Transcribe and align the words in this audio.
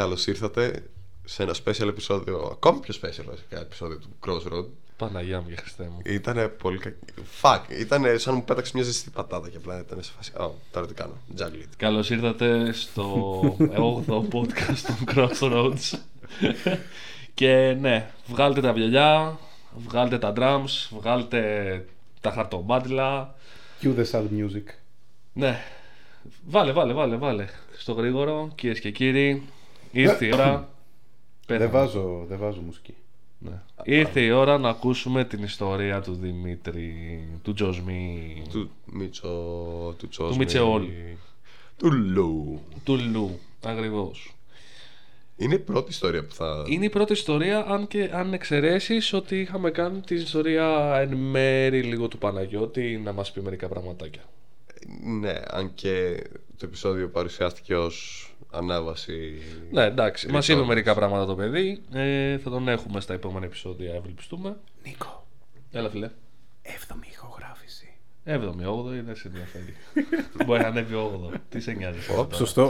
Καλώς 0.00 0.26
ήρθατε 0.26 0.82
σε 1.24 1.42
ένα 1.42 1.54
special 1.64 1.88
επεισόδιο, 1.88 2.48
ακόμη 2.52 2.80
πιο 2.80 2.94
special 3.02 3.24
βασικά 3.28 3.60
επεισόδιο 3.60 3.98
του 3.98 4.08
Crossroad. 4.26 4.66
Παναγιά 4.96 5.40
μου 5.40 5.48
και 5.48 5.56
Χριστέ 5.56 5.82
μου. 5.82 6.00
Ήταν 6.04 6.52
πολύ 6.58 6.78
κακό. 6.78 6.96
Fuck, 7.42 7.60
ήταν 7.80 8.18
σαν 8.18 8.32
να 8.32 8.38
μου 8.38 8.44
πέταξε 8.44 8.72
μια 8.74 8.84
ζεστή 8.84 9.10
πατάτα 9.10 9.48
και 9.48 9.56
απλά 9.56 9.80
ήταν 9.80 10.02
σε 10.02 10.12
φάση. 10.16 10.32
Oh, 10.36 10.50
τώρα 10.72 10.86
τι 10.86 10.94
κάνω. 10.94 11.12
Juggle 11.38 11.62
it. 11.62 11.68
Καλώς 11.76 12.10
ήρθατε 12.10 12.72
στο 12.72 13.40
8ο 13.58 14.22
podcast 14.32 14.78
των 14.86 15.06
Crossroads. 15.14 15.98
και 17.34 17.76
ναι, 17.80 18.10
βγάλτε 18.26 18.60
τα 18.60 18.72
βιολιά, 18.72 19.38
βγάλτε 19.86 20.18
τα 20.18 20.32
drums, 20.36 20.96
βγάλτε 20.98 21.84
τα 22.20 22.30
χαρτομάτιλα. 22.30 23.34
Cue 23.82 23.94
the 23.96 24.04
sad 24.10 24.22
music. 24.22 24.64
Ναι, 25.32 25.64
βάλε, 26.46 26.72
βάλε, 26.72 26.92
βάλε, 26.92 27.16
βάλε. 27.16 27.46
Στο 27.76 27.92
γρήγορο, 27.92 28.52
κυρίες 28.54 28.80
και 28.80 28.90
κύριοι, 28.90 29.48
ήρθε 29.92 30.26
η 30.26 30.32
ώρα. 30.32 30.68
Πέθανε. 31.46 31.70
Δεν 31.70 31.80
βάζω, 31.80 32.24
δεν 32.28 32.38
βάζω 32.38 32.60
μουσική. 32.60 32.94
Ναι. 33.38 33.62
Ήρθε 33.82 34.20
η 34.20 34.30
ώρα 34.30 34.58
να 34.58 34.68
ακούσουμε 34.68 35.24
την 35.24 35.42
ιστορία 35.42 36.00
του 36.00 36.14
Δημήτρη, 36.14 37.22
του 37.42 37.52
Τζοσμή, 37.52 38.42
Του 38.50 38.70
Μίτσο, 38.84 39.28
του 39.98 40.08
Τσόσμι. 40.08 40.36
Μιτσεόλ. 40.36 40.84
Του 41.76 41.92
Λου. 41.92 42.60
του 42.84 42.98
Λου. 43.12 43.38
Ακριβώς. 43.64 44.34
Είναι 45.36 45.54
η 45.54 45.58
πρώτη 45.58 45.90
ιστορία 45.90 46.24
που 46.24 46.34
θα. 46.34 46.64
Είναι 46.66 46.84
η 46.84 46.88
πρώτη 46.88 47.12
ιστορία, 47.12 47.64
αν, 47.68 47.86
και, 47.86 48.10
αν 48.12 48.32
εξαιρέσεις 48.32 49.12
ότι 49.12 49.40
είχαμε 49.40 49.70
κάνει 49.70 50.00
την 50.00 50.16
ιστορία 50.16 50.96
εν 51.00 51.16
μέρη 51.16 51.82
λίγο 51.82 52.08
του 52.08 52.18
Παναγιώτη 52.18 53.00
να 53.04 53.12
μας 53.12 53.32
πει 53.32 53.40
μερικά 53.40 53.68
πραγματάκια. 53.68 54.22
Ναι, 55.20 55.32
αν 55.46 55.74
και 55.74 56.22
το 56.56 56.66
επεισόδιο 56.66 57.08
παρουσιάστηκε 57.08 57.76
ως 57.76 58.29
ανάβαση. 58.50 59.38
Ναι, 59.70 59.82
εντάξει, 59.84 60.28
μας 60.28 60.44
είπε 60.44 60.52
Ρητός. 60.54 60.68
μερικά 60.68 60.94
πράγματα 60.94 61.26
το 61.26 61.34
παιδί. 61.34 61.82
Ε, 61.92 62.38
θα 62.38 62.50
τον 62.50 62.68
έχουμε 62.68 63.00
στα 63.00 63.14
επόμενα 63.14 63.46
επεισόδια, 63.46 63.94
ευελπιστούμε. 63.94 64.56
Νίκο, 64.84 65.26
Έλα, 65.72 65.90
φίλε. 65.90 66.10
7η 66.62 67.06
ηχογράφηση. 67.12 67.84
7η, 68.24 68.66
8η, 68.66 69.02
δεν 69.04 69.16
σε 69.16 69.28
ενδιαφέρει. 69.28 69.74
Μπορεί 70.46 70.60
να 70.60 70.66
ανέβει 70.66 70.94
8ο. 70.96 71.34
Τι 71.48 71.60
σε 71.60 71.72
νοιάζει. 71.72 71.98
Ω, 72.12 72.14
τώρα; 72.14 72.34
Σωστό. 72.34 72.62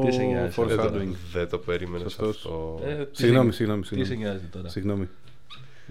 Ο 0.00 0.04
Τι 0.04 0.12
σε 0.12 0.22
νοιάζει, 0.22 0.54
Δεν 0.62 0.76
το, 0.76 0.82
foreshadowing. 0.82 1.14
δεν 1.32 1.48
το 1.48 1.58
περίμενες 1.58 2.12
Σωστός. 2.12 2.36
αυτό. 2.36 2.80
Ε, 2.84 3.04
τι 3.06 3.16
Συγγνώμη, 3.16 3.50
σε- 3.50 3.56
συγγνώμη, 3.56 3.80
Τι 3.82 3.86
σε 3.88 3.94
συγγνώμη. 4.04 4.18
νοιάζει 4.22 4.44
τώρα; 4.46 4.68
Συγγνώμη. 4.68 5.08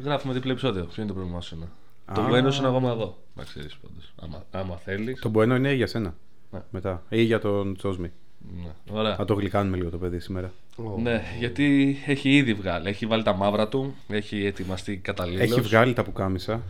Γράφουμε 0.03 0.33
διπλό 0.33 0.51
επεισόδιο. 0.51 0.83
Ποιο 0.85 1.03
είναι 1.03 1.11
το 1.11 1.13
πρόβλημά 1.17 1.41
σου, 1.41 1.69
Α. 2.05 2.13
Το 2.13 2.21
bueno 2.29 2.47
σου 2.51 2.59
είναι 2.59 2.67
ακόμα 2.69 2.91
εδώ. 2.91 3.17
Να 3.35 3.43
ξέρεις 3.43 3.75
πάντως. 3.77 4.13
Άμα, 4.21 4.43
άμα 4.51 4.77
θέλεις. 4.77 5.19
Το 5.21 5.31
bueno 5.35 5.55
είναι 5.57 5.73
για 5.73 5.87
σένα. 5.87 6.15
Ναι. 6.51 6.61
Μετά. 6.69 7.03
Ή 7.09 7.21
για 7.21 7.39
τον 7.39 7.75
Τσόσμι. 7.77 8.11
Ναι. 8.63 8.97
Ωραία. 8.99 9.15
Θα 9.15 9.25
το 9.25 9.33
γλυκάνουμε 9.33 9.77
λίγο 9.77 9.89
το 9.89 9.97
παιδί 9.97 10.19
σήμερα. 10.19 10.53
Ω. 10.75 10.97
Ναι, 11.01 11.23
γιατί 11.39 11.97
έχει 12.05 12.29
ήδη 12.35 12.53
βγάλει. 12.53 12.89
Έχει 12.89 13.05
βάλει 13.05 13.23
τα 13.23 13.33
μαύρα 13.33 13.67
του. 13.67 13.95
Έχει 14.07 14.45
ετοιμαστεί 14.45 14.97
καταλήλως. 14.97 15.41
Έχει 15.51 15.61
βγάλει 15.61 15.93
τα 15.93 16.03
πουκάμισα 16.03 16.61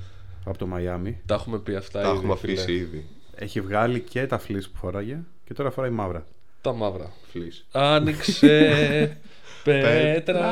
από 0.46 0.58
το 0.58 0.68
Μαϊάμι. 0.68 1.18
Τα 1.26 1.34
έχουμε 1.36 1.60
πει 1.60 1.76
αυτά 1.76 2.02
Τα 2.02 2.08
ήδη, 2.08 2.18
έχουμε 2.18 2.36
φίλε. 2.36 2.54
αφήσει 2.54 2.74
ήδη. 2.74 3.06
Έχει 3.36 3.62
βγάλει 3.62 4.00
και 4.00 4.26
τα 4.28 4.38
φλիս 4.38 4.70
που 4.70 4.78
φοράγε 4.78 5.18
και 5.46 5.54
τώρα 5.54 5.72
φοράει 5.72 5.90
μαύρα. 5.90 6.26
Τα 6.62 6.74
μαύρα. 6.74 7.12
Φλής. 7.32 7.66
Άνοιξε 7.72 9.18
πέτρα. 9.64 10.52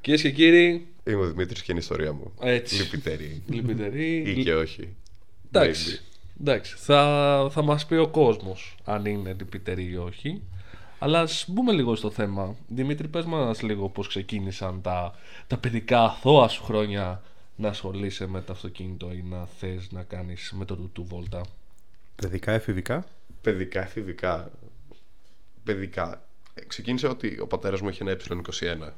Κυρίες 0.00 0.22
και 0.22 0.30
κύριοι, 0.30 0.86
Είμαι 1.06 1.20
ο 1.20 1.26
Δημήτρης 1.26 1.62
και 1.62 1.66
είναι 1.72 1.80
η 1.80 1.82
ιστορία 1.82 2.12
μου. 2.12 2.32
Έτσι. 2.40 2.82
Λυπητερή. 2.82 3.42
λυπητερή. 3.48 4.16
Ή 4.26 4.42
και 4.42 4.54
όχι. 4.54 4.96
Εντάξει. 5.52 6.00
Maybe. 6.36 6.40
Εντάξει. 6.40 6.74
Θα, 6.76 7.48
θα 7.50 7.62
μας 7.62 7.86
πει 7.86 7.94
ο 7.94 8.08
κόσμος 8.08 8.74
αν 8.84 9.04
είναι 9.04 9.32
λυπητερή 9.38 9.84
ή 9.90 9.96
όχι. 9.96 10.42
Αλλά 10.98 11.20
ας 11.20 11.44
μπούμε 11.48 11.72
λίγο 11.72 11.94
στο 11.96 12.10
θέμα. 12.10 12.56
Δημήτρη, 12.68 13.08
πες 13.08 13.24
μας 13.24 13.62
λίγο 13.62 13.88
πώς 13.88 14.08
ξεκίνησαν 14.08 14.80
τα, 14.82 15.14
τα 15.46 15.56
παιδικά 15.58 16.02
αθώα 16.02 16.48
σου 16.48 16.62
χρόνια 16.62 17.22
να 17.56 17.68
ασχολείσαι 17.68 18.26
με 18.26 18.40
το 18.40 18.52
αυτοκίνητο 18.52 19.12
ή 19.12 19.22
να 19.30 19.46
θες 19.46 19.90
να 19.90 20.02
κάνεις 20.02 20.52
με 20.56 20.64
το 20.64 20.76
τουτού 20.76 21.04
βόλτα. 21.04 21.40
Παιδικά, 22.16 22.52
εφηβικά; 22.52 23.06
Παιδικά, 23.40 23.82
εφηβικά. 23.82 24.50
Παιδικά. 25.64 26.24
Ε, 26.54 26.64
Ξεκίνησε 26.64 27.06
ότι 27.06 27.40
ο 27.40 27.46
πατέρας 27.46 27.80
μου 27.80 27.88
είχε 27.88 28.02
ένα 28.02 28.16
E21 28.86 28.90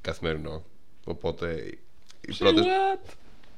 καθημερινό. 0.00 0.62
Οπότε 1.04 1.78
οι 2.20 2.34
πρώτες, 2.38 2.64
What? 2.64 3.10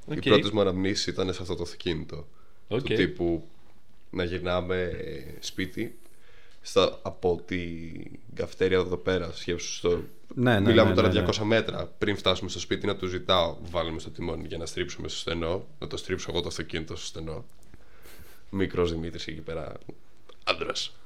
οι 0.09 0.17
Οκ. 0.17 0.22
πρώτες 0.22 0.50
μου 0.50 0.61
αναμνήσεις 0.61 1.06
ήταν 1.06 1.33
σε 1.33 1.43
αυτό 1.43 1.55
το 1.55 1.62
αυτοκίνητο. 1.62 2.27
Οκ. 2.69 2.80
Του 2.82 2.94
τύπου 2.94 3.44
να 4.10 4.25
γυρνάμε 4.25 4.82
ε, 4.82 5.22
σπίτι 5.41 5.98
στα, 6.62 6.98
από 7.02 7.42
την 7.47 8.10
καφετέρια 8.34 8.78
εδώ 8.78 8.97
πέρα. 8.97 9.32
Σκέψου 9.32 9.72
στο... 9.75 10.02
Ναι, 10.34 10.60
ναι, 10.60 10.60
Μιλάμε 10.60 10.88
ναι, 10.91 10.94
τώρα 10.97 11.12
ναι, 11.12 11.20
ναι. 11.20 11.26
200 11.26 11.42
μέτρα. 11.44 11.92
Πριν 11.98 12.16
φτάσουμε 12.16 12.50
στο 12.50 12.58
σπίτι 12.60 12.86
να 12.86 12.97
του 12.97 13.06
ζητάω, 13.06 13.56
βάλουμε 13.70 13.98
στο 14.00 14.10
τιμόνι 14.10 14.47
για 14.47 14.58
να 14.58 14.66
στρίψουμε 14.66 15.08
στο 15.08 15.19
στενό. 15.19 15.66
Να 15.78 15.86
το 15.86 15.97
στρίψω 15.97 16.30
εγώ 16.30 16.41
το 16.41 16.48
αυτοκίνητο 16.48 16.97
στο 16.97 17.06
στενό. 17.06 17.44
Μικρός 18.50 18.92
Δημήτρης 18.92 19.26
εκεί 19.26 19.41
πέρα. 19.41 19.72
Άντρας. 20.44 20.96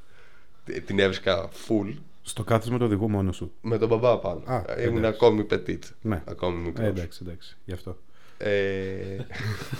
Την 0.86 0.98
έβρισκα 0.98 1.48
full 1.68 1.94
Στο 2.22 2.44
κάθισμα 2.44 2.78
του 2.78 2.84
οδηγού 2.84 3.10
μόνος 3.10 3.36
σου. 3.36 3.52
με 3.60 3.78
τον 3.78 3.88
μπαμπά 3.88 4.18
πάνω. 4.18 4.42
Α, 4.44 4.64
Ήμουν 4.82 4.96
εντάξει. 4.96 5.16
ακόμη 5.24 5.46
petit. 5.50 5.78
Ναι. 6.02 6.22
Ακόμη 6.26 6.58
μικρός. 6.58 6.86
Ε, 6.86 6.88
εντάξει, 6.88 7.18
εντάξει. 7.22 7.56
Γι' 7.64 7.72
αυτό. 7.72 7.96
Ε, 8.38 9.16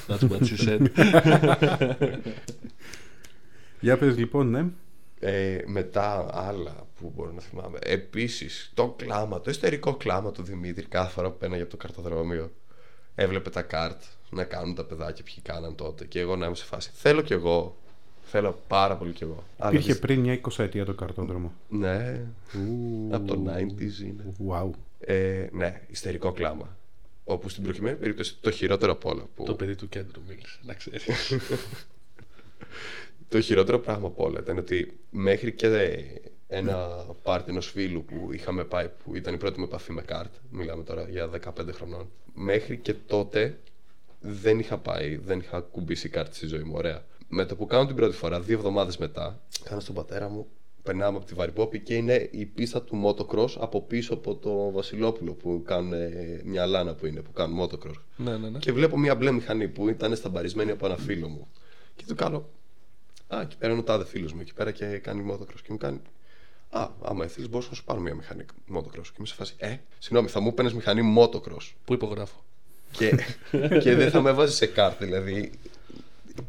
That's 0.06 0.28
what 0.30 0.40
she 0.42 0.68
said. 0.68 0.86
Για 3.80 3.98
πες 3.98 4.16
λοιπόν, 4.16 4.50
ναι. 4.50 4.64
ε, 5.20 5.58
μετά 5.66 6.26
άλλα 6.32 6.86
που 7.00 7.12
μπορώ 7.16 7.32
να 7.32 7.40
θυμάμαι. 7.40 7.78
Επίσης, 7.82 8.70
το 8.74 8.94
κλάμα, 8.98 9.40
το 9.40 9.50
εσωτερικό 9.50 9.94
κλάμα 9.96 10.30
του 10.32 10.42
Δημήτρη 10.42 10.84
κάθε 10.86 11.10
φορά 11.12 11.30
που 11.30 11.38
πέναγε 11.38 11.62
από 11.62 11.70
το 11.70 11.76
καρτοδρόμιο. 11.76 12.50
Έβλεπε 13.14 13.50
τα 13.50 13.62
καρτ 13.62 14.02
να 14.30 14.44
κάνουν 14.44 14.74
τα 14.74 14.84
παιδάκια 14.84 15.24
ποιοι 15.24 15.36
κάναν 15.42 15.74
τότε. 15.74 16.04
Και 16.04 16.20
εγώ 16.20 16.36
να 16.36 16.46
είμαι 16.46 16.54
σε 16.54 16.64
φάση. 16.64 16.90
Θέλω 16.94 17.20
κι 17.22 17.32
εγώ. 17.32 17.76
Θέλω 18.22 18.62
πάρα 18.68 18.96
πολύ 18.96 19.12
κι 19.12 19.22
εγώ. 19.22 19.44
Αλλά 19.58 19.70
Υπήρχε 19.70 19.88
δυσ- 19.92 20.00
πριν 20.00 20.20
μια 20.20 20.40
20 20.40 20.58
ετία 20.58 20.84
το 20.84 20.94
καρτόδρομο. 20.94 21.52
Ναι, 21.68 22.20
Ου. 22.54 23.08
από 23.14 23.26
το 23.26 23.44
90s 23.46 24.02
είναι. 24.04 24.34
Wow. 24.48 24.70
Ε, 25.00 25.46
ναι, 25.52 25.80
ιστερικό 25.90 26.32
κλάμα. 26.32 26.76
Όπου 27.30 27.48
στην 27.48 27.62
προκειμένη 27.62 27.96
περίπτωση 27.96 28.36
το 28.40 28.50
χειρότερο 28.50 28.92
απ' 28.92 29.04
όλα. 29.04 29.28
Που 29.34 29.44
το 29.44 29.54
παιδί 29.54 29.74
του 29.74 29.88
κέντρου 29.88 30.20
μίλησε, 30.28 30.58
να 30.62 30.74
ξέρεις. 30.74 31.04
Το 33.28 33.40
χειρότερο 33.40 33.78
πράγμα 33.78 34.06
από 34.06 34.24
όλα 34.24 34.40
ήταν 34.40 34.58
ότι 34.58 34.98
μέχρι 35.10 35.52
και 35.52 35.66
ένα 36.46 36.76
πάρτι 37.22 37.50
ενός 37.50 37.70
φίλου 37.70 38.04
που 38.04 38.28
είχαμε 38.32 38.64
πάει, 38.64 38.90
που 39.04 39.16
ήταν 39.16 39.34
η 39.34 39.36
πρώτη 39.36 39.58
μου 39.58 39.64
επαφή 39.64 39.92
με 39.92 40.02
καρτ, 40.02 40.34
μιλάμε 40.50 40.82
τώρα 40.82 41.08
για 41.08 41.30
15 41.58 41.72
χρονών, 41.72 42.10
μέχρι 42.34 42.76
και 42.76 42.94
τότε 42.94 43.58
δεν 44.20 44.58
είχα 44.58 44.78
πάει, 44.78 45.16
δεν 45.16 45.38
είχα 45.38 45.60
κουμπίσει 45.60 46.08
καρτ 46.08 46.34
στη 46.34 46.46
ζωή 46.46 46.62
μου. 46.62 46.72
Ωραία. 46.76 47.04
Με 47.28 47.44
το 47.44 47.56
που 47.56 47.66
κάνω 47.66 47.86
την 47.86 47.96
πρώτη 47.96 48.16
φορά, 48.16 48.40
δύο 48.40 48.56
εβδομάδες 48.56 48.96
μετά, 48.96 49.40
κάνω 49.64 49.80
στον 49.80 49.94
πατέρα 49.94 50.28
μου, 50.28 50.46
περνάμε 50.88 51.16
από 51.16 51.26
τη 51.26 51.34
Βαρυπόπη 51.34 51.80
και 51.80 51.94
είναι 51.94 52.28
η 52.30 52.44
πίστα 52.44 52.82
του 52.82 53.02
motocross 53.04 53.50
από 53.58 53.82
πίσω 53.82 54.14
από 54.14 54.34
το 54.34 54.70
Βασιλόπουλο 54.70 55.32
που 55.32 55.62
κάνουν 55.66 55.92
ε, 55.92 56.40
μια 56.44 56.66
λάνα 56.66 56.94
που 56.94 57.06
είναι, 57.06 57.20
που 57.20 57.32
κάνουν 57.32 57.64
motocross. 57.64 58.00
ναι, 58.16 58.36
ναι, 58.36 58.48
ναι. 58.48 58.58
Και 58.58 58.72
βλέπω 58.72 58.98
μια 58.98 59.14
μπλε 59.14 59.30
μηχανή 59.30 59.68
που 59.68 59.88
ήταν 59.88 60.16
σταμπαρισμένη 60.16 60.70
από 60.70 60.86
ένα 60.86 60.96
φίλο 60.96 61.28
μου. 61.28 61.48
Και 61.96 62.04
του 62.08 62.14
κάνω. 62.14 62.48
Α, 63.28 63.40
εκεί 63.40 63.56
πέρα 63.56 63.72
είναι 63.72 63.80
ο 63.80 63.84
τάδε 63.84 64.04
φίλος 64.04 64.32
μου 64.32 64.40
εκεί 64.40 64.54
πέρα 64.54 64.70
και 64.70 64.86
κάνει 64.86 65.32
motocross. 65.32 65.60
Και 65.62 65.68
μου 65.68 65.76
κάνει. 65.76 66.00
Α, 66.70 66.88
άμα 67.02 67.24
ήθελες, 67.24 67.50
μπορούσα 67.50 67.68
να 67.70 67.76
σου 67.76 67.84
πάρω 67.84 68.00
μια 68.00 68.14
μηχανή 68.14 68.44
motocross. 68.74 69.02
Και 69.02 69.16
είμαι 69.18 69.26
σε 69.26 69.34
φάση. 69.34 69.54
Ε, 69.58 69.76
συγγνώμη, 69.98 70.28
θα 70.28 70.40
μου 70.40 70.54
παίρνει 70.54 70.74
μηχανή 70.74 71.14
motocross. 71.18 71.72
Πού 71.84 71.92
υπογράφω. 71.92 72.44
και, 72.90 73.18
και 73.82 73.94
δεν 73.94 74.10
θα 74.10 74.20
με 74.20 74.32
βάζει 74.32 74.54
σε 74.54 74.66
κάρτα, 74.66 75.04
δηλαδή. 75.04 75.50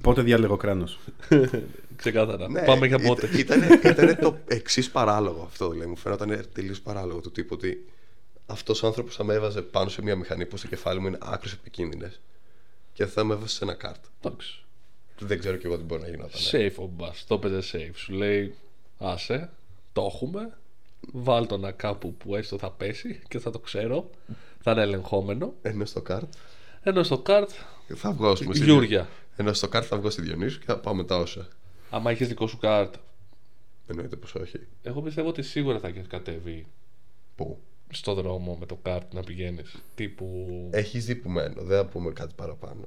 Πότε 0.01 0.21
διάλεγω 0.21 0.57
κράνος. 0.57 0.99
Ξεκάθαρα. 1.99 2.49
Ναι, 2.49 2.61
Πάμε 2.61 2.87
για 2.87 2.95
ήταν- 2.95 3.07
πότε. 3.07 3.29
Ήταν, 3.37 3.61
ήταν 3.83 4.17
το 4.19 4.37
εξής 4.47 4.91
παράλογο 4.91 5.41
αυτό, 5.41 5.69
δηλαδή. 5.69 5.89
Μου 5.89 5.95
φαίνονταν 5.95 6.47
τελείως 6.53 6.81
παράλογο 6.81 7.19
του 7.19 7.31
τύπου 7.31 7.53
ότι 7.57 7.85
αυτός 8.45 8.83
ο 8.83 8.87
άνθρωπος 8.87 9.15
θα 9.15 9.23
με 9.23 9.33
έβαζε 9.33 9.61
πάνω 9.61 9.89
σε 9.89 10.01
μια 10.01 10.15
μηχανή 10.15 10.45
που 10.45 10.57
στο 10.57 10.67
κεφάλι 10.67 10.99
μου 10.99 11.07
είναι 11.07 11.17
άκρως 11.21 11.53
επικίνδυνες 11.53 12.19
και 12.93 13.05
θα 13.05 13.23
με 13.23 13.33
έβαζε 13.33 13.55
σε 13.55 13.63
ένα 13.63 13.73
κάρτ. 13.73 14.03
Εντάξει. 14.21 14.63
Δεν 15.19 15.39
ξέρω 15.39 15.55
κι 15.55 15.65
εγώ 15.65 15.77
τι 15.77 15.83
μπορεί 15.83 16.01
να 16.01 16.07
γινόταν. 16.07 16.41
Safe 16.51 16.75
ο 16.75 16.85
μπας. 16.85 17.25
Το 17.27 17.33
έπαιζε 17.35 17.77
safe. 17.77 17.93
Σου 17.95 18.13
λέει, 18.13 18.55
άσε, 18.97 19.49
το 19.93 20.11
έχουμε. 20.13 20.57
Βάλ 21.11 21.47
το 21.47 21.57
να 21.57 21.71
κάπου 21.71 22.13
που 22.13 22.35
έστω 22.35 22.57
θα 22.57 22.71
πέσει 22.71 23.21
και 23.27 23.39
θα 23.39 23.51
το 23.51 23.59
ξέρω. 23.59 24.09
Θα 24.61 24.71
είναι 24.71 24.81
ελεγχόμενο. 24.81 25.53
Ενώ 25.61 25.85
στο 25.85 26.01
καρτ 26.01 26.33
Ενώ 26.83 27.03
στο 27.03 27.17
καρτ, 27.17 27.49
θα 27.95 28.11
βγω 28.11 28.29
ας 28.31 28.39
πούμε, 28.39 28.55
στη 28.55 28.63
Γιούρια. 28.63 29.07
Ενώ 29.35 29.53
στο 29.53 29.67
καρτ 29.67 29.85
θα 29.89 29.97
βγω 29.97 30.09
στη 30.09 30.21
Διονύσου 30.21 30.59
και 30.59 30.65
θα 30.65 30.77
πάω 30.77 30.93
μετά 30.93 31.17
όσα. 31.17 31.47
Άμα 31.89 32.11
έχεις 32.11 32.27
δικό 32.27 32.47
σου 32.47 32.57
καρτ, 32.57 32.93
Εννοείται 33.87 34.15
πως 34.15 34.35
όχι. 34.35 34.59
εγώ 34.81 35.01
πιστεύω 35.01 35.27
ότι 35.29 35.41
σίγουρα 35.41 35.79
θα 35.79 35.87
έχεις 35.87 36.07
κατέβει 36.07 36.65
Πού; 37.35 37.59
στο 37.89 38.13
δρόμο 38.13 38.57
με 38.59 38.65
το 38.65 38.75
καρτ 38.81 39.13
να 39.13 39.21
πηγαίνεις. 39.23 39.75
Τύπου. 39.95 40.47
Έχει 40.71 40.99
δει 40.99 41.15
που 41.15 41.29
μένω, 41.29 41.61
δεν 41.63 41.77
θα 41.77 41.85
πούμε 41.85 42.11
κάτι 42.11 42.33
παραπάνω. 42.35 42.81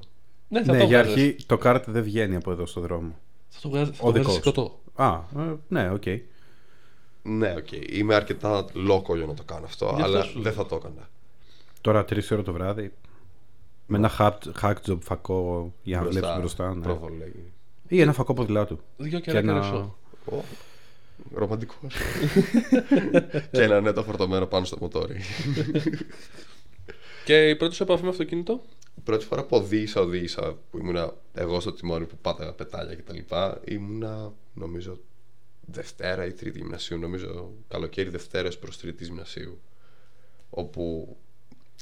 ναι, 0.48 0.62
θα 0.64 0.72
ναι, 0.72 0.78
το 0.78 0.84
για 0.84 1.02
βγάζεις. 1.02 1.22
αρχή 1.22 1.44
το 1.46 1.58
καρτ 1.58 1.90
δεν 1.90 2.02
βγαίνει 2.02 2.36
από 2.36 2.50
εδώ 2.50 2.66
στο 2.66 2.80
δρόμο. 2.80 3.18
Θα 3.48 3.60
το 3.60 3.68
βγάζεις. 3.68 3.96
Θα 3.96 4.02
Ο 4.02 4.12
το 4.12 4.12
βγάζεις 4.12 4.32
δικός 4.32 4.34
σου. 4.44 4.50
σκοτώ. 4.60 4.80
Α, 4.94 5.20
ε, 5.42 5.54
ναι, 5.68 5.90
οκ. 5.90 6.02
Ναι, 7.22 7.54
οκ. 7.56 7.72
Είμαι 7.72 8.14
αρκετά 8.14 8.64
λόκο 8.72 9.16
για 9.16 9.26
να 9.26 9.34
το 9.34 9.42
κάνω 9.42 9.64
αυτό, 9.64 9.86
αυτό 9.86 10.02
αλλά 10.04 10.22
σου 10.22 10.32
δεν 10.32 10.42
λέω. 10.42 10.52
θα 10.52 10.66
το 10.66 10.74
έκανα. 10.76 11.08
Τώρα 11.80 12.04
3 12.04 12.30
ώρα 12.32 12.42
το 12.42 12.52
βράδυ. 12.52 12.92
Με 13.86 13.96
ένα 13.96 14.10
hack, 14.18 14.38
hack 14.60 14.74
job 14.86 14.98
φακό 15.00 15.72
για 15.82 16.00
να 16.00 16.08
βλέπεις 16.08 16.30
μπροστά. 16.38 16.74
Ναι. 16.74 16.82
Προβολέγει. 16.82 17.52
Ή 17.92 18.00
ένα 18.00 18.12
φακό 18.12 18.34
ποδηλάτου. 18.34 18.78
Δύο 18.96 19.20
Και 19.20 19.30
και 19.30 19.38
ένα 19.38 19.50
ένα- 19.52 19.52
καρεσό. 19.60 19.98
Ω, 20.24 20.36
Ρομαντικός. 21.34 21.94
και 23.52 23.62
ένα 23.62 23.80
νέτο 23.80 24.02
φορτωμένο 24.02 24.46
πάνω 24.46 24.64
στο 24.64 24.76
μοτόρι. 24.80 25.20
Και 27.24 27.48
η 27.48 27.56
πρώτη 27.56 27.74
σου 27.74 27.82
επαφή 27.82 28.02
με 28.02 28.08
αυτοκίνητο; 28.08 28.60
Πρώτη 29.04 29.24
φορά 29.24 29.44
που 29.44 29.56
οδήγησα, 29.56 30.00
οδήγησα 30.00 30.56
που 30.70 30.78
ήμουνα 30.78 31.12
εγώ 31.34 31.60
στο 31.60 31.72
τιμόνι 31.72 32.04
που 32.04 32.16
πάταγα 32.22 32.52
πετάλια 32.52 32.94
κτλ. 32.96 33.18
Ήμουνα 33.64 34.32
νομίζω 34.54 34.98
Δευτέρα 35.66 36.26
ή 36.26 36.32
Τρίτη 36.32 36.58
γυμνασίου, 36.58 36.98
νομίζω 36.98 37.50
καλοκαίρι 37.68 38.08
Δευτέρας 38.10 38.58
προς 38.58 38.78
Τρίτης 38.78 39.06
γυμνασίου. 39.06 39.60
Όπου 40.50 41.16
υ- 41.20 41.31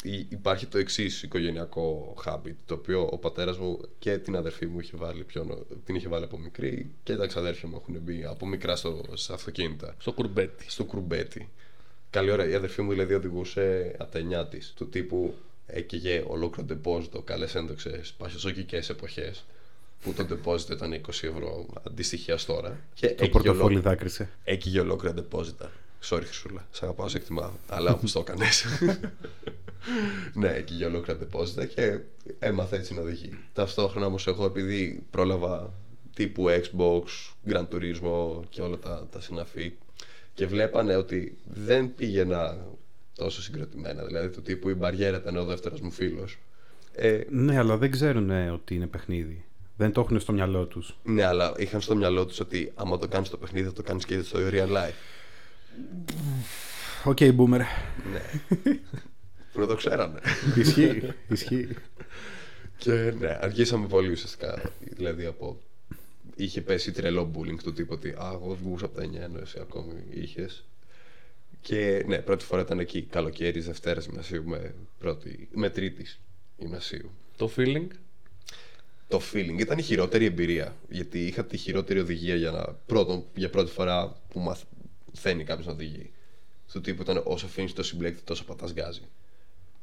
υπάρχει 0.05 0.67
το 0.67 0.79
εξής 0.79 1.23
οικογενειακό 1.23 2.15
habit, 2.27 2.55
το 2.67 2.75
οποίο 2.75 3.09
ο 3.13 3.19
πατέρας 3.19 3.59
μου 3.59 3.81
και 3.99 4.19
την 4.19 4.37
αδερφή 4.37 4.67
μου 4.67 4.81
είχε 4.81 4.93
βάλει 4.97 5.25
πιο, 5.25 5.45
νο- 5.45 5.67
την 5.85 5.95
είχε 5.95 6.09
βάλει 6.09 6.25
από 6.25 6.39
μικρή 6.39 6.91
και 7.03 7.17
τα 7.17 7.27
ξαδέρφια 7.27 7.69
μου 7.69 7.77
έχουν 7.83 8.03
μπει 8.03 8.25
από 8.25 8.47
μικρά 8.47 8.77
στο, 8.77 9.05
στα 9.15 9.35
αυτοκίνητα 9.35 9.95
Στο 9.99 10.13
κουρμπέτι. 10.13 10.65
στο 10.71 10.85
κουρμπέτι. 10.85 11.49
Καλή 12.11 12.31
ώρα. 12.31 12.49
Η 12.49 12.55
αδερφή 12.55 12.83
μου 12.83 12.91
δηλαδή 12.91 13.15
οδηγούσε 13.15 13.95
από 13.99 14.13
τα 14.13 14.45
9 14.45 14.51
της. 14.51 14.73
Του 14.77 14.89
τύπου 14.89 15.35
έκαιγε 15.67 16.25
ολόκληρο 16.27 16.67
ντεπόζιτο, 16.69 17.23
καλές 17.23 17.55
έντοξες 17.55 18.15
παχυσοκικέ 18.19 18.81
εποχές. 18.91 19.45
Που 20.03 20.13
το 20.13 20.25
ντεπόζιτο 20.25 20.73
ήταν 20.73 20.93
20 20.93 21.09
ευρώ 21.09 21.67
αντίστοιχα 21.87 22.39
τώρα. 22.47 22.81
Και 22.95 23.07
Το 23.07 23.13
έκαιγε 23.13 23.31
πορτοφόλι 23.31 23.59
ολόκληρο- 23.61 23.83
δάκρυσε. 23.83 24.31
Έκαιγε 24.45 24.81
ολόκληρα 24.81 25.15
ντεπόζιτα. 25.15 25.71
Sorry, 26.09 26.23
Χρυσούλα. 26.25 26.67
Σ' 26.73 26.83
αγαπάω, 26.83 27.09
σε 27.09 27.17
εκτιμάω. 27.17 27.51
Αλλά 27.69 27.93
όπως 27.93 28.13
το 28.13 28.21
έκανες. 28.21 28.65
ναι, 30.35 30.49
έκαιγε 30.49 30.85
ολόκληρα 30.85 31.19
ντεπόζιτα 31.19 31.65
και 31.65 31.99
έμαθα 32.39 32.77
έτσι 32.77 32.95
να 32.95 33.01
οδηγεί. 33.01 33.39
Ταυτόχρονα 33.53 34.07
όμως 34.07 34.27
εγώ 34.27 34.45
επειδή 34.45 35.03
πρόλαβα 35.11 35.73
τύπου 36.15 36.45
Xbox, 36.49 37.03
Gran 37.53 37.67
Turismo 37.73 38.41
και 38.49 38.63
όλα 38.63 38.79
τα, 38.79 39.07
τα 39.13 39.21
συναφή 39.21 39.73
και 40.35 40.47
βλέπανε 40.47 40.97
ότι 40.97 41.37
δεν 41.45 41.95
πήγαινα 41.95 42.59
τόσο 43.15 43.43
συγκροτημένα. 43.43 44.05
Δηλαδή 44.05 44.29
του 44.29 44.43
τύπου 44.43 44.69
η 44.69 44.75
μπαριέρα 44.75 45.17
ήταν 45.17 45.37
ο 45.37 45.45
δεύτερος 45.45 45.81
μου 45.81 45.91
φίλος. 45.91 46.39
Ε, 46.93 47.21
Ναι, 47.31 47.59
αλλά 47.59 47.77
δεν 47.77 47.91
ξέρουν 47.91 48.31
ε, 48.31 48.51
ότι 48.51 48.75
είναι 48.75 48.87
παιχνίδι. 48.87 49.45
Δεν 49.77 49.93
το 49.93 50.01
έχουν 50.01 50.21
στο 50.21 50.33
μυαλό 50.33 50.65
τους. 50.67 50.97
ναι, 51.03 51.25
αλλά 51.25 51.53
είχαν 51.57 51.81
στο 51.81 51.97
μυαλό 51.97 52.27
τους 52.27 52.41
ότι 52.41 52.73
άμα 52.75 52.99
το 52.99 53.09
κάνεις 53.09 53.29
το 53.31 53.37
παιχνίδι 53.37 53.67
θα 53.67 53.73
το 53.73 53.83
κάνεις 53.83 54.05
και 54.05 54.21
στο 54.23 54.39
real 54.51 54.69
life. 54.69 54.95
Οκ, 57.05 57.19
boomer. 57.21 57.61
Ναι. 58.13 58.23
Που 59.53 59.61
να 59.61 59.67
το 59.67 59.75
ξέρανε. 59.75 60.21
ισχύει, 60.57 61.13
ισχύει. 61.29 61.69
Και 62.77 63.15
ναι, 63.19 63.39
αργήσαμε 63.41 63.87
πολύ 63.87 64.11
ουσιαστικά. 64.11 64.73
Δηλαδή 64.81 65.25
από. 65.25 65.61
Είχε 66.37 66.61
πέσει 66.61 66.93
τρελό 66.93 67.31
bullying 67.35 67.59
του 67.63 67.73
τύπου 67.73 67.93
ότι 67.93 68.09
Α, 68.09 68.31
εγώ 68.33 68.59
βγούσα 68.63 68.85
από 68.85 68.97
τα 68.97 69.05
9 69.05 69.15
ενώ 69.15 69.39
εσύ 69.39 69.59
ακόμη 69.61 70.05
είχες. 70.11 70.65
Και 71.61 72.05
ναι, 72.07 72.19
πρώτη 72.19 72.45
φορά 72.45 72.63
ήταν 72.63 72.79
εκεί 72.79 73.03
καλοκαίρι, 73.03 73.61
Δευτέρας 73.61 74.05
γυμνασίου 74.05 74.45
με, 74.45 74.75
πρώτη, 74.99 75.49
με 75.53 75.71
τρίτης 75.71 76.21
γυμνασίου. 76.59 77.11
Το 77.37 77.51
feeling; 77.57 77.87
Το 79.09 79.21
feeling 79.33 79.59
ήταν 79.59 79.79
η 79.79 79.83
χειρότερη 79.83 80.25
εμπειρία. 80.25 80.77
Γιατί 80.89 81.27
είχα 81.27 81.45
τη 81.45 81.57
χειρότερη 81.57 82.01
οδηγία 82.01 82.35
για, 82.35 82.51
να, 82.51 82.65
πρώτον, 82.65 83.25
για 83.35 83.51
πρώτη 83.51 83.71
φορά 83.71 84.17
που 84.29 84.41
μαθαίνει 84.41 85.45
κάποιος 85.45 85.67
να 85.67 85.73
οδηγεί. 85.73 86.11
Του 86.73 86.81
τύπου 86.81 87.03
ήταν 87.03 87.23
όσο 87.25 87.47
αφήνεις 87.47 87.73
το 87.73 87.83
συμπλέκτη, 87.83 88.23
τόσο 88.23 88.45
πατάς 88.45 88.73
γκάζι. 88.73 89.03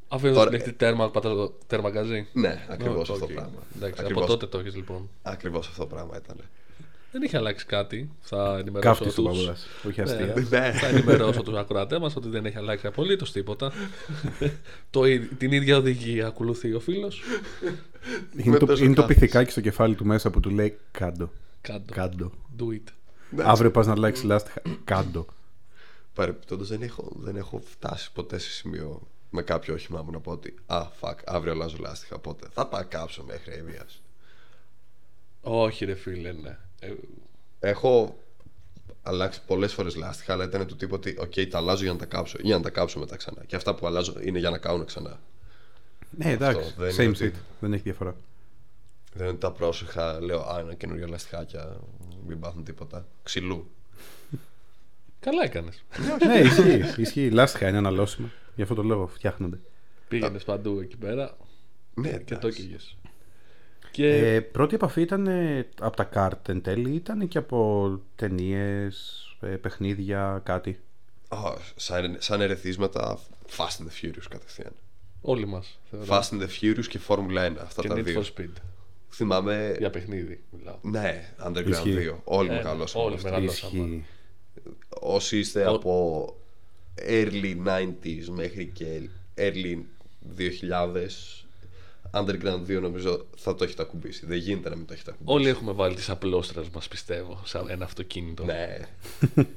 Αφήνω 0.07 0.33
Τώρα- 0.33 0.45
το 0.45 0.51
συμπλέκτη 0.51 0.77
τέρμα, 0.77 1.09
πατάς 1.12 1.33
το 1.33 1.54
τέρμα 1.68 1.89
γκάζι. 1.89 2.27
Ναι, 2.33 2.65
ακριβώς 2.69 3.09
Ω, 3.09 3.13
αυτό 3.13 3.13
οκ. 3.13 3.19
το 3.19 3.27
πράγμα. 3.27 3.59
Εντάξει, 3.75 4.01
Ακριβώς, 4.01 4.24
από 4.24 4.31
τότε 4.31 4.45
το 4.48 4.57
έχεις 4.59 4.75
λοιπόν. 4.75 5.09
ακριβώς 5.21 5.68
αυτό 5.68 5.81
το 5.81 5.88
πράγμα 5.88 6.18
ήταν. 6.24 6.36
Δεν 7.12 7.21
είχε 7.21 7.38
αλλάξει 7.38 7.65
κάτι. 7.65 8.09
Θα 8.21 8.57
ενημερώσω 8.59 8.80
Κάφτη 9.04 9.04
ο 9.04 9.24
τους... 9.24 9.24
παππούδας. 9.24 9.68
Όχι 9.88 10.01
αστεία. 10.01 10.33
Ναι. 10.50 10.71
Θα 10.71 10.88
ενημερώσω 10.88 11.42
τους 11.44 11.57
ακροατές 11.57 12.00
μας 12.00 12.15
ότι 12.15 12.30
δεν 12.30 12.45
έχει 12.45 12.57
αλλάξει 12.57 12.88
απολύτως 12.88 13.31
τίποτα. 13.31 13.71
το, 14.89 15.06
ί- 15.06 15.30
την 15.38 15.51
ίδια 15.51 15.77
οδηγία 15.77 16.27
ακολουθεί 16.27 16.74
ο 16.74 16.80
φίλος. 16.80 17.21
Είναι, 18.38 18.50
Με 18.50 18.57
το, 18.57 18.65
τόσο 18.65 18.83
είναι 18.83 18.94
το 18.94 19.01
κάθης. 19.01 19.15
πυθικάκι 19.18 19.51
στο 19.51 19.62
κεφάλι 19.62 19.95
του 19.95 20.06
μέσα 20.06 20.30
που 20.30 20.39
του 20.39 20.50
λέει 20.50 20.77
κάντο. 20.92 21.31
Κάντο. 21.62 21.94
Κάντο. 21.94 22.31
Do 22.59 22.63
it. 22.74 22.94
Αύριο 23.45 23.71
πας 23.71 23.86
να 23.86 23.92
αλλάξεις 23.92 24.24
λάστιχα. 24.24 24.62
Κάντο. 24.83 25.25
Παρεπιπτόντω 26.13 26.63
δεν 26.63 26.81
έχω, 26.81 27.12
δεν 27.15 27.36
έχω 27.36 27.62
φτάσει 27.69 28.12
ποτέ 28.13 28.38
σε 28.38 28.50
σημείο 28.51 29.01
με 29.29 29.41
κάποιο 29.41 29.74
όχημά 29.74 30.01
μου 30.01 30.12
να 30.12 30.19
πω 30.19 30.31
ότι 30.31 30.56
Α, 30.65 30.88
fuck, 31.01 31.15
αύριο 31.25 31.51
αλλάζω 31.51 31.77
λάστιχα. 31.79 32.15
Οπότε 32.15 32.47
θα 32.53 32.68
πάω 32.68 32.83
κάψω 32.89 33.24
μέχρι 33.24 33.53
έβεια. 33.53 33.85
Όχι, 35.41 35.85
ρε 35.85 35.95
φίλε, 35.95 36.31
ναι. 36.31 36.57
Ε, 36.79 36.94
Έχω 37.59 38.18
αλλάξει 39.03 39.41
πολλές 39.47 39.74
φορές 39.74 39.95
λάστιχα, 39.95 40.33
αλλά 40.33 40.44
ήταν 40.44 40.68
του 40.68 40.75
τύπου 40.75 40.95
ότι 40.95 41.15
Οκ, 41.19 41.33
τα 41.50 41.57
αλλάζω 41.57 41.83
για 41.83 41.91
να 41.91 41.97
τα 42.00 42.06
κάψω 42.06 42.38
ή 42.39 42.45
για 42.45 42.56
να 42.57 42.62
τα 42.62 42.69
κάψω 42.69 43.00
μετά 43.00 43.15
ξανά. 43.15 43.44
Και 43.45 43.56
αυτά 43.56 43.75
που 43.75 43.88
αλλάζω 43.88 44.13
είναι 44.21 44.39
για 44.39 44.50
να 44.50 44.57
κάουν 44.57 44.85
ξανά. 44.85 45.19
Ναι, 46.18 46.31
εντάξει. 46.31 46.73
δεν 46.77 46.95
Same 46.95 47.00
είναι 47.00 47.09
shit. 47.18 47.27
ότι- 47.27 47.33
Δεν 47.59 47.73
έχει 47.73 47.81
διαφορά. 47.83 48.15
Δεν 49.13 49.27
είναι 49.27 49.38
τα 49.38 49.51
πρόσεχα, 49.51 50.21
λέω 50.21 50.39
Α, 50.41 50.59
ένα 50.59 50.73
καινούριο 50.73 51.07
λαστιχάκια, 51.07 51.77
μην 52.27 52.39
πάθουν 52.39 52.63
τίποτα. 52.63 53.06
Ξυλού. 53.23 53.71
καλά 55.19 55.44
έκανες. 55.44 55.83
ναι, 56.25 56.38
ισχύει. 56.39 57.01
ισχύει. 57.01 57.30
Λάστιχα 57.30 57.68
είναι 57.68 57.77
αναλώσιμα. 57.77 58.31
Γι' 58.57 58.63
αυτό 58.63 58.75
το 58.75 58.83
λόγο 58.83 59.07
φτιάχνονται. 59.07 59.59
Πήγαινες 60.07 60.44
παντού 60.44 60.80
εκεί 60.80 60.98
πέρα 60.98 61.38
Ναι, 61.94 62.09
και 62.18 62.33
το 62.33 62.48
εντάξει. 62.48 62.62
έκαιγες. 62.62 62.98
Και 63.92 64.07
Ε, 64.07 64.42
πρώτη 64.42 64.75
επαφή 64.75 65.01
ήταν 65.01 65.27
ε, 65.27 65.68
από 65.80 65.95
τα 65.95 66.04
καρτ 66.04 66.50
εν 66.50 66.62
τέλει, 66.62 66.95
ήταν 66.95 67.27
και 67.27 67.38
από 67.38 67.89
ταινίες, 68.15 69.24
παιχνίδια, 69.62 70.42
κάτι. 70.45 70.80
Α, 71.27 71.38
σαν, 71.75 72.15
σαν 72.19 72.42
ερεθίσματα 72.42 73.19
Fast 73.57 73.65
and 73.81 73.86
the 73.86 74.06
Furious 74.06 74.25
κατευθείαν. 74.30 74.71
όλοι 75.21 75.45
μας. 75.48 75.80
Fast 76.07 76.21
and 76.30 76.42
the 76.42 76.48
Furious 76.62 76.86
και 76.88 77.00
Formula 77.07 77.37
1. 77.52 77.54
Αυτά 77.61 77.81
Και 77.81 77.87
τα 77.87 77.95
Need 77.95 78.04
δύο. 78.04 78.21
for 78.23 78.40
Speed. 78.42 78.49
Θυμάμαι. 79.09 79.76
Για 79.78 79.90
παιχνίδι 79.90 80.44
μιλάω. 80.57 80.78
Ναι, 80.81 81.33
Underground 81.45 81.68
Ισχύει. 81.68 81.94
2. 81.94 82.21
Όλοι 82.23 82.49
Ε, 82.49 82.54
μεγαλώσαμε. 82.54 83.04
όλοι 83.04 83.14
με 83.14 83.18
αυτά. 83.19 83.30
μεγαλώσαμε. 83.30 83.83
Ισχύει. 83.83 84.06
Όσοι 84.90 85.37
είστε 85.40 85.66
Ο- 85.66 85.73
από 85.76 86.35
early 87.09 87.56
90s 87.68 88.25
μέχρι 88.35 88.71
και 88.73 89.09
early 89.37 89.77
2000, 90.37 91.44
Underground 92.11 92.77
2 92.77 92.81
νομίζω 92.81 93.25
θα 93.37 93.56
το 93.56 93.63
έχετε 93.63 93.81
ακουμπήσει. 93.81 94.25
Δεν 94.25 94.37
γίνεται 94.37 94.69
να 94.69 94.75
μην 94.75 94.85
το 94.85 94.94
έχετε 94.94 95.11
ακουμπήσει. 95.11 95.37
Όλοι 95.37 95.47
έχουμε 95.49 95.71
βάλει 95.71 95.95
τις 95.95 96.09
απλόστρες 96.09 96.69
μας, 96.69 96.87
πιστεύω, 96.87 97.42
σαν 97.44 97.66
ένα 97.69 97.85
αυτοκίνητο. 97.85 98.44
Ναι. 98.44 98.77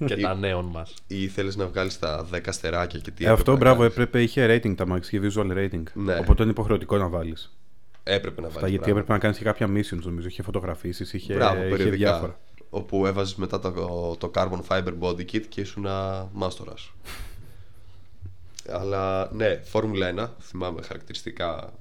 Και 0.06 0.16
τα 0.16 0.35
νέων 0.35 0.64
μας. 0.64 0.94
Ή 1.06 1.23
ήθελε 1.23 1.52
να 1.56 1.66
βγάλεις 1.66 1.99
τα 1.99 2.28
10 2.32 2.38
αστεράκια 2.47 2.99
και 3.00 3.11
τι 3.11 3.25
Ε, 3.25 3.28
αυτό 3.28 3.52
έπρεπε 3.52 3.70
να 3.70 3.75
μπράβο, 3.75 3.78
κάνεις. 3.80 3.92
έπρεπε, 3.92 4.23
είχε 4.23 4.47
rating 4.56 4.75
τα 4.76 4.85
Max, 4.92 5.00
είχε 5.02 5.20
visual 5.23 5.56
rating. 5.59 5.82
Ναι. 5.94 6.18
Οπότε 6.18 6.42
είναι 6.42 6.50
υποχρεωτικό 6.52 6.97
να 6.97 7.09
βάλεις. 7.09 7.56
Έπρεπε 8.02 8.40
να 8.40 8.47
Αυτά 8.47 8.61
βάλεις. 8.61 8.75
γιατί 8.76 8.90
έπρεπε 8.90 9.12
να 9.12 9.18
κάνεις 9.18 9.38
και 9.38 9.44
κάποια 9.44 9.66
missions, 9.66 10.02
νομίζω. 10.02 10.26
Είχε 10.28 10.42
φωτογραφίσεις, 10.42 11.12
είχε, 11.12 11.35
Μπράβο, 11.35 11.61
είχε 11.61 11.68
περιοδικά. 11.70 11.97
διάφορα. 12.11 12.40
Όπου 12.70 13.06
έβαζες 13.06 13.35
μετά 13.35 13.61
το, 13.61 13.70
το 14.18 14.30
carbon 14.35 14.61
fiber 14.68 14.92
body 15.00 15.25
kit 15.32 15.42
και 15.49 15.61
ήσουν 15.61 15.87
μάστορας. 16.32 16.92
Αλλά 18.71 19.31
ναι, 19.33 19.61
Φόρμουλα 19.65 20.15
1, 20.17 20.29
θυμάμαι 20.41 20.83
χαρακτηριστικά. 20.83 21.73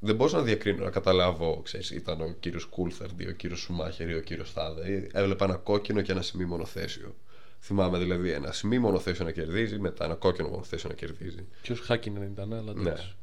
Δεν 0.00 0.14
μπορούσα 0.14 0.36
να 0.36 0.42
διακρίνω, 0.42 0.84
να 0.84 0.90
καταλάβω, 0.90 1.60
ξέρεις, 1.64 1.90
ήταν 1.90 2.20
ο 2.20 2.34
κύριος 2.40 2.64
Κούλθερντ 2.64 3.20
ή 3.20 3.26
ο 3.28 3.32
κύριος 3.32 3.60
Σουμάχερ 3.60 4.08
ή 4.10 4.14
ο 4.14 4.20
κύριος 4.20 4.50
Θάδε. 4.52 5.08
Έβλεπα 5.12 5.44
ένα 5.44 5.54
κόκκινο 5.56 6.00
και 6.02 6.12
ένα 6.12 6.22
σημείο 6.22 6.46
μονοθέσιο. 6.46 7.14
Θυμάμαι 7.60 7.98
δηλαδή 7.98 8.30
ένα 8.30 8.52
σημείο 8.52 8.80
μονοθέσιο 8.80 9.24
να 9.24 9.30
κερδίζει, 9.30 9.78
μετά 9.78 10.04
ένα 10.04 10.14
κόκκινο 10.14 10.48
μονοθέσιο 10.48 10.88
να 10.88 10.94
κερδίζει. 10.94 11.46
Ποιος 11.62 11.80
Χάκινεν 11.80 12.22
ήταν, 12.22 12.52
αλλά 12.52 12.72
Ναι. 12.74 12.80
εντάξει. 12.80 13.14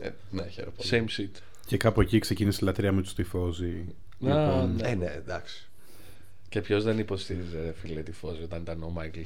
Ε, 0.00 0.10
ναι, 0.30 0.46
χαίρομαι 0.48 0.74
πολύ. 0.76 0.88
Same 1.16 1.20
shit. 1.20 1.40
Και 1.66 1.76
κάπου 1.76 2.00
εκεί 2.00 2.18
ξεκίνησε 2.18 2.58
η 2.62 2.64
λατρεία 2.64 2.92
με 2.92 3.02
τους 3.02 3.14
τυφώζοι. 3.14 3.70
Α, 3.70 4.28
Λοιπόν, 4.28 4.74
ναι. 4.76 4.88
Ε, 4.88 4.94
ναι, 4.94 5.12
εντάξει. 5.16 5.68
Και 6.48 6.60
ποιος 6.60 6.84
δεν 6.84 6.98
υποστήριζε, 6.98 7.60
ρε 7.60 7.72
φίλε, 7.72 8.02
τη 8.02 8.12
φόζη 8.12 8.42
όταν 8.42 8.60
ήταν 8.62 8.82
ο 8.82 8.88
Μάικλ; 8.88 9.20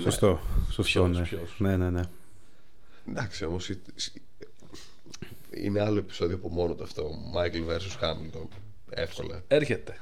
Σωστό. 0.00 0.40
Σωστό, 0.70 0.82
Ποιος, 1.04 1.16
ναι. 1.18 1.22
ποιος; 1.22 1.54
ναι. 1.58 1.76
Ναι, 1.76 1.90
ναι. 1.90 2.00
Εντάξει 3.08 3.44
όμως. 3.44 3.70
Είναι 5.54 5.80
άλλο 5.80 5.98
επεισόδιο 5.98 6.36
από 6.36 6.48
μόνο 6.48 6.74
του 6.74 6.82
αυτό. 6.82 7.10
Michael 7.34 7.70
vs 7.72 8.04
Hamilton. 8.04 8.46
Εύκολα. 8.90 9.42
Έρχεται. 9.48 9.96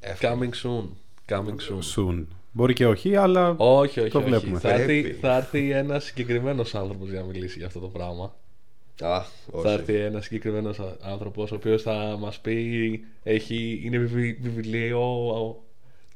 Εύκολα. 0.00 0.38
Coming 0.38 0.66
soon. 0.66 0.84
Coming 1.28 1.56
soon. 1.68 1.80
Soon. 1.96 2.24
Μπορεί 2.52 2.72
και 2.72 2.86
όχι, 2.86 3.16
αλλά. 3.16 3.50
Όχι, 3.58 4.00
όχι. 4.00 4.10
Το 4.10 4.18
όχι. 4.18 4.26
βλέπουμε. 4.26 4.58
Θα, 4.58 4.70
έρθει, 4.70 5.00
Πρέπει. 5.02 5.18
θα 5.20 5.36
έρθει 5.36 5.70
ένας 5.70 6.04
συγκεκριμένος 6.04 6.74
άνθρωπος 6.74 7.10
για 7.10 7.20
να 7.20 7.26
μιλήσει 7.26 7.58
για 7.58 7.66
αυτό 7.66 7.80
το 7.80 7.88
πράγμα. 7.88 8.34
Α, 9.00 9.22
Θα 9.62 9.72
έρθει 9.72 9.92
όχι. 9.92 10.02
ένας 10.02 10.24
συγκεκριμένος 10.24 10.80
άνθρωπος 11.00 11.52
ο 11.52 11.54
οποίος 11.54 11.82
θα 11.82 12.16
μας 12.18 12.38
πει 12.40 13.04
έχει, 13.22 13.80
είναι 13.84 13.98
βιβλι- 13.98 14.38
βιβλίο 14.42 15.00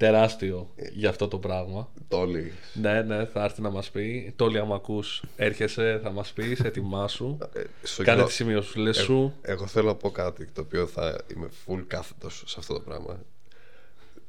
τεράστιο 0.07 0.71
για 0.93 1.09
αυτό 1.09 1.29
το 1.29 1.39
πράγμα. 1.39 1.89
Τόλι. 2.09 2.53
Ναι, 2.75 3.03
ναι, 3.03 3.25
θα 3.25 3.45
έρθει 3.45 3.61
να 3.63 3.71
μας 3.71 3.91
πει. 3.91 4.33
Τόλι, 4.37 4.59
άμα 4.59 4.75
ακούς, 4.75 5.23
έρχεσαι, 5.37 6.01
θα 6.03 6.11
μας 6.11 6.33
πεις, 6.33 6.61
ετοιμάσου. 6.61 7.39
Ε, 7.53 7.63
στο 7.83 8.03
Κάνε 8.03 8.15
κοινό- 8.17 8.27
τις 8.29 8.37
σημειωσούλες 8.37 8.97
σου. 8.97 9.35
Εγώ 9.43 9.67
θέλω 9.67 9.87
να 9.87 9.95
πω 9.95 10.11
κάτι 10.11 10.47
το 10.47 10.61
οποίο 10.61 10.87
θα 10.87 11.21
είμαι 11.35 11.49
full 11.67 11.85
κάθετος 11.87 12.43
σε 12.47 12.57
αυτό 12.59 12.75
το 12.75 12.81
πράγμα. 12.81 13.21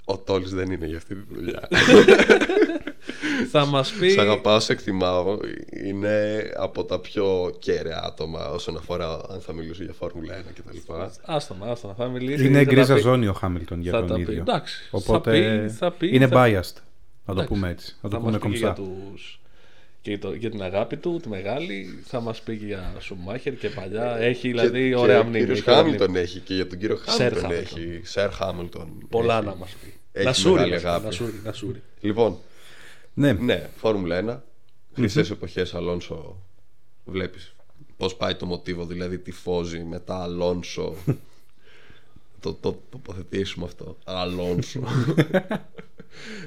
Ο 0.05 0.17
Τόλης 0.17 0.49
δεν 0.53 0.71
είναι 0.71 0.85
για 0.85 0.97
αυτή 0.97 1.15
τη 1.15 1.33
δουλειά. 1.33 1.67
θα 3.51 3.65
μας 3.65 3.91
πει... 3.91 4.09
Σε 4.09 4.21
αγαπάω, 4.21 4.59
σε 4.59 4.71
εκτιμάω. 4.71 5.37
Είναι 5.85 6.43
από 6.57 6.83
τα 6.83 6.99
πιο 6.99 7.55
κέραια 7.59 8.01
άτομα 8.05 8.49
όσον 8.49 8.77
αφορά 8.77 9.21
αν 9.29 9.41
θα 9.41 9.53
μιλήσω 9.53 9.83
για 9.83 9.93
Φόρμουλα 9.93 10.33
1 10.39 10.43
κτλ. 10.53 10.93
Άστο 11.25 11.55
να, 11.59 11.71
άστο 11.71 11.87
να, 11.87 11.93
θα 11.93 12.05
μιλήσει. 12.07 12.45
Είναι 12.45 12.57
θα 12.59 12.65
τα 12.65 12.71
γκρίζα 12.71 12.93
πει. 12.93 12.99
ζώνη 13.01 13.27
ο 13.27 13.33
Χάμιλτον 13.33 13.81
για 13.81 13.91
Θα 13.91 13.99
τον 13.99 14.07
τα 14.07 14.15
πει. 14.15 14.21
ίδιο. 14.21 14.39
Εντάξει, 14.39 14.87
Οπότε 14.91 15.31
θα 15.31 15.61
πει- 15.65 15.71
θα 15.77 15.91
πει, 15.91 16.15
είναι 16.15 16.27
θα- 16.27 16.43
biased. 16.45 16.81
Να 17.25 17.33
το 17.33 17.41
Εντάξει. 17.41 17.47
πούμε 17.53 17.69
έτσι. 17.69 17.95
Να 18.01 18.09
το 18.09 18.15
θα 18.15 18.21
πούμε 18.21 18.31
μας 18.31 18.41
πει 18.41 18.49
και 18.49 18.57
για, 18.57 18.67
κομψά. 18.77 18.91
τους... 19.13 19.39
και 20.03 20.09
για, 20.09 20.19
το... 20.19 20.33
για 20.33 20.49
την 20.49 20.61
αγάπη 20.61 20.97
του, 20.97 21.19
τη 21.21 21.29
μεγάλη. 21.29 22.03
Θα 22.05 22.19
μας 22.21 22.41
πει 22.41 22.57
και 22.57 22.65
για 22.65 22.95
Σουμάχερ 22.99 23.55
και 23.55 23.69
παλιά. 23.69 24.17
Έχει 24.17 24.47
δηλαδή 24.47 24.89
και, 24.89 24.95
ωραία 24.95 25.21
και 25.21 25.27
μνήμη. 25.27 25.37
Ο 25.37 25.39
κύριος 25.39 25.59
έχει 25.59 25.69
ωραία 25.69 25.81
Χάμιλτον 25.83 26.09
μνήμη. 26.09 26.23
έχει 26.23 26.39
και 26.39 26.53
για 26.53 26.67
τον 26.67 26.77
κύριο 26.77 26.97
Σερ 27.05 27.33
Χάμιλτον 27.33 27.41
Χάμιλτον. 27.41 27.81
έχει. 27.81 28.01
Σερ 28.03 28.31
Χάμιλτον. 28.31 29.07
Πολλά 29.09 29.37
έχει. 29.37 29.45
να 29.45 29.55
μας 29.55 29.75
πει. 29.81 29.93
Έχει 30.11 30.25
να 30.25 30.33
σούρει, 30.33 30.53
μεγάλη 30.53 30.71
να 30.71 30.79
σούρει, 30.79 30.87
αγάπη. 30.87 31.05
να 31.05 31.11
σούρει, 31.11 31.41
να 31.43 31.51
σούρει. 31.53 31.81
Λοιπόν, 31.99 32.37
Ναι, 33.13 33.31
ναι, 33.31 33.69
Φόρμουλα 33.75 34.43
1. 34.93 34.95
Χρυσές 34.95 35.29
εποχές 35.29 35.73
Αλόνσο. 35.73 36.41
Βλέπεις 37.05 37.55
πώς 37.97 38.15
πάει 38.15 38.35
το 38.35 38.45
μοτίβο, 38.45 38.85
δηλαδή 38.85 39.17
τι 39.17 39.31
φόζει 39.31 39.83
μετά 39.83 40.23
Αλόνσο. 40.23 40.95
το, 42.39 42.53
το 42.53 42.81
τοποθετήσουμε 42.89 43.65
αυτό. 43.65 43.97
Αλόνσο. 44.03 44.81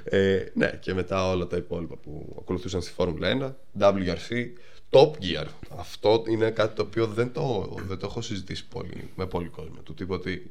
ε, 0.05 0.45
ναι, 0.55 0.79
και 0.81 0.95
μετά 0.95 1.31
όλα 1.31 1.47
τα 1.47 1.57
υπόλοιπα 1.57 1.97
που 1.97 2.37
ακολουθούσαν 2.41 2.83
στη 2.83 2.93
Φόρμουλα 2.93 3.57
1. 3.79 3.83
WRC, 3.83 4.47
Top 4.91 5.11
Gear. 5.11 5.47
Αυτό 5.77 6.25
είναι 6.29 6.51
κάτι 6.51 6.75
το 6.75 6.83
οποίο 6.83 7.07
δεν 7.07 7.33
το, 7.33 7.75
δεν 7.87 7.99
το 7.99 8.07
έχω 8.07 8.21
συζητήσει 8.21 8.67
πολύ 8.69 9.11
με 9.17 9.27
πολύ 9.27 9.49
κόσμο. 9.49 9.81
Του 9.85 9.95
τύπου 9.95 10.15
ότι 10.15 10.51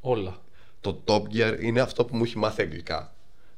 Όλα. 0.00 0.40
το 0.80 1.02
Top 1.04 1.22
Gear 1.22 1.58
είναι 1.60 1.80
αυτό 1.80 2.04
που 2.04 2.16
μου 2.16 2.24
έχει 2.24 2.38
μάθει 2.38 2.62
αγγλικά. 2.62 3.08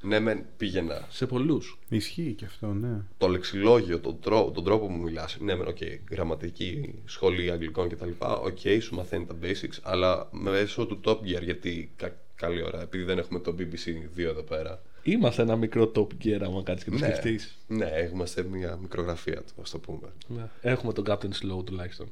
Ναι, 0.02 0.20
μεν 0.20 0.44
πήγαινα 0.56 1.06
Σε 1.10 1.26
πολλούς. 1.26 1.78
ισχύει 1.88 2.34
και 2.38 2.44
αυτό, 2.44 2.66
ναι. 2.66 3.00
το 3.18 3.28
λεξιλόγιο, 3.28 4.00
τον, 4.00 4.20
τρόπο, 4.20 4.50
τον 4.50 4.64
τρόπο 4.64 4.86
που 4.86 4.92
μιλάς 4.92 5.36
Ναι, 5.40 5.56
μεν, 5.56 5.66
οκ, 5.68 5.76
γραμματική, 6.10 6.94
σχολή 7.04 7.50
αγγλικών 7.50 7.88
κτλ. 7.88 8.08
Οκ, 8.18 8.58
σου 8.82 8.94
μαθαίνει 8.94 9.26
τα 9.26 9.34
basics, 9.42 9.78
αλλά 9.82 10.28
μέσω 10.32 10.86
του 10.86 11.00
Top 11.04 11.16
Gear, 11.16 11.42
γιατί 11.42 11.92
κα- 11.96 12.16
καλή 12.36 12.62
ώρα, 12.62 12.80
επειδή 12.82 13.04
δεν 13.04 13.18
έχουμε 13.18 13.38
το 13.40 13.54
BBC 13.58 14.18
2 14.18 14.18
εδώ 14.18 14.42
πέρα. 14.42 14.82
Είμαστε 15.02 15.42
ένα 15.42 15.56
μικρό 15.56 15.92
Top 15.94 16.06
Gear 16.24 16.40
άμα 16.44 16.62
κάτσεις 16.62 16.84
και 16.84 16.90
το 16.90 16.96
Ναι, 16.98 17.06
σκεφτείς. 17.06 17.58
ναι, 17.66 17.90
είμαστε 18.12 18.42
μια 18.42 18.76
μικρογραφία 18.76 19.36
του, 19.42 19.62
ας 19.62 19.70
το 19.70 19.78
πούμε. 19.78 20.08
Ναι. 20.26 20.48
Έχουμε 20.60 20.92
τον 20.92 21.04
Captain 21.08 21.30
Slow 21.42 21.64
τουλάχιστον. 21.64 22.08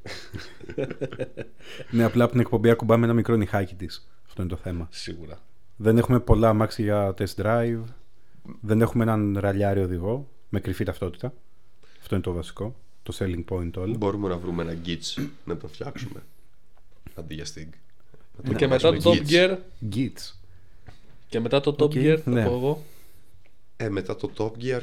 Ναι, 1.91 2.05
απλά 2.05 2.23
από 2.25 2.33
την 2.33 2.41
εκπομπή 2.41 2.71
ακουμπάμε 2.71 3.05
ένα 3.05 3.15
μικρό 3.15 3.37
νυχάκι 3.37 3.75
της. 3.75 4.09
Αυτό 4.27 4.43
είναι 4.43 4.51
το 4.51 4.57
θέμα. 4.57 4.89
Σίγουρα. 4.91 5.39
Δεν 5.77 5.99
έχουμε 5.99 6.21
πολλά 6.21 6.49
αμάξια 6.49 6.85
για 6.85 7.15
test 7.19 7.43
drive. 7.43 7.83
Δεν 8.61 8.81
έχουμε 8.81 9.03
έναν 9.05 9.37
ραλιάρι 9.39 9.81
οδηγό 9.83 10.29
με 10.49 10.61
κρυφή 10.61 10.85
ταυτότητα. 10.85 11.33
Αυτό 12.01 12.15
είναι 12.15 12.25
το 12.25 12.33
βασικό. 12.33 12.75
Το 13.03 13.17
selling 13.19 13.45
point 13.49 13.71
όλο. 13.77 13.97
Μπορούμε 13.97 14.29
να 14.29 14.37
βρούμε 14.39 14.63
ένα 14.63 14.77
Gitch 14.87 15.27
να 15.45 15.57
το 15.57 15.69
φτιάξουμε. 15.69 16.23
Αντί 17.15 17.35
για 17.35 17.45
Stig. 17.45 17.69
Να 18.43 18.51
το 18.51 18.55
και 18.59 18.67
μετά 18.67 18.81
το 18.81 18.89
ονομάσουμε 18.89 19.25
top 19.25 19.29
Gitch. 19.29 19.33
gear. 19.33 19.59
Gits. 19.95 20.33
Και 21.29 21.41
μετά 21.41 21.61
το 21.61 21.71
top 21.71 21.81
Οκ, 21.83 21.93
gear, 21.95 22.19
θα 22.25 22.31
ναι. 22.31 22.45
πω 22.45 22.53
εγώ. 22.53 22.83
Ε, 23.77 23.89
μετά 23.89 24.17
το 24.17 24.31
Top 24.37 24.65
Gear 24.65 24.83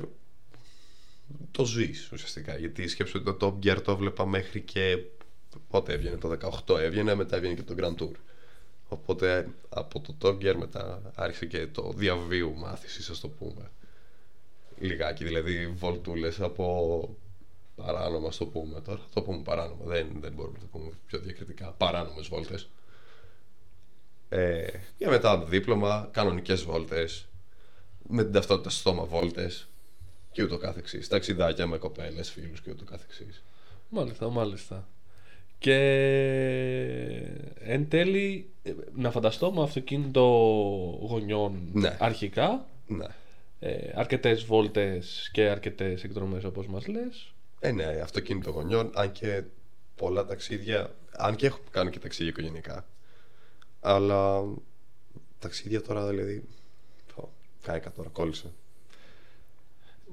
το 1.52 1.66
ζεις 1.66 2.12
ουσιαστικά. 2.12 2.58
Γιατί 2.58 2.88
σκέψου 2.88 3.22
ότι 3.26 3.38
το 3.38 3.48
Top 3.62 3.66
Gear 3.66 3.82
το 3.84 3.98
βλέπα 3.98 4.26
μέχρι 4.26 4.62
και 4.62 4.98
πότε 5.70 5.94
έβγαινε, 5.94 6.18
το 6.18 6.38
18 6.68 6.80
έβγαινε, 6.80 7.16
μετά 7.16 7.36
έβγαινε 7.36 7.54
και 7.54 7.64
το 7.64 7.76
Grand 7.78 8.02
Tour. 8.02 8.12
Οπότε 8.90 9.48
από 9.70 10.00
το 10.00 10.16
Top 10.22 10.36
Gear 10.36 10.56
μετά 10.56 11.12
άρχισε 11.16 11.46
και 11.46 11.68
το 11.68 11.94
διαβίου 11.96 12.54
μάθησης, 12.56 13.10
ας 13.10 13.20
το 13.20 13.28
πούμε. 13.28 13.72
Λιγάκι, 14.80 15.24
δηλαδή 15.24 15.68
βολτούλες 15.68 16.42
από 16.42 17.10
παράνομα, 17.76 18.28
ας 18.28 18.38
το 18.38 18.46
πούμε 18.46 18.82
τώρα. 18.82 19.02
Το 19.14 19.22
πούμε 19.22 19.42
παράνομα, 19.44 19.86
δεν, 19.86 20.08
δεν 20.22 20.32
μπορούμε 20.34 20.58
να 20.58 20.64
το 20.64 20.70
πούμε 20.72 20.92
πιο 21.08 21.20
διακριτικά. 21.20 21.72
Παράνομες 21.78 22.28
βόλτες. 22.28 22.70
Ε, 24.34 24.68
και 24.98 25.08
μετά 25.08 25.40
το 25.40 25.46
δίπλωμα, 25.46 26.10
κανονικές 26.12 26.64
βόλτες, 26.64 27.28
με 28.08 28.24
την 28.24 28.32
ταυτότητα 28.32 28.70
στο 28.70 28.80
στόμα 28.80 29.04
βόλτες 29.06 29.68
και 30.32 30.44
ούτω 30.44 30.58
καθεξής. 30.58 31.08
Ταξιδάκια 31.08 31.68
με 31.68 31.78
κοπέλες, 31.78 32.32
φίλους 32.32 32.62
και 32.62 32.72
ούτω 32.72 32.84
καθεξής. 32.84 33.44
Μάλιστα, 33.90 34.30
μάλιστα. 34.30 34.88
Και 35.60 35.76
εν 37.60 37.90
τέλει, 37.90 38.50
ε, 38.64 38.72
να 38.96 39.12
φανταστώ 39.12 39.52
με 39.52 39.62
αυτοκίνητο 39.62 40.22
γωνιών 41.02 41.70
Ναι. 41.74 41.98
αρχικά, 42.00 42.66
Ναι. 42.88 43.06
ε, 43.60 43.92
αρκετές 43.96 44.44
βόλτες 44.44 45.30
και 45.34 45.50
αρκετές 45.50 46.04
εκδρομές 46.04 46.44
όπως 46.44 46.68
μας 46.68 46.88
λες. 46.88 47.34
Ε, 47.60 47.72
ναι, 47.72 47.86
αυτοκίνητο 48.04 48.50
γονιών, 48.52 48.92
αν 48.94 49.12
και 49.12 49.44
πολλά 49.96 50.26
ταξίδια, 50.26 50.96
αν 51.12 51.36
και 51.36 51.46
έχω 51.46 51.60
κάνει 51.72 51.90
και 51.90 52.00
ταξίδια 52.00 52.32
οικογενειακά. 52.32 52.86
Αλλά 53.82 54.44
ταξίδια 55.40 55.82
τώρα 55.82 56.08
δηλαδή. 56.08 56.44
Πω, 57.16 57.30
κάηκα 57.64 57.92
τώρα, 57.92 58.10
κόλλησε. 58.10 58.52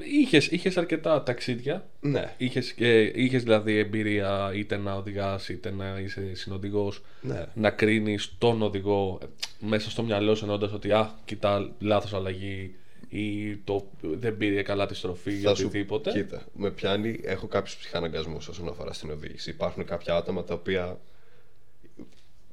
Είχες, 0.03 0.47
είχες 0.47 0.77
αρκετά 0.77 1.23
ταξίδια. 1.23 1.89
Ναι, 2.01 2.35
Είχες, 2.39 2.75
ε, 2.79 3.11
είχες 3.15 3.43
δηλαδή 3.43 3.77
εμπειρία 3.79 4.51
είτε 4.55 4.77
να 4.77 4.95
οδηγάς 4.95 5.49
είτε 5.49 5.71
να 5.71 5.99
είσαι 5.99 6.35
συνοδηγός 6.35 7.03
ναι. 7.21 7.47
να 7.55 7.71
κρίνεις 7.71 8.35
τον 8.39 8.63
οδηγό 8.63 9.19
ε, 9.23 9.27
μέσα 9.61 9.91
στο 9.91 10.03
μυαλό 10.03 10.35
σου 10.35 10.45
εννοώντας 10.45 10.73
ότι 10.73 10.93
α, 10.93 11.15
κοιτά 11.25 11.73
λάθος 11.79 12.13
αλλαγή 12.15 12.75
ή 13.09 13.57
το, 13.57 13.87
δεν 14.01 14.37
πήρε 14.37 14.63
καλά 14.63 14.87
τη 14.87 14.95
στροφή 14.95 15.33
ή 15.33 15.41
Θα 15.41 15.55
σου- 15.55 15.67
οτιδήποτε. 15.67 16.11
Κοίτα, 16.13 16.47
με 16.57 16.71
πιάνει, 16.71 17.21
έχω 17.23 17.47
κάποιους 17.47 17.77
ψυχαναγκασμούς 17.77 18.49
όσον 18.49 18.69
αφορά 18.69 18.93
στην 18.93 19.11
οδήγηση. 19.11 19.51
Υπάρχουν 19.51 19.85
κάποια 19.85 20.15
άτομα 20.15 20.45
τα 20.45 20.55
οποία. 20.55 20.99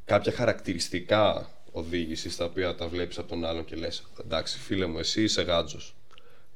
Κάποια 0.05 0.31
χαρακτηριστικά 0.31 1.49
οδήγησης 1.71 2.35
τα 2.35 2.45
οποία 2.45 2.75
τα 2.75 2.87
βλέπεις 2.87 3.17
από 3.17 3.27
τον 3.27 3.45
άλλον 3.45 3.65
και 3.65 3.75
λες: 3.75 4.03
Εντάξει, 4.23 4.59
φίλε 4.59 4.85
μου, 4.85 4.99
εσύ 4.99 5.23
είσαι 5.23 5.41
γάτζο. 5.41 5.79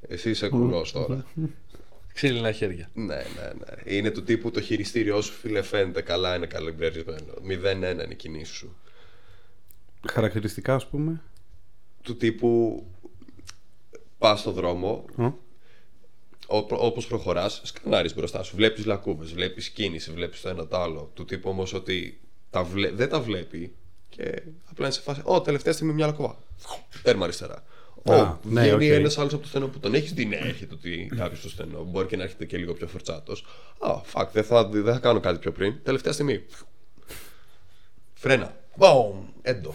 Εσύ 0.08 0.30
είσαι 0.30 0.48
κουλός 0.48 0.92
τώρα. 0.92 1.26
Ξύλινα 2.14 2.52
χέρια. 2.52 2.90
ναι, 2.94 3.04
ναι, 3.14 3.52
ναι. 3.58 3.94
Είναι 3.96 4.10
του 4.10 4.22
τύπου 4.22 4.50
το 4.50 4.60
χειριστήριό 4.60 5.20
σου, 5.20 5.32
φίλε, 5.32 5.62
φαίνεται 5.62 6.02
καλά, 6.02 6.36
είναι 6.36 6.46
καλυμπρερισμένο. 6.46 7.32
0-1 7.48 7.92
είναι 7.92 8.06
η 8.08 8.14
κινήση 8.14 8.52
σου. 8.52 8.76
Χαρακτηριστικά, 10.08 10.74
ας 10.74 10.86
πούμε. 10.86 11.22
Του 12.02 12.16
τύπου 12.16 12.84
πας 14.18 14.40
στο 14.40 14.50
δρόμο, 14.52 15.04
Ω, 16.46 16.56
Όπως 16.70 17.06
προχωράς, 17.06 17.60
σκανάρεις 17.64 18.14
μπροστά 18.14 18.42
σου. 18.42 18.56
Βλέπεις 18.56 18.84
λακκούβες, 18.84 19.32
βλέπεις 19.32 19.68
κίνηση, 19.68 20.12
βλέπεις 20.12 20.40
το 20.40 20.48
ένα 20.48 20.66
το 20.66 20.76
άλλο. 20.76 21.10
Του 21.14 21.24
τύπου 21.24 21.50
όμως 21.50 21.72
ότι 21.72 22.20
τα 22.50 22.62
βλέ... 22.62 22.90
δεν 22.90 23.08
τα 23.08 23.20
βλέπει 23.20 23.74
και 24.08 24.22
απλά 24.70 24.84
είναι 24.86 24.90
σε 24.94 25.00
φάση. 25.00 25.20
Ω, 25.24 25.40
τελευταία 25.40 25.72
στιγμή 25.72 25.92
μια 25.92 26.06
λακκούβα. 26.06 26.38
Τέρμα 27.02 27.24
αριστερά. 27.24 27.62
Ω, 28.02 28.12
Α, 28.12 28.38
ναι, 28.42 28.60
βγαίνει 28.62 28.90
οκ. 28.92 28.98
ένας 28.98 29.18
άλλος 29.18 29.32
από 29.32 29.42
το 29.42 29.48
στενό 29.48 29.66
που 29.68 29.78
τον 29.78 29.94
έχεις 29.94 30.12
δει. 30.12 30.24
Ναι, 30.24 30.36
έρχεται 30.36 30.74
ότι 30.74 31.10
κάποιος 31.16 31.38
στο 31.38 31.48
στενό. 31.48 31.84
Μπορεί 31.84 32.06
και 32.06 32.16
να 32.16 32.22
έρχεται 32.22 32.44
και 32.44 32.56
λίγο 32.56 32.72
πιο 32.72 32.86
φορτσάτος. 32.86 33.44
Α, 33.78 34.00
fuck, 34.12 34.26
δεν 34.32 34.44
θα, 34.44 34.64
δεν 34.68 34.92
θα 34.92 34.98
κάνω 34.98 35.20
κάτι 35.20 35.38
πιο 35.38 35.52
πριν. 35.52 35.74
Τελευταία 35.82 36.12
στιγμή. 36.12 36.44
Φρένα. 38.14 38.56
Μπομ! 38.76 39.24
Έντο. 39.42 39.74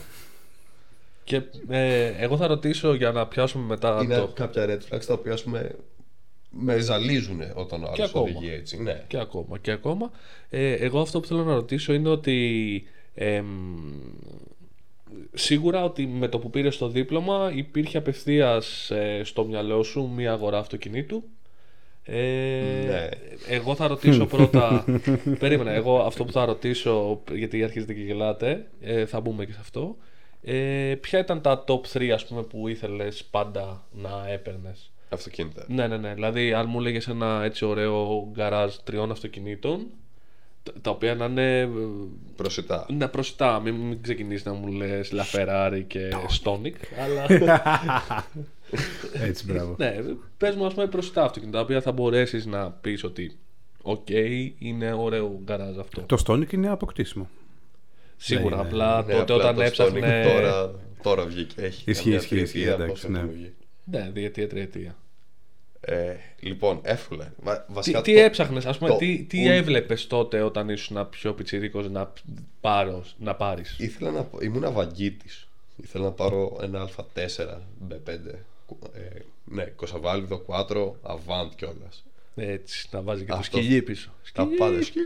Και 1.23 1.41
ε, 1.69 2.05
εγώ 2.05 2.37
θα 2.37 2.47
ρωτήσω 2.47 2.93
για 2.93 3.11
να 3.11 3.27
πιάσουμε 3.27 3.65
μετά 3.65 3.99
Είναι 4.03 4.17
το. 4.17 4.27
κάποια 4.27 4.65
red 4.65 4.93
flags 4.93 5.05
τα 5.05 5.13
οποία 5.13 5.33
ας 5.33 5.43
πούμε 5.43 5.75
με 6.57 6.77
ζαλίζουν 6.79 7.41
όταν 7.55 7.83
ο 7.83 7.85
Και 7.93 8.01
άλλος 8.01 8.09
ακόμα. 8.09 8.23
οδηγεί 8.37 8.53
έτσι. 8.53 8.81
Ναι. 8.81 9.03
Και 9.07 9.17
ακόμα, 9.17 9.57
και 9.57 9.71
ακόμα. 9.71 10.11
Ε, 10.49 10.71
εγώ 10.73 10.99
αυτό 11.01 11.19
που 11.19 11.27
θέλω 11.27 11.43
να 11.43 11.53
ρωτήσω 11.53 11.93
είναι 11.93 12.09
ότι 12.09 12.83
εμ, 13.13 13.45
σίγουρα 15.33 15.83
ότι 15.83 16.05
με 16.07 16.27
το 16.27 16.39
που 16.39 16.49
πήρε 16.49 16.69
το 16.69 16.87
δίπλωμα 16.87 17.51
υπήρχε 17.55 17.97
απευθείας 17.97 18.91
ε, 18.91 19.21
στο 19.23 19.45
μυαλό 19.45 19.83
σου 19.83 20.11
μία 20.15 20.31
αγορά 20.31 20.57
αυτοκινήτου. 20.57 21.23
Ε, 22.03 22.83
Ναι. 22.87 23.09
Εγώ 23.55 23.75
θα 23.75 23.87
ρωτήσω 23.87 24.25
πρώτα. 24.35 24.85
περίμενα. 25.39 25.71
Εγώ 25.71 25.99
αυτό 25.99 26.25
που 26.25 26.31
θα 26.31 26.45
ρωτήσω, 26.45 27.21
γιατί 27.31 27.63
αρχίζετε 27.63 27.93
και 27.93 28.01
γελάτε, 28.01 28.67
ε, 28.81 29.05
θα 29.05 29.19
μπούμε 29.19 29.45
και 29.45 29.51
σε 29.51 29.59
αυτό. 29.61 29.95
Ε, 30.41 30.95
ποια 31.01 31.19
ήταν 31.19 31.41
τα 31.41 31.63
top 31.67 31.81
3 31.93 32.09
ας 32.09 32.25
πούμε, 32.25 32.43
που 32.43 32.67
ήθελες 32.67 33.23
πάντα 33.31 33.87
να 33.91 34.25
έπαιρνες; 34.31 34.91
Αυτοκίνητα. 35.09 35.65
Ναι, 35.67 35.87
ναι, 35.87 35.97
ναι. 35.97 36.13
Δηλαδή, 36.13 36.53
αν 36.53 36.65
μου 36.69 36.79
έλεγες 36.79 37.07
ένα 37.07 37.41
έτσι 37.43 37.65
ωραίο 37.65 38.29
γκαράζ 38.31 38.75
τριών 38.75 39.11
αυτοκινήτων, 39.11 39.85
τα- 40.63 40.73
τα 40.81 40.89
οποία 40.91 41.15
να 41.15 41.25
είναι 41.25 41.59
ε, 41.59 41.67
Προσιτά. 42.35 42.85
να 42.97 43.09
προσιτά, 43.09 43.59
μην, 43.59 43.73
μην 43.75 44.01
ξεκινήσεις 44.01 44.45
να 44.45 44.53
μου 44.53 44.67
λες 44.71 45.11
LaFerrari 45.11 45.83
και 45.83 46.09
Stonic, 46.27 46.75
αλλά 47.03 47.25
Έτσι, 49.13 49.45
μπράβο. 49.45 49.75
ναι, 49.77 49.95
πες 50.37 50.55
μου 50.55 50.65
ας 50.65 50.73
πούμε 50.73 50.87
προσιτά 50.87 51.23
αυτοκίνητα, 51.23 51.57
τα 51.57 51.63
οποία 51.63 51.81
θα 51.81 51.91
μπορέσεις 51.91 52.45
να 52.45 52.71
πεις 52.71 53.03
ότι 53.03 53.37
οκ, 53.81 54.07
είναι 54.59 54.93
ωραίο 54.93 55.39
γκαράζ 55.43 55.77
αυτό. 55.77 56.01
Το 56.01 56.23
Stonic 56.27 56.53
είναι 56.53 56.69
αποκτήσιμο. 56.69 57.29
Σίγουρα, 58.17 58.55
ναι, 58.55 58.61
ναι. 58.61 58.67
απλά 58.67 59.03
Ναι, 59.05 59.13
τότε 59.13 59.21
απλά 59.33 59.35
όταν 59.35 59.55
το 59.55 59.61
έψαχνε... 59.61 60.23
Stonic 60.25 60.33
Τώρα, 60.33 60.71
τώρα 61.03 61.25
βγήκε. 61.25 61.61
Έχει 61.61 61.91
Ισχύει, 61.91 62.03
καμιά 62.03 62.17
ισχύει, 62.19 62.35
ισχύει, 62.35 62.51
τριετία, 62.51 62.73
εντάξει, 62.73 62.87
πόσο 62.91 63.09
ναι. 63.09 63.19
έχει 63.19 63.27
βγει. 63.27 63.53
Ναι, 63.85 64.09
διετία, 64.13 64.47
τριετία. 64.47 64.95
Ε, 65.81 66.15
λοιπόν, 66.39 66.79
εύκολα. 66.83 67.33
Βα- 67.41 67.61
Τι, 67.61 67.73
βασικά 67.73 68.01
τι 68.01 68.13
το- 68.13 68.19
έψαχνες, 68.19 68.65
ας 68.65 68.77
πούμε, 68.77 68.89
το- 68.89 68.95
τι, 68.97 69.23
τι 69.29 69.41
ου- 69.43 69.47
έβλεπες 69.51 70.07
τότε 70.07 70.41
όταν 70.41 70.69
ήσουν 70.69 71.09
πιο 71.09 71.33
πιτσιρίκος 71.33 71.89
να, 71.89 72.13
πάρω, 72.61 73.05
να 73.17 73.35
πάρεις; 73.35 73.75
Ήθελα 73.79 74.11
να 74.11 74.29
ήμουν 74.41 74.63
αβαγγίτης. 74.63 75.47
Ήθελα 75.83 76.03
να 76.03 76.11
πάρω 76.11 76.57
ένα 76.61 76.83
Α4 76.83 77.61
B5. 77.89 78.09
Ε, 78.93 79.19
ναι, 79.45 79.63
κοσαβάλιδο, 79.63 80.39
κουάτρο, 80.39 80.97
Avant 81.03 81.49
κιόλας. 81.55 82.03
Έτσι, 82.35 82.87
να 82.91 83.01
βάζεις 83.01 83.25
και 83.25 83.31
το 83.31 83.37
Αυτό. 83.37 83.57
σκυλί 83.57 83.81
πίσω. 83.81 84.09
Τα 84.33 84.41
Σκυλί. 84.43 84.57
πάντα 84.57 84.83
σκυλί. 84.83 85.03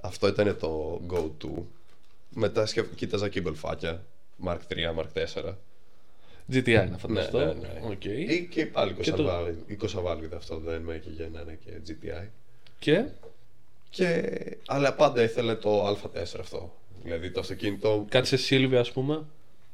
Αυτό 0.00 0.28
ήταν 0.28 0.56
το 0.58 1.00
go-to. 1.10 1.62
Μετά 2.30 2.66
σκεφ... 2.66 2.86
κοίταζα 2.94 3.28
και 3.28 3.40
μπελφάκια. 3.40 4.04
Mark 4.44 4.58
3, 4.68 4.94
Mark 4.98 5.06
4. 5.12 5.54
GTI 6.52 6.86
να 6.90 6.98
φανταστώ. 6.98 7.38
Ναι, 7.38 7.44
ναι, 7.44 7.52
ναι. 7.52 7.80
Οκ. 7.90 8.04
Ή 8.04 8.48
και 8.50 8.66
πάλι 8.66 8.92
Και 8.94 9.10
το- 9.10 9.16
κοσαβάλβιδο. 9.22 9.62
Ή 9.66 9.74
κοσαβάλβιδο 9.74 10.36
αυτό 10.36 10.58
δεν 10.58 10.80
με 10.80 10.94
έκαιγε 10.94 11.28
να 11.32 11.40
είναι 11.40 11.58
και 11.64 11.70
GTI. 11.86 12.26
Και; 12.78 13.04
Και... 13.90 14.22
Αλλά 14.66 14.94
πάντα 14.94 15.22
ήθελε 15.22 15.54
το 15.54 15.88
Α4 15.88 16.22
αυτό. 16.40 16.74
Δηλαδή 17.02 17.30
το 17.30 17.40
αυτοκίνητο. 17.40 18.06
κάτι 18.08 18.26
σε 18.26 18.36
Silvia, 18.36 18.80
ας 18.80 18.90
πούμε, 18.92 19.24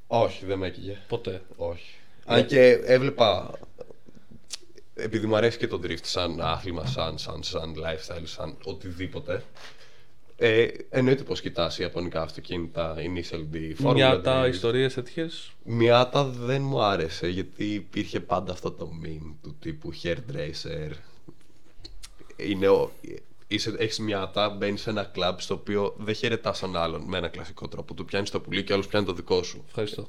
Όχι, 0.06 0.44
δεν 0.44 0.58
με 0.58 0.66
έκαιγε. 0.66 0.96
ποτέ. 1.08 1.42
Όχι. 1.56 1.94
Αν 2.24 2.46
και 2.46 2.60
έβλεπα. 2.70 3.50
Επειδή 4.96 5.26
μου 5.26 5.36
αρέσει 5.36 5.58
και 5.58 5.66
το 5.66 5.80
drift 5.84 6.02
σαν 6.02 6.40
άθλημα, 6.40 6.86
σαν, 6.86 7.18
σαν, 7.18 7.42
σαν 7.42 7.74
lifestyle, 7.76 8.22
σαν 8.24 8.56
οτιδήποτε. 8.64 9.42
Ε, 10.36 10.66
εννοείται 10.90 11.22
πως 11.22 11.40
κοιτάς 11.40 11.78
ιαπωνικά 11.78 12.22
αυτοκίνητα, 12.22 12.96
Initial 12.96 13.54
D, 13.54 13.84
Formula 13.84 13.94
Μια 13.94 14.20
τα 14.20 14.44
Drift. 14.44 14.48
ιστορίες 14.48 14.94
τέτοιες. 14.94 15.52
Μιάτα 15.64 16.24
δεν 16.24 16.62
μου 16.62 16.82
άρεσε 16.82 17.28
γιατί 17.28 17.64
υπήρχε 17.64 18.20
πάντα 18.20 18.52
αυτό 18.52 18.70
το 18.70 18.90
meme 19.04 19.34
του 19.42 19.56
τύπου 19.60 19.92
hairdresser. 20.02 20.90
Είναι 22.36 22.68
ο... 22.68 22.92
Είσαι, 23.46 23.74
έχεις 23.78 23.98
μιάτα, 23.98 24.48
μπαίνεις 24.48 24.80
σε 24.80 24.90
ένα 24.90 25.04
κλαμπ 25.04 25.38
στο 25.38 25.54
οποίο 25.54 25.94
δεν 25.98 26.14
χαιρετάς 26.14 26.58
τον 26.58 26.76
άλλον 26.76 27.02
με 27.06 27.18
ένα 27.18 27.28
κλασικό 27.28 27.68
τρόπο. 27.68 27.94
Του 27.94 28.04
πιάνεις 28.04 28.30
το 28.30 28.40
πουλί 28.40 28.64
και 28.64 28.72
ο 28.72 28.74
άλλος 28.74 28.86
πιάνει 28.86 29.06
το 29.06 29.12
δικό 29.12 29.42
σου. 29.42 29.64
Ευχαριστώ. 29.66 30.08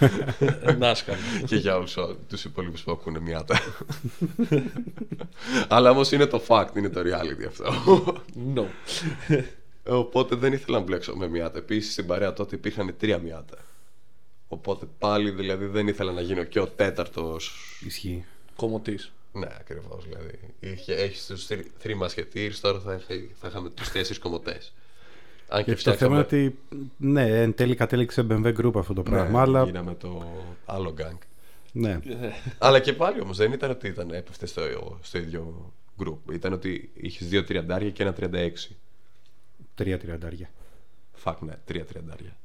Νάσκαλ. 0.78 1.16
και 1.46 1.56
για 1.56 1.76
όλους 1.76 1.96
τους 2.28 2.44
υπόλοιπους 2.44 2.82
που 2.82 2.92
ακούνε 2.92 3.20
μιάτα. 3.20 3.60
Αλλά 5.68 5.90
όμως 5.90 6.12
είναι 6.12 6.26
το 6.26 6.42
fact, 6.48 6.76
είναι 6.76 6.88
το 6.88 7.00
reality 7.00 7.46
αυτό. 7.46 7.64
No. 8.54 8.64
Οπότε 9.86 10.36
δεν 10.36 10.52
ήθελα 10.52 10.78
να 10.78 10.84
μπλέξω 10.84 11.16
με 11.16 11.28
μιάτα. 11.28 11.58
Επίσης 11.58 11.92
στην 11.92 12.06
παρέα 12.06 12.32
τότε 12.32 12.56
υπήρχαν 12.56 12.94
τρία 12.98 13.18
μιάτα. 13.18 13.56
Οπότε 14.48 14.86
πάλι 14.98 15.30
δηλαδή 15.30 15.66
δεν 15.66 15.88
ήθελα 15.88 16.12
να 16.12 16.20
γίνω 16.20 16.44
και 16.44 16.60
ο 16.60 16.66
τέταρτος 16.66 17.52
Ισχύει. 17.86 18.24
Κομωτής. 18.56 19.12
Ναι, 19.32 19.46
ακριβώς. 19.60 20.04
Δηλαδή. 20.08 20.38
Είχε, 20.60 20.94
έχεις 20.94 21.26
τους 21.26 21.46
τρι- 21.46 21.66
three 21.82 21.98
musketeers, 22.02 22.54
τώρα 22.60 22.80
θα, 22.80 22.94
είχα- 22.94 23.28
θα 23.34 23.48
είχαμε 23.48 23.70
τους 23.70 23.88
τέσσερις 23.90 24.18
κομμωτές. 24.18 24.72
Αν 25.48 25.64
και 25.64 25.74
Και 25.74 25.82
το 25.82 25.92
θέμα 25.92 26.22
φτιάξαμε... 26.22 26.40
είναι 26.42 26.54
ότι 26.54 26.58
ναι, 26.96 27.40
εν 27.42 27.54
τέλει 27.54 27.74
κατέληξε 27.74 28.26
BMW 28.30 28.54
Group 28.60 28.72
αυτό 28.76 28.92
το 28.94 29.02
πράγμα, 29.02 29.30
ναι, 29.30 29.38
αλλά 29.38 29.64
γίναμε 29.64 29.94
το 29.94 30.32
άλλο 30.66 30.94
gang. 30.98 31.18
ναι, 31.72 32.00
Αλλά 32.58 32.80
και 32.80 32.92
πάλι 32.92 33.20
όμως 33.20 33.36
δεν 33.36 33.52
ήταν 33.52 33.70
ότι 33.70 33.88
ήταν, 33.88 34.10
έπεφτε 34.10 34.46
στο, 34.46 34.62
στο 35.02 35.18
ίδιο 35.18 35.72
group. 36.04 36.32
Ήταν 36.32 36.52
ότι 36.52 36.90
είχες 36.94 37.28
δύο 37.28 37.44
τριαντάρια 37.44 37.90
και 37.90 38.02
ένα 38.02 38.14
36. 38.20 38.50
τρία 39.74 39.98
τριαντάρια. 39.98 40.50
Φακ 41.14 41.40
ναι, 41.40 41.54
τρία 41.64 41.84
τριαντάρια. 41.84 42.36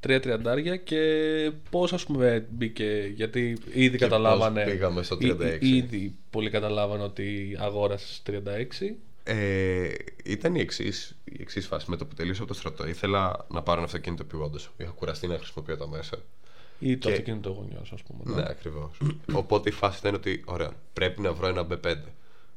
Τρία 0.00 0.20
τριαντάρια 0.20 0.76
και 0.76 1.00
πώς 1.70 1.92
ας 1.92 2.04
πούμε 2.04 2.46
μπήκε, 2.50 3.12
γιατί 3.14 3.58
ήδη 3.72 3.90
Και 3.90 4.04
καταλάβανε. 4.04 4.62
πώς 4.64 4.72
πήγαμε 4.72 5.02
στο 5.02 5.16
ή- 5.20 5.26
36. 5.26 5.58
ή- 5.60 5.76
Ήδη 5.76 6.14
πολλοί 6.30 6.50
καταλάβανε 6.50 7.02
ότι 7.02 7.56
αγόρασες 7.60 8.22
36. 8.26 8.96
Ε, 9.24 9.88
ήταν 10.24 10.54
η 10.54 10.60
εξή 10.60 10.92
η 11.24 11.36
εξής 11.40 11.66
φάση. 11.66 11.86
Με 11.90 11.96
το 11.96 12.06
που 12.06 12.14
τελείωσα 12.14 12.42
από 12.42 12.52
το 12.52 12.58
στρατό, 12.58 12.86
ήθελα 12.88 13.46
να 13.50 13.62
πάρω 13.62 13.76
ένα 13.78 13.86
αυτοκίνητο 13.86 14.22
επιγόντω. 14.26 14.58
Είχα 14.76 14.90
κουραστεί 14.90 15.26
να 15.26 15.36
χρησιμοποιώ 15.38 15.76
τα 15.76 15.88
μέσα. 15.88 16.16
Ή 16.78 16.96
το 16.96 17.06
Και- 17.08 17.12
αυτοκίνητο 17.14 17.50
γονιός 17.50 17.92
ας 17.92 18.02
πούμε. 18.02 18.34
Ναι, 18.36 18.44
ακριβώς. 18.48 18.98
Οπότε 19.32 19.68
η 19.68 19.72
φάση 19.72 19.98
ήταν 20.00 20.14
ότι, 20.14 20.42
ωραία, 20.44 20.70
πρέπει 20.92 21.20
να 21.20 21.32
βρω 21.32 21.46
ένα 21.46 21.66
B5. 21.70 21.94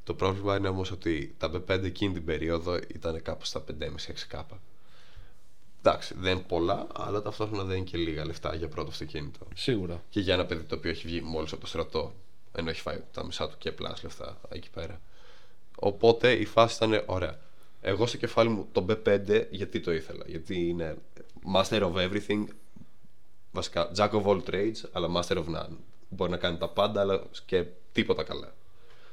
Το 0.04 0.14
πρόβλημα 0.14 0.58
είναι 0.58 0.68
όμως 0.68 0.92
ότι 0.92 1.34
τα 1.38 1.52
B5 1.52 1.84
εκείνη 1.84 2.14
την 2.14 2.26
περίοδο 2.26 2.80
ήταν 2.96 3.22
κάπου 3.22 3.46
στα 3.46 3.60
5,5-6 3.62 4.26
κάπα. 4.28 4.62
Εντάξει, 5.86 6.14
δεν 6.18 6.32
είναι 6.32 6.44
πολλά, 6.48 6.88
αλλά 6.94 7.22
ταυτόχρονα 7.22 7.64
δεν 7.64 7.76
είναι 7.78 7.86
και 7.86 7.98
λίγα 7.98 8.26
λεφτά 8.26 8.56
για 8.56 8.68
πρώτο 8.68 8.90
αυτοκίνητο. 8.90 9.48
Σίγουρα. 9.56 10.04
Και 10.10 10.20
για 10.20 10.34
ένα 10.34 10.46
παιδί 10.46 10.64
το 10.64 10.76
οποίο 10.76 10.90
έχει 10.90 11.08
βγει 11.08 11.22
μόλις 11.22 11.52
από 11.52 11.62
το 11.62 11.68
στρατό, 11.68 12.14
ενώ 12.52 12.70
έχει 12.70 12.82
φάει 12.82 13.02
τα 13.14 13.26
μισά 13.26 13.50
του 13.50 13.56
και 13.58 13.72
πλάς 13.72 14.04
λεφτά 14.04 14.38
εκεί 14.50 14.70
πέρα. 14.70 15.02
Οπότε 15.76 16.32
η 16.32 16.46
φάση 16.46 16.76
ήταν, 16.76 17.04
ωραία. 17.06 17.40
Εγώ 17.82 18.06
στο 18.06 18.18
κεφάλι 18.18 18.50
μου 18.50 18.68
το 18.72 18.86
B5 18.90 19.46
γιατί 19.50 19.80
το 19.80 19.92
ήθελα. 19.94 20.24
Γιατί 20.28 20.68
είναι 20.68 20.98
master 21.56 21.82
of 21.82 21.94
everything, 21.94 22.44
βασικά 23.52 23.92
jack 23.98 24.10
of 24.12 24.24
all 24.24 24.42
trades, 24.50 24.82
αλλά 24.92 25.22
master 25.22 25.38
of 25.38 25.46
none. 25.46 25.76
Μπορεί 26.10 26.32
να 26.32 26.38
κάνει 26.38 26.58
τα 26.58 26.70
πάντα, 26.70 27.02
αλλά 27.02 27.24
και 27.46 27.66
τίποτα 27.92 28.24
καλά. 28.24 28.54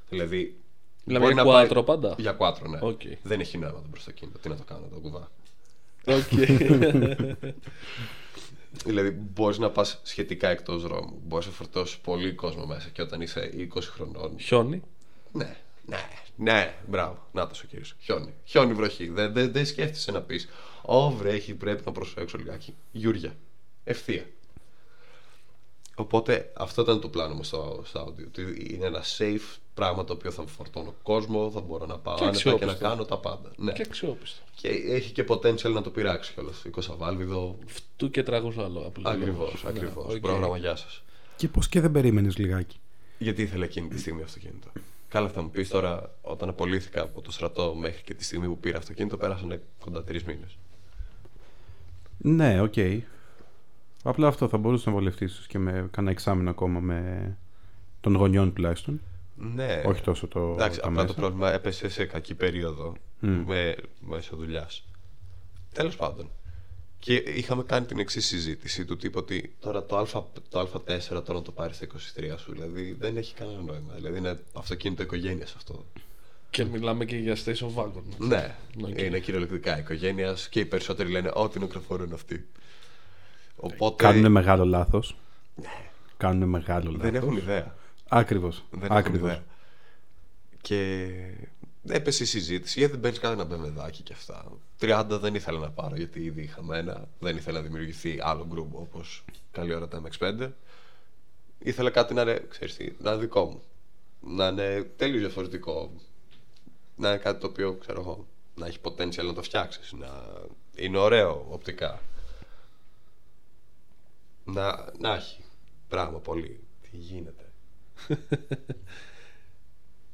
Δηλαδή. 0.08 0.60
Μιλάμε 1.04 1.24
μπορεί 1.24 1.34
για 1.34 1.44
να 1.44 1.50
πάει- 1.50 1.68
quattro 1.70 1.84
πάντα; 1.84 2.14
Για 2.18 2.36
quattro, 2.38 2.68
ναι. 2.68 2.78
Οκ. 2.82 3.00
Δεν 3.22 3.40
έχει 3.40 3.58
νόημα 3.58 3.80
το 3.80 3.88
μπροστοκίνητο. 3.90 4.38
Τι 4.38 4.48
να 4.48 4.56
το 4.56 4.62
κάνω, 4.62 4.86
το 4.92 4.98
κουβά. 4.98 5.30
Οκ. 6.06 6.28
Δηλαδή, 8.84 9.10
μπορείς 9.10 9.58
να 9.58 9.70
πας 9.70 10.00
σχετικά 10.02 10.48
εκτός 10.48 10.82
δρόμου. 10.82 11.20
Μπορείς 11.26 11.46
να 11.46 11.52
φορτώσεις 11.52 11.96
πολύ 11.96 12.32
κόσμο 12.32 12.66
μέσα 12.66 12.88
και 12.88 13.02
όταν 13.02 13.20
είσαι 13.20 13.50
20 13.74 13.80
χρονών. 13.82 14.38
Χιόνι. 14.38 14.82
Ναι, 15.32 15.56
ναι, 15.86 16.08
ναι, 16.36 16.74
μπράβο. 16.86 17.26
Να 17.32 17.46
το 17.46 17.60
ο 17.64 17.66
κύριος. 17.66 17.94
Χιόνι. 18.00 18.34
Χιόνι 18.44 18.74
βροχή. 18.74 19.08
Δεν 19.08 19.32
δεν 19.32 19.52
δεν 19.52 19.66
σκέφτεσαι 19.66 20.10
να 20.10 20.20
πεις 20.20 20.48
Ω, 20.82 21.10
βρέχει, 21.10 21.54
πρέπει 21.54 21.82
να 21.84 21.92
προσέξω 21.92 22.38
λιγάκι. 22.38 22.74
Γιούρια. 22.92 23.36
Ευθεία. 23.84 24.26
Οπότε 25.94 26.52
αυτό 26.56 26.82
ήταν 26.82 27.00
το 27.00 27.08
πλάνο 27.08 27.34
μου 27.34 27.44
στο, 27.44 27.82
στο 27.84 28.04
Audi. 28.06 28.24
Ότι 28.26 28.66
είναι 28.70 28.86
ένα 28.86 29.02
safe 29.18 29.56
πράγμα 29.80 30.04
το 30.04 30.12
οποίο 30.12 30.30
θα 30.30 30.46
φορτώνω 30.46 30.94
κόσμο, 31.02 31.50
θα 31.50 31.60
μπορώ 31.60 31.86
να 31.86 31.98
πάω 31.98 32.16
Και 32.16 32.24
άνετα 32.24 32.38
και 32.42 32.48
να 32.48 32.54
αξιόπιστο. 32.54 32.84
κάνω 32.88 33.04
τα 33.04 33.18
πάντα. 33.18 33.50
Ναι. 33.56 33.72
Και 33.72 33.82
αξιόπιστο. 33.86 34.42
Και 34.54 34.68
έχει 34.68 35.12
και 35.12 35.24
potential 35.28 35.72
να 35.72 35.82
το 35.82 35.90
πειράξει 35.90 36.32
κιόλας. 36.32 36.62
20 36.64 36.96
βάλβιδο. 36.98 37.58
Φτού 37.66 38.10
και 38.10 38.22
τράγους 38.22 38.58
άλλο. 38.58 38.80
απλά 38.86 39.10
Ακριβώς, 39.10 39.38
λόγος. 39.38 39.62
Ναι, 39.62 39.70
ακριβώς. 39.70 40.14
οκ. 40.14 40.20
Πρόγραμμα, 40.20 40.56
γεια 40.56 40.76
σας. 40.76 41.02
Και 41.36 41.48
πώς 41.48 41.68
και 41.68 41.80
δεν 41.80 41.92
περίμενες 41.92 42.36
λιγάκι; 42.36 42.76
Γιατί 43.18 43.42
ήθελα 43.42 43.64
εκείνη 43.64 43.88
τη 43.88 43.98
στιγμή 43.98 44.22
αυτοκίνητο. 44.22 44.68
Καλά, 45.08 45.28
θα 45.28 45.42
μου 45.42 45.50
πεις 45.50 45.68
τώρα, 45.68 46.14
όταν 46.22 46.48
απολύθηκα 46.48 47.02
από 47.02 47.20
το 47.20 47.32
στρατό 47.32 47.74
μέχρι 47.74 48.02
και 48.02 48.14
τη 48.14 48.24
στιγμή 48.24 48.46
που 48.46 48.58
πήρα 48.58 48.78
αυτοκίνητο, 48.78 49.16
πέρασαν 49.16 49.60
κοντά 49.84 50.04
τρεις 50.04 50.24
μήνες. 50.24 50.56
Ναι, 52.18 52.60
οκ. 52.60 52.74
Απλά 54.02 54.26
αυτό 54.26 54.48
θα 54.48 54.58
μπορούσε 54.58 54.88
να 54.88 54.94
βολευτείς 54.94 55.32
ίσως 55.32 55.46
και 55.46 55.58
με 55.58 55.88
κανένα 55.90 56.12
εξάμηνο 56.12 56.50
ακόμα 56.50 56.80
με 56.80 57.36
των 58.00 58.14
γονιών 58.14 58.52
τουλάχιστον. 58.52 59.00
Ναι. 59.40 59.82
Όχι 59.86 60.02
τόσο 60.02 60.28
το. 60.28 60.52
Εντάξει, 60.52 60.80
τα 60.80 60.86
απλά 60.86 61.02
μέσα. 61.02 61.14
το 61.14 61.20
πρόβλημα 61.20 61.52
έπεσε 61.52 61.88
σε 61.88 62.04
κακή 62.04 62.34
περίοδο 62.34 62.92
με, 63.20 63.76
μέσω 64.00 64.36
δουλειάς. 64.36 64.84
Τέλος 65.72 65.96
πάντων. 65.96 66.30
Και 66.98 67.14
είχαμε 67.14 67.62
κάνει 67.62 67.86
την 67.86 67.98
εξής 67.98 68.26
συζήτηση 68.26 68.84
του 68.84 68.96
τύπου 68.96 69.18
ότι 69.18 69.54
τώρα 69.60 69.84
το, 69.84 69.96
α, 69.96 70.04
το 70.48 70.60
Α4 70.60 71.24
τώρα 71.24 71.32
να 71.38 71.42
το 71.42 71.52
πάρεις 71.52 71.76
στα 71.76 71.86
23 71.86 72.34
σου. 72.38 72.52
Δηλαδή 72.52 72.96
δεν 72.98 73.16
έχει 73.16 73.34
κανένα 73.34 73.60
νόημα. 73.60 73.92
Δηλαδή 73.94 74.18
είναι 74.18 74.38
αυτοκίνητο 74.52 75.02
οικογένειας 75.02 75.54
αυτό. 75.56 75.84
Και 76.50 76.64
μιλάμε 76.64 77.04
και 77.04 77.16
για 77.16 77.36
station 77.44 77.74
wagon. 77.74 78.02
Ναι, 78.18 78.54
Οκ. 78.82 78.98
είναι 79.00 79.18
κυριολεκτικά 79.18 79.78
οικογένειας 79.78 80.48
και 80.48 80.60
οι 80.60 80.64
περισσότεροι 80.64 81.10
λένε 81.10 81.30
Ότι 81.34 81.58
νεκροφόρα 81.58 82.12
αυτή. 82.12 82.46
Οπότε 83.56 84.04
Κάνουν 84.04 84.32
μεγάλο 84.32 84.64
λάθος. 84.64 85.16
Κάνουν 86.16 86.48
μεγάλο 86.48 86.90
λάθος. 86.90 87.02
δεν 87.02 87.14
έχουν 87.14 87.36
ιδέα. 87.36 87.74
Ακριβώς. 88.12 88.64
Δεν 88.70 88.90
έχουν 88.96 89.14
ιδέα. 89.14 89.44
Και 90.60 91.10
έπεσε 91.88 92.22
η 92.22 92.26
συζήτηση 92.26 92.78
γιατί 92.78 92.92
δεν 92.92 93.00
παίρνεις 93.00 93.20
κανένα 93.20 93.44
μπεμεδάκι 93.44 94.02
και 94.02 94.12
αυτά. 94.12 94.52
30 94.80 95.06
δεν 95.08 95.34
ήθελα 95.34 95.58
να 95.58 95.70
πάρω 95.70 95.96
γιατί 95.96 96.20
ήδη 96.20 96.42
είχαμε 96.42 96.78
ένα. 96.78 97.08
Δεν 97.18 97.36
ήθελα 97.36 97.58
να 97.58 97.64
δημιουργηθεί 97.64 98.18
άλλο 98.20 98.46
group 98.46 98.74
όπως 98.74 99.24
καλή 99.50 99.74
ώρα 99.74 99.88
τα 99.88 100.02
MX5. 100.02 100.50
Ήθελα 101.58 101.90
κάτι 101.90 102.14
να 102.14 102.22
είναι, 102.22 102.46
ξέρεις 102.48 102.76
τι, 102.76 102.92
να 102.98 103.10
είναι 103.10 103.20
δικό 103.20 103.44
μου. 103.44 103.62
Να 104.20 104.46
είναι 104.46 104.82
τέλειως 104.96 105.20
διαφορετικό. 105.20 105.92
Να 106.96 107.08
είναι 107.08 107.18
κάτι 107.18 107.40
το 107.40 107.46
οποίο, 107.46 107.74
ξέρω 107.74 108.00
εγώ, 108.00 108.26
να 108.54 108.66
έχει 108.66 108.78
potential 108.82 109.24
να 109.24 109.34
το 109.34 109.42
φτιάξεις. 109.42 109.92
Να 109.92 110.08
είναι 110.74 110.98
ωραίο 110.98 111.46
οπτικά. 111.50 112.00
Να, 114.44 114.92
να 114.98 115.14
έχει 115.14 115.44
πράγμα 115.88 116.18
πολύ. 116.18 116.60
Τι 116.90 116.96
γίνεται. 116.96 117.49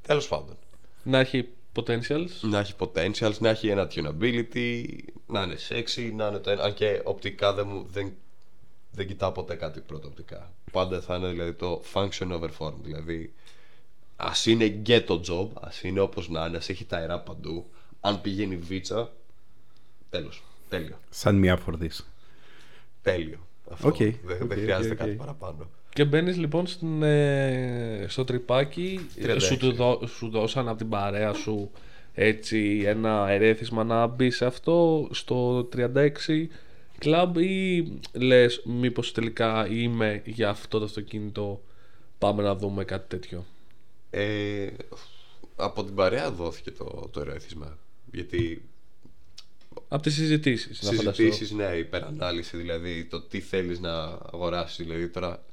Τέλος 0.02 0.28
πάντων. 0.28 0.56
Να 1.02 1.18
έχει 1.18 1.48
potentials. 1.74 2.28
Να 2.40 2.58
έχει 2.58 2.74
potentials, 2.78 3.38
να 3.38 3.48
έχει 3.48 3.68
ένα 3.68 3.90
tunability, 3.94 4.84
να 5.26 5.42
είναι 5.42 5.56
sexy, 5.68 6.12
να 6.14 6.26
είναι 6.26 6.38
το 6.38 6.50
ένα. 6.50 6.62
Αν 6.62 6.74
και 6.74 7.00
οπτικά 7.04 7.52
δεν, 7.52 7.66
μου, 7.68 7.86
δεν, 7.90 8.12
δεν 8.90 9.06
κοιτάω 9.06 9.32
ποτέ 9.32 9.54
κάτι 9.54 9.80
πρώτο 9.80 10.08
οπτικά. 10.08 10.52
Πάντα 10.72 11.00
θα 11.00 11.16
είναι 11.16 11.28
δηλαδή 11.28 11.52
το 11.52 11.82
function 11.92 12.30
over 12.30 12.50
form. 12.58 12.74
Δηλαδή, 12.82 13.34
ας 14.16 14.46
είναι 14.46 14.68
και 14.68 15.00
το 15.00 15.20
job, 15.28 15.48
ας 15.60 15.82
είναι 15.82 16.00
όπως 16.00 16.28
να 16.28 16.46
είναι, 16.46 16.56
ας 16.56 16.68
έχει 16.68 16.84
τα 16.84 16.96
αερά 16.96 17.20
παντού. 17.20 17.70
Αν 18.00 18.20
πηγαίνει 18.20 18.56
βίτσα, 18.56 19.12
τέλος. 20.10 20.42
Τέλειο. 20.68 20.98
Σαν 21.10 21.34
μία 21.34 21.58
for 21.66 21.72
this. 21.72 22.04
Τέλειο. 23.02 23.46
Αυτό. 23.70 23.88
Οκ, 23.88 23.96
δεν, 23.96 24.42
οκ, 24.42 24.48
δεν 24.48 24.58
χρειάζεται 24.58 24.92
οκ, 24.92 24.98
κάτι 24.98 25.10
οκ. 25.10 25.16
παραπάνω. 25.16 25.70
Και 25.96 26.04
μπαίνεις 26.04 26.36
λοιπόν 26.36 26.66
στην, 26.66 27.02
ε, 27.02 28.04
στο 28.08 28.24
τρυπάκι. 28.24 29.00
36. 29.22 29.36
Σου, 29.40 29.56
του 29.56 29.72
δώ- 29.72 30.06
σου 30.06 30.28
δώσαν 30.28 30.68
από 30.68 30.78
την 30.78 30.88
παρέα 30.88 31.32
σου 31.32 31.70
έτσι 32.14 32.82
ένα 32.86 33.26
ερέθισμα 33.28 33.84
να 33.84 34.06
μπει 34.06 34.30
σε 34.30 34.44
αυτό 34.46 35.08
στο 35.10 35.68
36 35.76 36.48
κλαμπ 36.98 37.36
ή 37.36 37.88
λες 38.12 38.62
μήπως 38.64 39.12
τελικά 39.12 39.68
είμαι 39.70 40.22
για 40.24 40.48
αυτό 40.48 40.78
το 40.78 40.84
αυτοκίνητο 40.84 41.62
πάμε 42.18 42.42
να 42.42 42.54
δούμε 42.56 42.84
κάτι 42.84 43.08
τέτοιο; 43.08 43.44
Ε, 44.10 44.66
από 45.56 45.84
την 45.84 45.94
παρέα 45.94 46.30
δόθηκε 46.30 46.70
το, 46.70 47.08
το 47.12 47.20
ερέθισμα. 47.20 47.78
Γιατί 48.12 48.68
Από 49.88 50.02
τις 50.02 50.14
συζητήσεις 50.14 50.82
να 50.82 50.88
φανταστώ. 50.90 51.12
συζητήσεις, 51.22 51.50
ναι, 51.50 51.64
υπερανάλυση, 51.76 52.56
δηλαδή 52.56 53.04
το 53.04 53.20
τι 53.20 53.40
θέλεις 53.40 53.80
να 53.80 54.18
αγοράσεις. 54.32 54.76
Δηλαδή 54.86 55.08
τώρα 55.08 55.44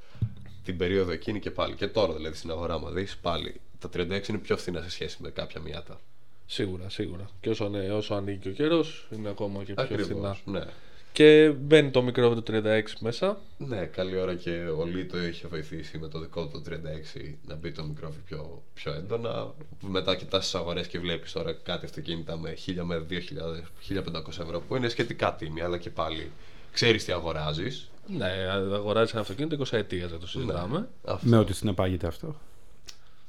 την 0.64 0.78
περίοδο 0.78 1.12
εκείνη 1.12 1.40
και 1.40 1.52
πάλι. 1.52 1.76
Και 1.76 1.88
τώρα 1.88 2.14
δηλαδή 2.14 2.36
στην 2.36 2.52
αγορά, 2.52 2.80
μα 2.80 2.90
δεις 2.90 3.18
πάλι. 3.18 3.62
Τα 3.80 3.90
36 3.94 4.28
είναι 4.28 4.38
πιο 4.38 4.58
φθηνά 4.58 4.82
σε 4.82 4.90
σχέση 4.90 5.18
με 5.22 5.30
κάποια 5.30 5.62
μοιάτα. 5.62 6.00
Σίγουρα, 6.46 6.90
σίγουρα. 6.90 7.30
Και 7.42 7.50
όσο, 7.50 7.70
ναι, 7.70 7.92
όσο 7.92 8.14
ανοίγει 8.14 8.38
και 8.38 8.50
ο 8.50 8.52
καιρός 8.52 9.08
είναι 9.12 9.30
ακόμα 9.30 9.64
και 9.64 9.74
πιο 9.74 9.84
φθηνά. 9.84 10.02
Ακριβώς, 10.02 10.42
ναι. 10.46 10.64
Και 11.14 11.50
μπαίνει 11.60 11.92
το 11.92 12.02
μικρό 12.02 12.36
του 12.36 12.44
36 12.48 12.82
μέσα. 13.00 13.42
Ναι, 13.58 13.86
καλή 13.86 14.18
ώρα 14.18 14.36
και 14.36 14.50
ο 14.50 14.86
Λίτο 14.86 15.24
είχε 15.24 15.48
βοηθήσει 15.48 15.98
με 15.98 16.08
το 16.08 16.20
δικό 16.20 16.48
του 16.48 16.64
36 16.70 17.36
να 17.48 17.56
μπει 17.56 17.72
το 17.72 17.84
μικρόφι 17.84 18.20
πιο, 18.26 18.64
πιο 18.74 18.94
έντονα. 18.94 19.54
Μετά 19.82 20.16
κοιτάς 20.16 20.44
τις 20.44 20.56
αγορές 20.56 20.88
και 20.88 21.00
βλέπεις 21.00 21.32
τώρα 21.32 21.54
κάτι 21.54 21.86
αυτοκίνητα 21.86 22.38
με 22.38 22.56
1000 22.66 22.84
με 22.84 23.06
2000, 23.10 23.70
1500 23.90 24.40
ευρώ 24.42 24.60
που 24.60 24.76
είναι 24.76 24.90
σχετικά 24.90 25.36
τίμη, 25.36 25.62
αλλά 25.62 25.78
και 25.78 25.90
πάλι 25.90 26.32
ξέρεις 26.72 27.06
τι 27.06 27.12
αγοράζεις. 27.12 27.90
Ναι, 28.08 28.26
αγοράζει 28.74 29.12
ένα 29.12 29.22
αυτοκίνητο 29.22 29.64
20 29.64 29.74
ετίας, 29.78 30.10
δεν 30.10 30.20
το 30.20 30.28
συζητάμε. 30.28 30.90
Με 31.22 31.38
ό,τι 31.38 31.54
συνεπάγεται 31.54 32.08
αυτό. 32.08 32.36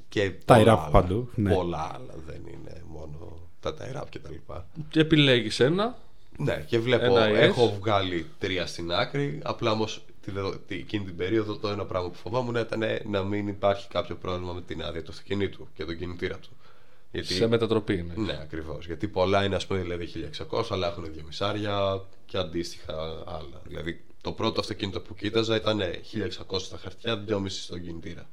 Και 0.08 0.32
Τα 0.44 0.56
πολλά 0.56 0.74
iRap 0.74 0.78
άλλα. 0.78 0.90
παντού, 0.90 1.28
ναι. 1.34 1.54
Πολλά 1.54 1.90
άλλα 1.94 2.14
δεν 2.26 2.40
είναι 2.46 2.82
μόνο 2.86 3.38
τα 3.60 3.74
iRap 3.78 4.04
και 4.08 4.18
τα 4.18 4.30
λοιπά. 4.30 4.66
Και 4.88 5.00
επιλέγεις 5.00 5.60
ένα. 5.60 5.96
Ναι, 6.38 6.64
και 6.66 6.78
βλέπω, 6.78 7.04
Ένα 7.04 7.28
yes. 7.28 7.32
έχω 7.32 7.76
βγάλει 7.80 8.26
τρία 8.38 8.66
στην 8.66 8.92
άκρη. 8.92 9.40
Απλά 9.42 9.70
όμως 9.70 10.04
εκείνη 10.68 11.04
την 11.04 11.16
περίοδο 11.16 11.56
το 11.56 11.68
ένα 11.68 11.84
πράγμα 11.84 12.08
που 12.08 12.14
φοβόμουν 12.14 12.54
ήταν 12.54 12.82
να 13.10 13.22
μην 13.22 13.48
υπάρχει 13.48 13.88
κάποιο 13.88 14.16
πρόβλημα 14.16 14.52
με 14.52 14.62
την 14.62 14.82
άδεια 14.82 15.02
του 15.02 15.10
αυτοκινήτου 15.10 15.68
και 15.74 15.84
τον 15.84 15.98
κινητήρα 15.98 16.36
του. 16.38 16.48
Γιατί... 17.12 17.34
Σε 17.34 17.46
μετατροπή 17.46 17.94
είναι. 17.94 18.14
Ναι, 18.16 18.38
ακριβώς. 18.42 18.86
Γιατί 18.86 19.08
πολλά 19.08 19.44
είναι, 19.44 19.54
ας 19.54 19.66
πούμε, 19.66 19.80
δηλαδή 19.80 20.08
1600, 20.50 20.62
αλλά 20.70 20.86
έχουν 20.86 21.12
δύο 21.12 21.22
μισάρια 21.26 22.02
και 22.26 22.38
αντίστοιχα 22.38 22.94
άλλα. 23.26 23.60
Δηλαδή, 23.66 24.04
το 24.24 24.32
πρώτο 24.32 24.60
αυτοκίνητο 24.60 25.00
που 25.00 25.14
κοίταζα 25.14 25.56
ήταν 25.56 25.80
1600 26.50 26.60
στα 26.60 26.76
χαρτιά, 26.78 27.24
2,5 27.28 27.44
στον 27.48 27.82
κινητήρα. 27.82 28.28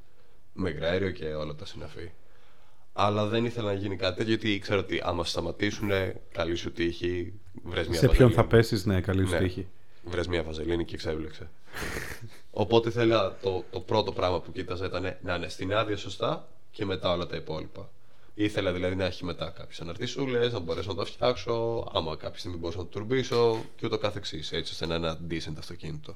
Με 0.54 0.70
υγραέριο 0.70 1.12
και 1.12 1.26
όλα 1.26 1.56
τα 1.56 1.66
συναφή. 1.66 2.12
Αλλά 2.94 3.26
δεν 3.26 3.46
ήθελα 3.46 3.68
να 3.68 3.74
γίνει 3.74 3.96
κάτι 3.96 4.16
τέτοιο, 4.18 4.30
γιατί 4.34 4.54
ήξερα 4.54 4.80
ότι 4.80 5.02
άμα 5.04 5.24
σταματήσουν, 5.26 5.90
καλή 6.32 6.56
σου 6.56 6.72
τύχη, 6.72 7.34
βρες 7.64 7.88
μια 7.88 8.00
Σε 8.00 8.08
ποιον 8.08 8.18
θα 8.32 8.36
βαζελίνη. 8.44 8.48
πέσεις, 8.50 8.86
ναι, 8.86 9.02
καλή 9.02 9.26
σου 9.26 9.32
Ναι. 9.34 9.40
τύχη. 9.40 9.68
Βρες 10.04 10.28
μια 10.28 10.44
βαζελίνη 10.44 10.86
και 10.86 10.98
ξέβλεξε. 10.98 11.50
Οπότε 12.52 12.90
ήθελα 12.90 13.38
το, 13.42 13.64
το 13.72 13.80
πρώτο 13.80 14.12
πράγμα 14.12 14.42
που 14.42 14.52
κοίταζα 14.52 14.86
ήταν 14.86 15.18
να 15.22 15.36
είναι 15.36 15.48
στην 15.50 15.74
άδεια 15.74 15.98
σωστά 15.98 16.48
και 16.72 16.86
μετά 16.86 17.12
όλα 17.12 17.26
τα 17.28 17.36
υπόλοιπα. 17.36 17.90
Ήθελα 18.34 18.72
δηλαδή 18.72 18.96
να 18.96 19.06
έχει 19.06 19.26
μετά 19.26 19.54
κάποιες 19.58 19.82
αναρτησούλες, 19.82 20.54
να 20.54 20.60
μπορέσω 20.60 20.90
να 20.90 20.96
το 20.96 21.06
φτιάξω, 21.06 21.88
άμα 21.94 22.16
κάποια 22.16 22.40
στιγμή 22.40 22.58
μπορούσα 22.58 22.78
να 22.78 22.84
το 22.84 22.90
τουρμπίσω 22.90 23.64
και 23.76 23.86
ούτω 23.86 23.98
καθεξής, 23.98 24.52
έτσι 24.52 24.72
ώστε 24.72 24.86
να 24.86 24.96
είναι 24.96 25.08
ένα 25.08 25.20
decent 25.30 25.54
αυτοκίνητο. 25.58 26.16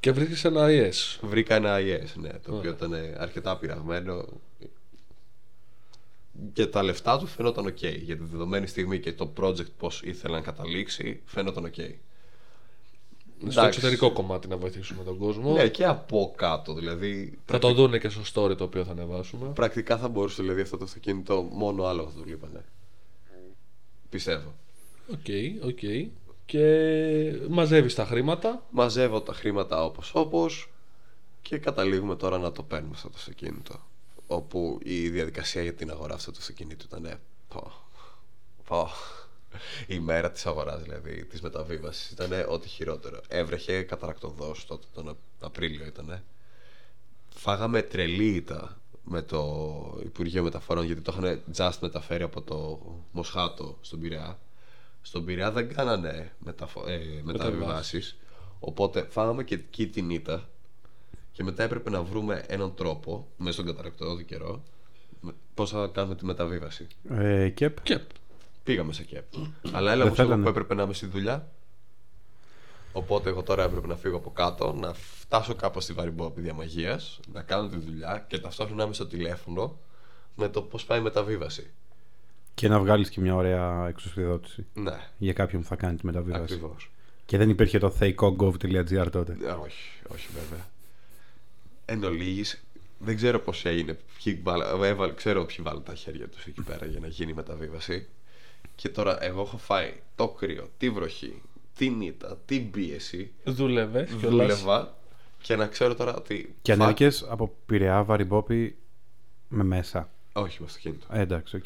Και 0.00 0.12
βρίσκει 0.12 0.46
ένα 0.46 0.66
IS. 0.68 1.18
Βρήκα 1.20 1.54
ένα 1.54 1.78
IS, 1.78 2.12
ναι, 2.14 2.28
το 2.28 2.56
οποίο 2.56 2.70
ήταν 2.70 2.94
αρκετά 3.16 3.56
πειραγμένο 3.56 4.24
και 6.52 6.66
τα 6.66 6.82
λεφτά 6.82 7.18
του 7.18 7.26
φαινόταν 7.26 7.66
ok. 7.66 7.98
Για 8.02 8.16
τη 8.16 8.24
δεδομένη 8.24 8.66
στιγμή 8.66 9.00
και 9.00 9.12
το 9.12 9.32
project 9.36 9.70
πώς 9.78 10.02
ήθελα 10.02 10.34
να 10.34 10.42
καταλήξει 10.42 11.20
φαινόταν 11.24 11.72
ok. 11.74 11.90
Στο 13.50 13.60
Εντάξει. 13.60 13.78
εξωτερικό 13.78 14.12
κομμάτι 14.12 14.48
να 14.48 14.56
βοηθήσουμε 14.56 15.04
τον 15.04 15.18
κόσμο. 15.18 15.52
Ναι, 15.52 15.68
και 15.68 15.84
από 15.84 16.32
κάτω. 16.36 16.74
Δηλαδή, 16.74 17.38
Θα 17.46 17.58
το 17.58 17.72
δούνε 17.72 17.98
και 17.98 18.08
στο 18.08 18.44
story 18.44 18.56
το 18.56 18.64
οποίο 18.64 18.84
θα 18.84 18.90
ανεβάσουμε. 18.90 19.48
πρακτικά 19.48 19.98
θα 19.98 20.08
μπορούσε 20.08 20.42
δηλαδή, 20.42 20.60
αυτό 20.60 20.76
το 20.76 20.84
αυτοκίνητο 20.84 21.48
μόνο 21.50 21.84
άλλο 21.84 22.02
θα 22.02 22.10
το 22.18 22.24
λείπανε. 22.26 22.64
Πιστεύω. 24.10 24.54
Ok, 25.12 25.26
ok. 25.66 25.78
Και 26.46 27.40
μαζεύεις 27.48 27.94
τα 27.94 28.04
χρήματα. 28.04 28.62
Μαζεύω 28.70 29.20
τα 29.20 29.32
χρήματα 29.32 29.84
όπως 29.84 30.10
όπως 30.14 30.70
και 31.42 31.58
καταλήγουμε 31.58 32.16
τώρα 32.16 32.38
να 32.38 32.52
το 32.52 32.62
παίρνουμε 32.62 32.92
αυτό 32.94 33.08
το 33.08 33.14
αυτοκίνητο. 33.18 33.80
Όπου 34.26 34.78
η 34.82 35.08
διαδικασία 35.08 35.62
για 35.62 35.74
την 35.74 35.90
αγορά 35.90 36.14
αυτού 36.14 36.30
του 36.30 36.38
αυτοκίνητου 36.40 36.86
ήταν. 36.88 37.18
Πω, 37.48 37.72
πω. 38.68 38.88
Η 39.86 39.98
μέρα 39.98 40.30
της 40.30 40.46
αγοράς 40.46 40.82
δηλαδή, 40.82 41.24
της 41.24 41.40
μεταβίβασης 41.40 42.10
ήταν 42.10 42.30
ό,τι 42.48 42.68
χειρότερο. 42.68 43.20
Έβρεχε 43.28 43.82
καταρακτοδός 43.82 44.66
τότε 44.66 44.86
τον 44.94 45.16
Απρίλιο 45.40 45.86
ήταν. 45.86 46.22
Φάγαμε 47.34 47.82
τρελή 47.82 48.26
ήττα 48.34 48.80
με 49.04 49.22
το 49.22 50.00
Υπουργείο 50.04 50.42
Μεταφορών 50.42 50.84
γιατί 50.84 51.00
το 51.00 51.14
είχαν 51.18 51.40
just 51.56 51.78
μεταφέρει 51.80 52.22
από 52.22 52.42
το 52.42 52.80
Μοσχάτο 53.12 53.78
στον 53.80 54.00
Πειραιά. 54.00 54.38
Στον 55.02 55.24
Πειραιά 55.24 55.50
δεν 55.52 55.74
κάνανε 55.74 56.32
μεταφο- 56.38 56.88
ε, 56.88 56.98
μεταβιβάσεις 57.22 58.16
οπότε 58.60 59.06
φάγαμε 59.10 59.44
και 59.44 59.54
εκεί 59.54 59.86
την 59.86 60.10
ήττα 60.10 60.48
και 61.32 61.42
μετά 61.42 61.62
έπρεπε 61.62 61.90
να 61.90 62.02
βρούμε 62.02 62.44
έναν 62.48 62.74
τρόπο 62.74 63.28
μέσα 63.36 63.52
στον 63.52 63.66
καταρακτοδότη 63.66 64.24
καιρό 64.24 64.62
με- 65.20 65.32
πώς 65.54 65.70
θα 65.70 65.90
κάνουμε 65.92 66.14
τη 66.14 66.24
μεταβίβαση. 66.24 66.86
Ε, 67.10 67.48
κεπ. 67.48 67.82
Και 67.82 68.00
Πήγαμε 68.64 68.92
σε 68.92 69.02
ΚΕΠ. 69.02 69.24
Αλλά 69.72 69.92
έλα 69.92 69.96
Δεν 69.96 69.98
μου 69.98 70.04
εγώ 70.06 70.14
θέλανε. 70.14 70.42
που 70.42 70.48
έπρεπε 70.48 70.74
να 70.74 70.82
είμαι 70.82 70.92
στη 70.94 71.06
δουλειά. 71.06 71.48
Οπότε 72.92 73.28
εγώ 73.28 73.42
τώρα 73.42 73.62
έπρεπε 73.62 73.86
να 73.86 73.96
φύγω 73.96 74.16
από 74.16 74.30
κάτω, 74.30 74.72
να 74.72 74.92
φτάσω 74.94 75.54
κάπου 75.54 75.80
στη 75.80 75.92
Βαριμπόπη 75.92 76.40
διαμαγεία, 76.40 77.00
να 77.32 77.42
κάνω 77.42 77.68
τη 77.68 77.76
δουλειά 77.76 78.24
και 78.28 78.38
ταυτόχρονα 78.38 78.78
να 78.78 78.84
είμαι 78.84 78.94
στο 78.94 79.06
τηλέφωνο 79.06 79.78
με 80.34 80.48
το 80.48 80.62
πώς 80.62 80.84
πάει 80.84 80.98
η 80.98 81.02
μεταβίβαση. 81.02 81.70
Και 82.54 82.68
να 82.68 82.78
βγάλεις 82.78 83.08
και 83.10 83.20
μια 83.20 83.34
ωραία 83.34 83.86
εξουσιοδότηση 83.88 84.66
Ναι, 84.74 84.98
για 85.18 85.32
κάποιον 85.32 85.62
που 85.62 85.68
θα 85.68 85.76
κάνει 85.76 85.96
τη 85.96 86.06
μεταβίβαση. 86.06 86.42
ακριβώς. 86.42 86.90
Και 87.26 87.36
δεν 87.38 87.48
υπήρχε 87.50 87.78
το 87.78 87.94
θεϊκό 88.00 88.53
gov.gr 88.53 89.06
τότε. 89.10 89.36
όχι, 89.62 90.00
όχι 90.12 90.28
βέβαια. 90.34 90.66
Εν 91.84 92.04
ολίγοις, 92.04 92.62
δεν 92.98 93.16
ξέρω 93.16 93.38
πώς 93.38 93.64
έγινε. 93.64 93.98
Ποιοι 94.22 94.40
βάλα- 94.42 94.84
έβαλε- 94.86 95.14
ξέρω 95.14 95.44
ποιοι 95.44 95.56
βάλουν 95.62 95.82
τα 95.82 95.94
χέρια 95.94 96.28
τους 96.28 96.44
εκεί 96.46 96.62
πέρα 96.62 96.86
για 96.86 97.00
να 97.00 97.06
γίνει 97.06 97.30
η 97.30 97.34
μεταβίβαση. 97.34 98.06
Και 98.74 98.88
τώρα 98.88 99.24
εγώ 99.24 99.40
έχω 99.42 99.56
φάει 99.58 99.92
το 100.14 100.28
κρύο, 100.28 100.68
τη 100.78 100.90
βροχή, 100.90 101.42
την 101.76 102.00
ήττα, 102.00 102.38
την 102.46 102.70
πίεση. 102.70 103.32
δούλευε. 103.44 104.02
δούλευα 104.04 104.96
και 105.42 105.56
να 105.56 105.66
ξέρω 105.66 105.94
τώρα 105.94 106.14
ότι. 106.16 106.54
Και 106.62 106.74
φα- 106.74 106.82
ανέβηκες 106.82 107.26
από 107.28 107.54
Πειραιά, 107.66 108.04
Βαριμπόπη 108.04 108.76
με 109.48 109.64
μέσα. 109.64 110.10
Όχι 110.32 110.56
με 110.60 110.66
αυτοκίνητο. 110.66 111.06
Ε, 111.10 111.20
εντάξει, 111.20 111.56
οκ. 111.56 111.64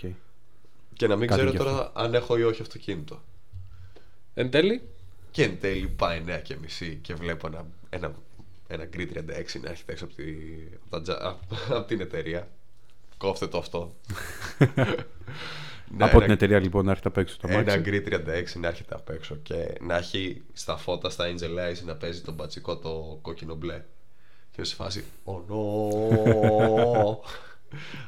Και 0.94 1.06
να 1.06 1.16
μην 1.16 1.28
Κάτι 1.28 1.40
ξέρω 1.40 1.50
κι 1.56 1.56
τώρα 1.64 1.90
αν 1.94 2.14
έχω 2.14 2.36
ή 2.38 2.42
όχι 2.42 2.62
αυτοκίνητο. 2.62 3.22
Εν 4.34 4.50
τέλει, 4.50 4.82
Και 5.30 5.42
εν 5.44 5.60
τέλει 5.60 5.88
πάει 5.88 6.22
9 6.26 6.40
και 6.42 6.56
μισή 6.56 6.98
και 7.02 7.14
βλέπω 7.14 7.46
ένα, 7.46 7.66
ένα, 7.90 8.14
ένα 8.66 8.84
γκρι 8.84 9.10
36 9.14 9.18
να 9.62 9.70
έρχεται 9.70 9.92
έξω 9.92 10.04
από, 10.04 10.14
τη, 10.14 10.22
από, 10.74 10.90
τα 10.90 11.02
τζα- 11.02 11.28
απ' 11.28 11.40
από 11.78 11.86
την 11.86 12.00
εταιρεία. 12.00 12.48
Κόφτε 13.16 13.46
το 13.46 13.58
αυτό. 13.58 13.94
Ναι, 15.90 16.04
από 16.04 16.16
ένα- 16.16 16.24
την 16.24 16.32
εταιρεία 16.34 16.58
λοιπόν 16.58 16.84
να 16.84 16.90
έρθει 16.90 17.06
απ' 17.06 17.16
έξω 17.16 17.36
το 17.40 17.48
Ένα 17.48 17.56
μάξι. 17.62 17.78
γκρι 17.78 18.00
36 18.00 18.58
να 18.60 18.68
έρχεται 18.68 18.94
απ' 18.94 19.08
έξω 19.08 19.34
και 19.34 19.74
να 19.80 19.96
έχει 19.96 20.42
στα 20.52 20.76
φώτα, 20.76 21.10
στα 21.10 21.24
Angel 21.24 21.58
Eyes 21.70 21.82
να 21.84 21.94
παίζει 21.96 22.20
τον 22.20 22.34
μπατσικό 22.34 22.76
το 22.76 23.18
κόκκινο 23.22 23.54
μπλε. 23.54 23.84
Και 24.52 24.64
σε 24.64 24.74
φάση, 24.74 25.04
oh 25.24 25.32
no. 25.50 27.16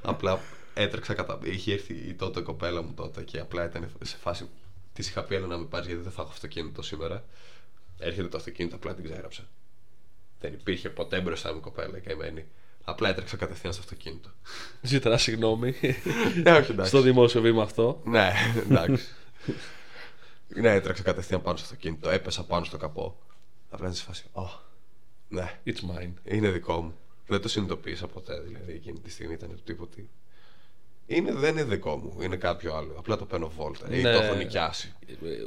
απλά 0.13 0.39
έτρεξα 0.75 1.15
κατά. 1.15 1.39
Είχε 1.43 1.73
έρθει 1.73 1.95
η 1.95 2.15
τότε 2.15 2.41
κοπέλα 2.41 2.83
μου 2.83 2.93
τότε 2.97 3.23
και 3.23 3.39
απλά 3.39 3.65
ήταν 3.65 3.91
σε 4.03 4.17
φάση. 4.17 4.49
Της 4.93 5.09
είχα 5.09 5.23
πει, 5.25 5.35
έλα 5.35 5.47
να 5.47 5.57
με 5.59 5.65
πάρεις 5.65 5.87
γιατί 5.87 6.03
δεν 6.03 6.13
θα 6.13 6.23
έχω 6.23 6.31
αυτοκίνητο 6.31 6.83
σήμερα. 6.83 7.25
Έρχεται 7.99 8.29
το 8.29 8.37
αυτοκίνητο, 8.37 8.77
απλά 8.77 8.95
την 8.95 9.05
ξέγραψα. 9.05 9.43
Δεν 10.41 10.53
υπήρχε 10.53 10.89
ποτέ 10.91 11.21
μπροστά 11.21 11.55
μου 11.55 11.61
κοπέλα 11.61 11.99
καημένη. 11.99 12.47
Απλά 12.89 13.09
έτρεξα 13.09 13.37
κατευθείαν 13.37 13.73
στο 13.73 13.83
αυτοκίνητο. 13.83 14.31
Ζήτερα 14.83 15.19
συγγνώμη. 15.19 15.75
ναι, 16.43 16.53
όχι 16.53 16.71
εντάξει. 16.71 16.89
στο 16.91 17.01
δημόσιο 17.01 17.41
βήμα 17.41 17.63
αυτό. 17.63 18.01
Ναι, 18.05 18.33
εντάξει. 18.71 19.05
ναι, 20.49 20.71
έτρεξα 20.75 21.03
κατευθείαν 21.03 21.43
πάνω 21.43 21.57
στο 21.57 21.67
αυτοκίνητο. 21.67 22.11
Έπεσα 22.11 22.45
πάνω 22.45 22.65
στο 22.65 22.77
καπό. 22.77 23.19
Απλά 23.71 23.87
είναι 23.87 23.97
σε 23.97 24.05
φάση. 24.05 24.25
«Ω, 24.33 24.43
ναι, 25.29 25.59
It's 25.67 25.71
mine. 25.71 26.13
είναι 26.25 26.49
δικό 26.51 26.81
μου. 26.81 26.95
Δεν 27.27 27.41
το 27.41 27.49
συνειδητοποίησα 27.49 28.07
ποτέ. 28.07 28.41
Δηλαδή 28.41 28.73
εκείνη 28.73 28.99
τη 28.99 29.11
στιγμή 29.11 29.33
ήταν 29.35 29.49
του 29.49 29.63
τύπου 29.65 29.89
ότι. 29.91 30.11
Είναι, 31.07 31.33
δεν 31.33 31.53
είναι 31.53 31.65
δικό 31.65 31.97
μου, 31.97 32.17
είναι 32.23 32.37
κάποιο 32.37 32.75
άλλο. 32.75 32.95
Απλά 32.99 33.17
το 33.17 33.25
παίρνω 33.25 33.49
βόλτα 33.57 33.87
ή 33.95 34.01
Ναι. 34.03 34.13
το 34.13 34.23
έχω 34.23 34.35
νοικιάσει. 34.35 34.95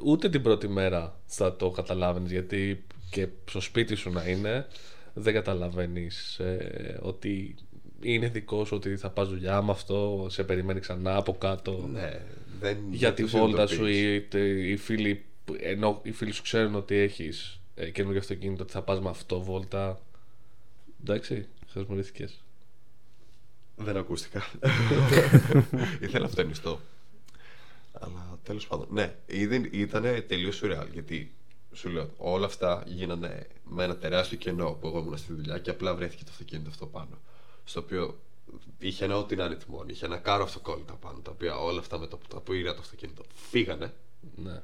Ούτε 0.04 0.30
την 0.30 0.42
πρώτη 0.42 0.68
μέρα 0.68 1.20
θα 1.26 1.56
το 1.56 1.70
καταλάβαινες 1.72 2.32
γιατί 2.32 2.86
και 3.10 3.28
στο 3.50 3.60
σπίτι 3.62 3.96
σου 3.96 4.10
να 4.12 4.24
είναι, 4.30 4.68
δεν 5.14 5.34
καταλαβαίνεις 5.34 6.42
ότι 7.02 7.56
είναι 8.02 8.28
δικός 8.30 8.68
σου, 8.68 8.76
ότι 8.76 8.98
θα 8.98 9.10
πας 9.10 9.30
δουλειά 9.30 9.62
με 9.62 9.72
αυτό, 9.72 10.28
σε 10.30 10.44
περιμένει 10.44 10.80
ξανά 10.80 11.16
από 11.16 11.34
κάτω. 11.34 11.88
Ναι, 11.92 12.22
δεν. 12.60 12.78
για 12.92 13.14
δεν 13.14 13.26
τη 13.26 13.32
το 13.32 13.38
βόλτα 13.38 13.68
σου 13.68 13.76
συνειδητοποιείς. 13.76 14.16
ή 14.16 14.22
τε- 14.22 14.58
οι 14.70 14.78
φίλοι, 14.78 15.24
που- 15.46 15.56
ενώ 15.60 16.00
οι 16.04 16.12
φίλοι 16.12 16.32
σου 16.32 16.42
ξέρουν 16.42 16.76
ότι 16.76 16.96
έχεις 16.96 17.60
ε, 17.76 17.90
καινούργιο 17.90 18.20
αυτοκίνητο, 18.20 18.64
ότι 18.64 18.72
θα 18.72 18.82
πας 18.82 19.00
με 19.02 19.10
αυτό 19.10 19.42
βόλτα. 19.42 20.00
Εντάξει, 21.02 21.48
χασμουρίθηκες. 21.74 22.44
Δεν 23.76 23.98
ακούστηκα. 23.98 24.44
Ήθελα 26.02 26.26
αυτενιστό. 26.26 26.80
Αλλά 27.94 28.40
τέλος 28.44 28.68
πάντων. 28.68 28.88
Ναι, 28.92 29.14
ήταν 29.72 30.04
τελείως 30.28 30.56
σουρεάλ. 30.56 30.88
Γιατί 30.94 31.32
σου 31.74 31.90
λέω, 31.90 32.10
όλα 32.18 32.46
αυτά 32.46 32.84
γίνανε 32.86 33.48
με 33.64 33.84
ένα 33.84 33.98
τεράστιο 33.98 34.38
κενό 34.38 34.72
που 34.72 34.88
εγώ 34.88 35.00
ήμουν 35.00 35.18
στη 35.18 35.34
δουλειά 35.34 35.58
και 35.58 35.70
απλά 35.70 35.96
βρέθηκε 35.96 36.24
το 36.24 36.30
αυτοκίνητο 36.32 36.70
αυτό 36.70 36.86
πάνω. 36.86 37.20
Στο 37.64 37.80
οποίο 37.80 38.20
είχε 38.80 39.06
ένα 39.06 39.18
ό,τι 39.18 39.36
να 39.36 39.46
είναι 39.46 39.56
τιμόνι, 39.56 39.92
είχε 39.92 40.06
ένα 40.06 40.18
κάρο 40.18 40.44
αυτοκόλλητα 40.44 40.94
πάνω. 40.94 41.20
Τα 41.20 41.32
οποία 41.32 41.58
όλα 41.58 41.80
αυτά 41.80 41.98
με 41.98 42.08
το 42.08 42.18
που 42.18 42.28
τα 42.28 42.40
που 42.40 42.54
είδα 42.54 42.74
το 42.74 42.80
αυτοκίνητο 42.82 43.24
φύγανε. 43.34 43.94
Ναι. 44.36 44.62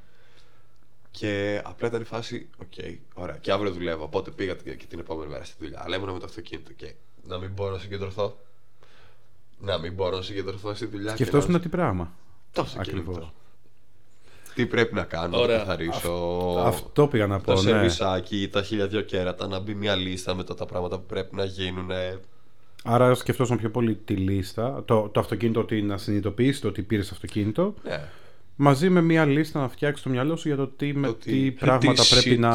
Και 1.10 1.62
απλά 1.64 1.88
ήταν 1.88 2.00
η 2.00 2.04
φάση, 2.04 2.48
οκ, 2.58 2.72
ωραία. 3.14 3.36
Και 3.36 3.52
αύριο 3.52 3.72
δουλεύω. 3.72 4.04
Οπότε 4.04 4.30
πήγα 4.30 4.54
και 4.54 4.74
και 4.74 4.86
την 4.86 4.98
επόμενη 4.98 5.30
μέρα 5.30 5.44
στη 5.44 5.56
δουλειά. 5.58 5.82
Αλλά 5.84 5.96
ήμουν 5.96 6.12
με 6.12 6.18
το 6.18 6.24
αυτοκίνητο 6.24 6.72
και 6.72 6.94
να 7.26 7.38
μην 7.38 7.50
μπορώ 7.50 7.72
να 7.72 7.78
συγκεντρωθώ. 7.78 8.38
Να 9.60 9.78
μην 9.78 9.92
μπορώ 9.92 10.16
να 10.16 10.22
συγκεντρωθώ 10.22 10.74
στη 10.74 10.86
δουλειά. 10.86 11.10
και 11.10 11.16
Σκεφτόσουν 11.22 11.52
να... 11.52 11.60
τι 11.60 11.68
πράγμα. 11.68 12.12
Το 12.52 12.60
αυτοκίνητο. 12.60 13.10
Ακριβώς. 13.10 13.32
Τι 14.58 14.66
πρέπει 14.66 14.94
να 14.94 15.02
κάνω, 15.02 15.36
να 15.36 15.42
Ωραία. 15.42 15.58
το 15.58 15.64
καθαρίσω. 15.64 16.12
Αυτό 16.64 17.06
πήγα 17.06 17.26
να 17.26 17.36
Το 17.36 17.42
πω, 17.44 17.52
ναι. 17.52 17.58
σερβισάκι, 17.70 18.48
τα 18.52 18.62
χίλια 18.62 18.86
δυο 18.86 19.00
κέρατα, 19.00 19.46
να 19.46 19.58
μπει 19.60 19.74
μια 19.74 19.94
λίστα 19.96 20.34
με 20.34 20.44
τα, 20.44 20.54
τα 20.54 20.66
πράγματα 20.66 20.96
που 20.98 21.04
πρέπει 21.06 21.36
να 21.36 21.44
γίνουν. 21.44 21.90
Άρα 22.84 23.14
σκεφτόσουν 23.14 23.56
πιο 23.58 23.70
πολύ 23.70 23.94
τη 23.94 24.14
λίστα, 24.14 24.82
το, 24.84 25.08
το 25.12 25.20
αυτοκίνητο 25.20 25.60
ότι 25.60 25.82
να 25.82 25.96
συνειδητοποιήσει 25.98 26.60
το 26.60 26.68
ότι 26.68 26.82
πήρες 26.82 27.10
αυτοκίνητο, 27.10 27.74
Ναι. 27.84 28.00
μαζί 28.56 28.88
με 28.90 29.00
μια 29.00 29.24
λίστα 29.24 29.60
να 29.60 29.68
φτιάξεις 29.68 30.02
το 30.04 30.10
μυαλό 30.10 30.36
σου 30.36 30.48
για 30.48 30.56
το 30.56 30.66
τι, 30.66 30.92
με, 30.94 31.06
Το 31.06 31.14
τι, 31.14 31.30
τι- 31.30 31.50
πράγματα 31.50 32.02
τι 32.02 32.08
πρέπει 32.10 32.34
shit. 32.34 32.38
να. 32.38 32.54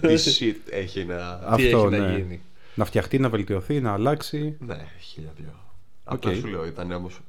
Τι 0.00 0.14
shit 0.38 0.70
έχει 0.70 1.04
να. 1.04 1.40
Αυτό, 1.44 1.56
Τι 1.56 1.66
έχει 1.66 1.86
ναι. 1.88 1.98
να 1.98 2.10
γίνει. 2.16 2.40
να 2.74 2.84
φτιαχτεί, 2.84 3.18
να 3.18 3.28
βελτιωθεί, 3.28 3.80
να 3.80 3.92
αλλάξει. 3.92 4.56
Ναι, 4.60 4.78
χίλια 5.00 5.30
δυο. 5.36 5.54
Απλά 6.04 6.30
Οκ. 6.30 6.36
σου 6.36 6.46
λέω, 6.46 6.66
ήταν 6.66 6.92
όμως. 6.92 7.20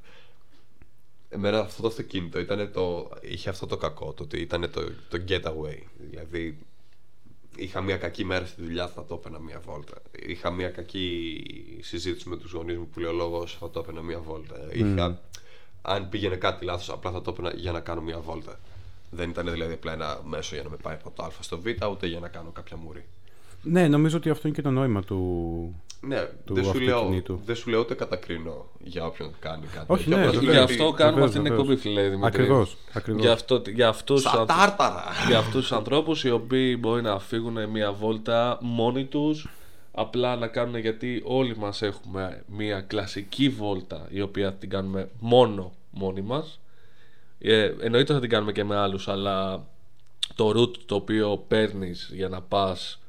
Εμένα 1.34 1.60
αυτό 1.60 1.82
το 1.82 1.88
αυτοκίνητο 1.88 2.40
ήταν 2.40 2.72
το... 2.72 3.10
είχε 3.22 3.50
αυτό 3.50 3.66
το 3.66 3.78
κακό, 3.78 4.14
το 4.14 4.24
ότι 4.24 4.40
ήταν 4.40 4.72
το, 4.72 4.82
το 5.10 5.24
getaway. 5.28 5.78
Δηλαδή, 6.10 6.58
είχα 7.56 7.82
μια 7.82 7.98
κακή 7.98 8.24
μέρα 8.24 8.46
στη 8.46 8.62
δουλειά, 8.62 8.88
θα 8.88 9.06
το 9.06 9.14
έπαιρνα 9.14 9.40
μια 9.40 9.60
βόλτα. 9.66 10.02
Είχα 10.26 10.52
μια 10.52 10.70
κακή 10.70 11.44
συζήτηση 11.82 12.30
με 12.30 12.38
τους 12.38 12.52
γονείς 12.52 12.78
μου 12.78 12.88
που 12.88 13.00
λέει 13.00 13.12
ο 13.12 13.14
λόγος, 13.14 13.58
θα 13.60 13.70
το 13.70 13.80
έπαιρνα 13.80 14.02
μια 14.02 14.20
βόλτα. 14.20 14.56
Είχα... 14.74 15.22
Αν 15.82 16.10
πήγαινε 16.10 16.36
κάτι 16.36 16.66
λάθος, 16.66 16.90
απλά 16.90 17.12
θα 17.12 17.22
το 17.22 17.32
έπαιρνα 17.32 17.60
για 17.60 17.72
να 17.72 17.80
κάνω 17.80 18.02
μια 18.02 18.20
βόλτα. 18.20 18.60
Δεν 19.10 19.30
ήταν 19.30 19.52
δηλαδή 19.52 19.74
απλά 19.74 19.94
ένα 19.94 20.22
μέσο 20.26 20.56
για 20.56 20.64
να 20.64 20.70
με 20.70 20.78
πάει 20.78 20.96
από 20.96 21.12
το 21.16 21.24
Α 21.24 21.32
στο 21.40 21.60
Β, 21.60 21.66
ούτε 21.92 22.08
για 22.08 22.20
να 22.20 22.28
κάνω 22.28 22.52
κάποια 22.52 22.78
μουρή. 22.78 23.06
Ναι, 23.64 23.88
νομίζω 23.88 24.18
ότι 24.18 24.30
αυτό 24.30 24.48
είναι 24.48 24.56
και 24.56 24.62
το 24.64 24.72
νόημα 24.72 25.04
του. 25.04 25.76
Ναι, 26.02 26.20
Του 26.46 26.54
δεν 26.54 26.64
σου, 26.64 26.80
λέω, 26.80 26.96
αυτοκινήτου. 26.96 27.40
δεν 27.46 27.56
σου 27.56 27.70
λέω 27.70 27.80
ούτε 27.80 27.94
κατακρίνω 27.94 28.66
για 28.84 29.06
όποιον 29.06 29.32
κάνει 29.40 29.66
κάτι. 29.74 29.86
Όχι, 29.88 30.04
τέτοιο, 30.04 30.18
ναι, 30.18 30.26
απλά 30.28 30.40
σου 30.40 30.46
Γι' 30.46 30.52
λέω 30.54 30.64
αυτό 30.64 30.88
ότι- 30.88 30.96
κάνουμε 30.98 31.14
Βεβαίως, 31.26 31.30
αυτή 31.30 31.42
την 31.42 31.44
βεβαίως. 31.58 31.62
εκπομπή, 31.70 31.82
φίλε 31.82 32.02
Δημήτρη. 32.10 32.28
Ακριβώς, 32.28 32.78
ακριβώς. 32.94 33.22
Για, 33.22 33.32
αυτό, 33.32 33.62
για 33.74 33.88
αυτούς, 33.88 34.22
Στα 34.22 34.40
αν- 34.40 34.46
τάρταρα! 34.48 35.04
για 35.28 35.38
αυτούς 35.38 35.62
τους 35.62 35.72
ανθρώπους 35.72 36.24
οι 36.24 36.30
οποίοι 36.32 36.78
μπορεί 36.80 37.02
να 37.02 37.20
φύγουν 37.20 37.70
μια 37.70 37.92
βόλτα 37.92 38.58
μόνοι 38.62 39.06
τους 39.06 39.48
απλά 39.92 40.36
να 40.36 40.48
κάνουν 40.48 40.78
γιατί 40.78 41.22
όλοι 41.26 41.58
μας 41.58 41.82
έχουμε 41.82 42.44
μια 42.48 42.82
κλασική 42.82 43.50
βόλτα 43.50 44.08
η 44.10 44.22
οποία 44.22 44.54
την 44.54 44.70
κάνουμε 44.70 45.10
μόνο 45.20 45.72
μόνοι 45.92 46.22
μας 46.22 46.60
ε, 47.40 47.72
εννοείται 47.82 48.14
θα 48.14 48.20
την 48.20 48.30
κάνουμε 48.30 48.52
και 48.52 48.64
με 48.64 48.76
άλλους 48.76 49.08
αλλά 49.08 49.66
το 50.36 50.50
route 50.56 50.78
το 50.86 50.96
οποίο 50.96 51.44
παίρνεις 51.48 52.12
για 52.14 52.30
να 52.30 52.42
πας 52.42 53.01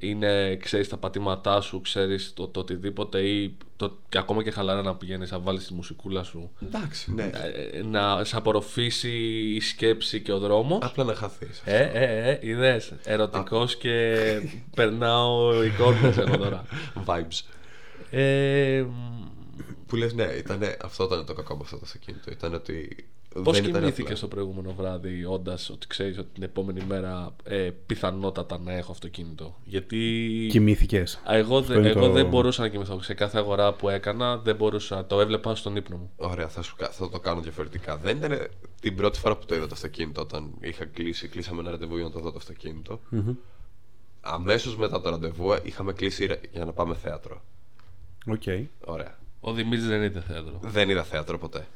είναι, 0.00 0.56
ξέρεις 0.56 0.88
τα 0.88 0.96
πατήματά 0.96 1.60
σου, 1.60 1.80
ξέρεις 1.80 2.32
το, 2.34 2.48
το 2.48 2.60
οτιδήποτε 2.60 3.20
ή 3.20 3.56
το, 3.76 3.96
και 4.08 4.18
ακόμα 4.18 4.42
και 4.42 4.50
χαλαρά 4.50 4.82
να 4.82 4.94
πηγαίνεις 4.96 5.30
να 5.30 5.38
βάλεις 5.38 5.66
τη 5.66 5.74
μουσικούλα 5.74 6.22
σου 6.22 6.50
Εντάξει, 6.62 7.14
ναι. 7.14 7.30
ε, 7.72 7.82
να 7.82 8.24
σε 8.24 8.36
απορροφήσει 8.36 9.10
η 9.54 9.60
σκέψη 9.60 10.20
και 10.22 10.32
ο 10.32 10.38
δρόμος 10.38 10.78
Απλά 10.82 11.04
να 11.04 11.14
χαθείς. 11.14 11.62
ε, 11.64 11.90
ε, 11.92 12.30
ε, 12.30 12.38
είδες, 12.40 12.92
ερωτικός 13.04 13.76
και 13.76 14.16
περνάω 14.74 15.64
εικόνες 15.64 16.16
εγώ 16.16 16.36
τώρα. 16.38 16.64
Vibes. 17.06 17.40
Ε, 18.10 18.84
Που 19.86 19.96
λες, 19.96 20.14
ναι, 20.14 20.24
ήτανε, 20.24 20.76
αυτό 20.82 21.04
ήταν 21.04 21.26
το 21.26 21.34
κακό 21.34 21.54
με 21.54 21.60
αυτό 21.64 21.76
το 21.76 21.82
αυτοκίνητο. 21.84 22.30
Ήταν 22.30 22.54
ότι. 22.54 23.06
Πώς 23.42 23.60
δεν 23.60 23.68
ήταν 23.68 23.80
κοιμήθηκες 23.80 24.10
απλά. 24.12 24.20
το 24.20 24.26
προηγούμενο 24.28 24.74
βράδυ 24.74 25.24
όντας 25.24 25.70
ότι 25.70 25.86
ξέρεις 25.86 26.18
ότι 26.18 26.28
την 26.32 26.42
επόμενη 26.42 26.84
μέρα 26.88 27.34
ε, 27.44 27.70
πιθανότατα 27.86 28.58
να 28.58 28.72
έχω 28.72 28.92
αυτοκίνητο; 28.92 29.56
Γιατί 29.64 29.98
Κοιμήθηκες. 30.50 31.20
Α, 31.30 31.34
εγώ, 31.36 31.60
δε- 31.62 31.76
είναι 31.78 31.88
εγώ 31.88 32.00
το- 32.00 32.10
δεν 32.12 32.26
μπορούσα 32.28 32.62
να 32.62 32.68
κοιμηθώ. 32.68 33.02
Σε 33.02 33.14
κάθε 33.14 33.38
αγορά 33.38 33.72
που 33.72 33.88
έκανα 33.88 34.36
δεν 34.38 34.56
μπορούσα. 34.56 35.06
Το 35.06 35.20
έβλεπα 35.20 35.54
στον 35.54 35.76
ύπνο 35.76 35.96
μου. 35.96 36.10
Ωραία, 36.16 36.48
θα, 36.48 36.62
σου, 36.62 36.76
κα- 36.76 36.90
θα 36.90 37.08
το 37.10 37.20
κάνω 37.20 37.40
διαφορετικά. 37.40 37.96
Δεν 37.96 38.16
ήταν 38.16 38.48
την 38.80 38.96
πρώτη 38.96 39.18
φορά 39.18 39.36
που 39.36 39.46
το 39.46 39.54
είδα 39.54 39.66
το 39.66 39.74
αυτοκίνητο 39.74 40.20
όταν 40.20 40.50
είχα 40.60 40.84
κλείσει, 40.84 41.28
κλείσαμε 41.28 41.60
ένα 41.60 41.70
ραντεβού 41.70 41.94
για 41.94 42.04
να 42.04 42.10
το 42.10 42.20
δω 42.20 42.30
το 42.30 42.38
αυτοκίνητο. 42.38 43.00
Αμέσως 44.20 44.76
μετά 44.76 45.00
το 45.00 45.10
ραντεβού 45.10 45.54
είχαμε 45.62 45.92
κλείσει 45.92 46.26
ρε- 46.26 46.40
για 46.52 46.64
να 46.64 46.72
πάμε 46.72 46.94
θέατρο. 46.94 47.42
Οκ. 48.26 48.42
Ωραία. 48.84 49.18
Ο 49.40 49.52
Δημήτρης 49.52 49.86
δεν 49.86 50.02
είδε 50.02 50.20
θέατρο. 50.20 50.58
Δεν 50.62 50.88
είδα 50.90 51.02
θέατρο 51.04 51.38
ποτέ. 51.38 51.66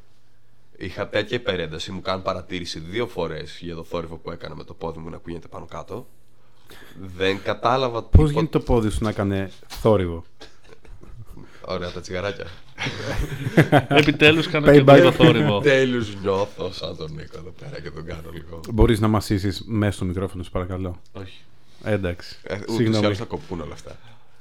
Είχα 0.83 1.07
τέτοια 1.07 1.37
υπερένταση, 1.37 1.91
μου 1.91 2.01
κάνουν 2.01 2.21
παρατήρηση 2.23 2.79
δύο 2.79 3.07
φορές 3.07 3.57
για 3.61 3.75
το 3.75 3.83
θόρυβο 3.83 4.15
που 4.15 4.31
έκανα 4.31 4.55
με 4.55 4.63
το 4.63 4.73
πόδι 4.73 4.99
μου 4.99 5.09
να 5.09 5.15
ακούγεται 5.15 5.47
πάνω 5.47 5.65
κάτω. 5.65 6.07
Δεν 7.15 7.39
κατάλαβα 7.43 7.99
Πώς 8.03 8.09
τίποτα. 8.11 8.31
γίνεται 8.31 8.57
το 8.57 8.59
πόδι 8.63 8.89
σου 8.89 9.03
να 9.03 9.09
έκανε 9.09 9.51
θόρυβο; 9.67 10.23
Ωραία, 11.65 11.91
τα 11.91 12.01
τσιγαράκια. 12.01 12.45
Επιτέλους 13.87 14.47
κάνω 14.47 14.71
και 14.71 14.81
Payback. 14.81 14.87
εγώ 14.95 15.03
το 15.03 15.11
θόρυβο. 15.11 15.59
Επιτέλους 15.59 16.15
νιώθω 16.21 16.71
σαν 16.71 16.97
τον 16.97 17.11
Νίκο 17.11 17.37
εδώ 17.37 17.53
πέρα 17.59 17.81
και 17.81 17.89
τον 17.91 18.05
κάνω 18.05 18.29
λίγο. 18.33 18.59
Μπορείς 18.73 18.99
να 18.99 19.07
μασήσεις 19.07 19.63
μέσα 19.67 19.91
στο 19.95 20.05
μικρόφωνο, 20.05 20.43
σου 20.43 20.51
παρακαλώ. 20.51 20.99
Όχι. 21.13 21.39
Ε, 21.83 21.91
εντάξει. 21.93 22.37
Ε, 22.43 22.55
Ούτως 22.55 22.73
ή 22.73 22.75
Συγγνώμη. 22.77 23.05
άλλω 23.05 23.15
θα 23.15 23.25
κοπούν 23.25 23.61
όλα 23.61 23.73
αυτά. 23.73 23.95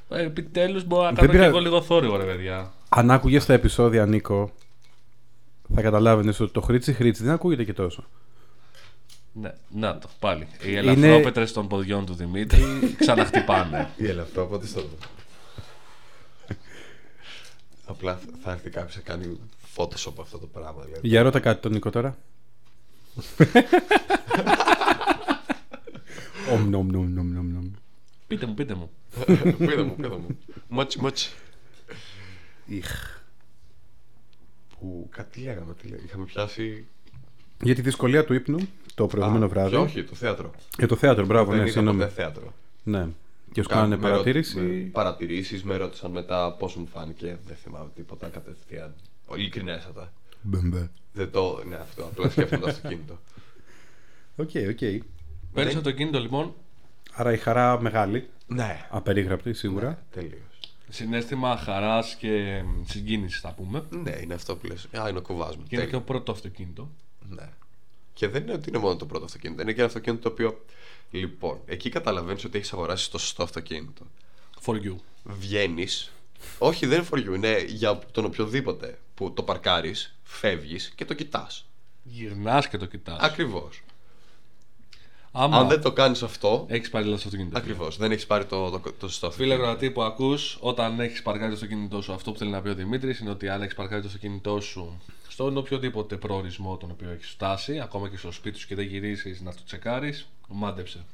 Επιτέλους 0.08 0.84
μπορώ 0.84 1.02
να 1.02 1.08
Δεν 1.08 1.16
κάνω 1.16 1.26
και 1.30 1.36
πειρα- 1.36 1.48
εγώ 1.48 1.58
λίγο 1.58 1.82
θόρυβο, 1.82 2.16
ρε 2.16 2.24
παιδιά. 2.24 2.72
Αν 2.88 3.10
άκουγες 3.10 3.46
τα 3.46 3.52
επεισόδια, 3.52 4.06
Νίκο, 4.06 4.50
θα 5.74 5.82
καταλάβαινες 5.82 6.40
ότι 6.40 6.52
το 6.52 6.60
χρήτσι 6.60 6.92
χρήτσι 6.92 7.22
δεν 7.22 7.32
ακούγεται 7.32 7.64
και 7.64 7.72
τόσο. 7.72 8.04
Ναι, 9.32 9.52
να 9.68 9.98
το 9.98 10.08
πάλι. 10.18 10.42
Οι 10.42 10.66
Είναι- 10.66 10.78
ελαφρόπετρες 10.78 11.52
των 11.52 11.68
ποδιών 11.68 12.06
του 12.06 12.14
Δημήτρη 12.14 12.62
ξαναχτυπάνε. 12.98 13.90
Η 13.96 14.06
ελαφρό 14.06 14.42
από 14.42 14.60
στο 14.66 14.82
Απλά 17.86 18.20
θα 18.42 18.50
έρθει 18.52 18.70
κάποιος 18.70 18.96
να 18.96 19.02
κάνει 19.02 19.40
Photoshop 19.76 20.12
αυτό 20.20 20.38
το 20.38 20.46
πράγμα. 20.46 20.82
Δηλαδή. 20.84 21.08
Για 21.08 21.22
ρώτα 21.22 21.40
κάτι 21.40 21.60
τον 21.62 21.72
Νίκο 21.72 21.90
τώρα. 21.90 22.16
Ομ, 26.52 26.68
νομ, 26.68 26.86
νομ, 26.86 27.12
νομ, 27.14 27.32
νομ, 27.32 27.52
νομ. 27.52 27.70
πείτε 28.26 28.46
μου, 28.46 28.54
πείτε 28.54 28.74
μου. 28.74 28.90
πείτε 29.58 29.82
μου, 29.82 29.96
πείτε 29.96 30.08
μου. 30.08 30.38
Μότσι, 30.68 31.00
μότσι. 31.00 31.30
Ιχ. 32.66 33.20
Που 34.82 35.08
κάτι 35.10 35.40
λέγαμε, 35.40 35.74
τι 35.74 35.86
λέγαμε. 35.88 36.02
Είχαμε 36.06 36.24
πιάσει. 36.24 36.86
Για 37.62 37.74
τη 37.74 37.80
δυσκολία 37.80 38.24
του 38.24 38.34
ύπνου 38.34 38.58
το 38.94 39.06
προηγούμενο 39.06 39.44
Α, 39.44 39.48
βράδυ. 39.48 39.70
και 39.70 39.76
όχι, 39.76 40.04
το 40.04 40.14
θέατρο. 40.14 40.50
Για 40.78 40.88
το 40.88 40.96
θέατρο, 40.96 41.26
μπράβο, 41.26 41.50
Δεν 41.50 41.56
ναι, 41.56 41.62
είδα 41.62 41.72
συγγνώμη. 41.72 41.98
ποτέ 41.98 42.10
θέατρο. 42.10 42.52
Ναι. 42.82 43.08
Και 43.52 43.62
σου 43.62 43.68
κάνανε 43.68 43.96
Με 43.96 44.02
ρω- 44.02 44.10
παρατήρηση. 44.10 44.60
με 44.60 44.88
Παρατηρήσεις, 44.92 45.62
με 45.64 45.76
ρώτησαν 45.76 46.10
μετά 46.10 46.52
πώς 46.58 46.76
μου 46.76 46.86
φάνηκε. 46.86 47.38
Δεν 47.46 47.56
θυμάμαι 47.56 47.88
τίποτα 47.94 48.28
κατευθείαν. 48.28 48.94
Πολύ 49.26 49.40
ειλικρινέστατα. 49.40 50.12
Μπεμπε. 50.42 50.90
Δεν 51.12 51.30
το. 51.30 51.62
Ναι, 51.68 51.74
αυτό. 51.76 52.02
Απλά 52.04 52.30
σκέφτομαι 52.30 52.60
το 52.62 52.68
αυτοκίνητο. 52.70 53.18
Ok, 54.36 54.50
ok. 54.70 55.02
Παίρνεις 55.52 55.74
αυτοκίνητο 55.74 56.20
λοιπόν. 56.20 56.54
Άρα 57.12 57.32
η 57.32 57.36
χαρά 57.36 57.80
μεγάλη, 57.80 58.28
Ναι. 58.46 58.86
απερίγραπτη 58.90 59.52
σίγουρα. 59.52 60.02
Τελείως. 60.12 60.51
Συναίσθημα 60.94 61.56
χαράς 61.56 62.14
και 62.14 62.62
συγκίνησης, 62.84 63.40
θα 63.40 63.52
πούμε. 63.52 63.84
Ναι, 63.90 64.18
είναι 64.22 64.34
αυτό 64.34 64.56
που 64.56 64.66
λες. 64.66 64.88
Α, 65.00 65.08
είναι 65.08 65.18
ο 65.18 65.22
κουβάς 65.22 65.56
μου. 65.56 65.62
Και 65.62 65.74
είναι 65.74 65.84
και 65.84 65.90
Τέλειο. 65.90 65.98
το 65.98 66.12
πρώτο 66.12 66.32
αυτοκίνητο. 66.32 66.90
Ναι. 67.28 67.48
Και 68.14 68.28
δεν 68.28 68.42
είναι 68.42 68.52
ότι 68.52 68.68
είναι 68.68 68.78
μόνο 68.78 68.96
το 68.96 69.06
πρώτο 69.06 69.24
αυτοκίνητο. 69.24 69.62
Είναι 69.62 69.72
και 69.72 69.78
ένα 69.78 69.88
αυτοκίνητο 69.88 70.22
το 70.22 70.28
οποίο. 70.28 70.64
Λοιπόν, 71.10 71.60
εκεί 71.66 71.90
καταλαβαίνεις 71.90 72.44
ότι 72.44 72.58
έχεις 72.58 72.72
αγοράσει 72.72 73.10
το 73.10 73.18
σωστό 73.18 73.42
αυτοκίνητο. 73.42 74.04
For 74.64 74.74
you. 74.74 74.94
Βγαίνεις. 75.24 76.12
Όχι, 76.58 76.86
δεν 76.86 76.98
είναι 76.98 77.08
for 77.10 77.16
you, 77.16 77.34
είναι 77.34 77.64
για 77.68 77.98
τον 78.12 78.24
οποιοδήποτε 78.24 78.98
που 79.14 79.32
το 79.32 79.42
παρκάρεις, 79.42 80.14
φεύγεις 80.22 80.92
και 80.94 81.04
το 81.04 81.14
κοιτάς. 81.14 81.66
Γυρνάς 82.02 82.68
και 82.68 82.76
το 82.76 82.86
κοιτάς. 82.86 83.18
Ακριβώς. 83.20 83.82
Άμα 85.32 85.56
Αν 85.56 85.68
δεν 85.68 85.80
το 85.80 85.92
κάνεις 85.92 86.22
αυτό. 86.22 86.66
έχεις 86.68 86.90
πάρει 86.90 87.04
λάθος 87.04 87.24
αυτοκίνητο. 87.24 87.58
Ακριβώς. 87.58 87.96
Δεν 87.96 88.12
έχεις 88.12 88.26
πάρει 88.26 88.44
το, 88.44 88.70
το, 88.70 88.80
το 88.98 89.08
σωστό 89.08 89.30
Φίλε 89.30 89.44
αυτοκίνητο. 89.54 89.62
Γρατή 89.62 89.90
που 89.90 90.02
ακούς, 90.02 90.58
όταν 90.60 91.00
έχεις 91.00 91.22
παρκάρει 91.22 91.48
το 91.48 91.54
αυτοκίνητό 91.54 92.02
σου, 92.02 92.12
αυτό 92.12 92.32
που 92.32 92.38
θέλει 92.38 92.50
να 92.50 92.60
πει 92.62 92.68
ο 92.68 92.74
Δημήτρης 92.74 93.18
είναι 93.18 93.30
ότι 93.30 93.48
αν 93.48 93.62
έχεις 93.62 93.74
παρκάρει 93.74 94.00
το 94.00 94.06
αυτοκίνητό 94.06 94.60
σου 94.60 95.00
στον 95.28 95.56
οποιοδήποτε 95.56 96.16
προορισμό 96.16 96.76
τον 96.76 96.90
οποίο 96.90 97.10
έχεις 97.10 97.28
φτάσει, 97.28 97.80
ακόμα 97.80 98.08
και 98.08 98.16
στο 98.16 98.32
σπίτι 98.32 98.58
σου 98.58 98.66
και 98.66 98.74
δεν 98.74 98.86
γυρίσεις 98.86 99.40
να 99.40 99.50
το 99.54 99.60
τσεκάρεις, 99.66 100.28
μάντεψε. 100.48 101.04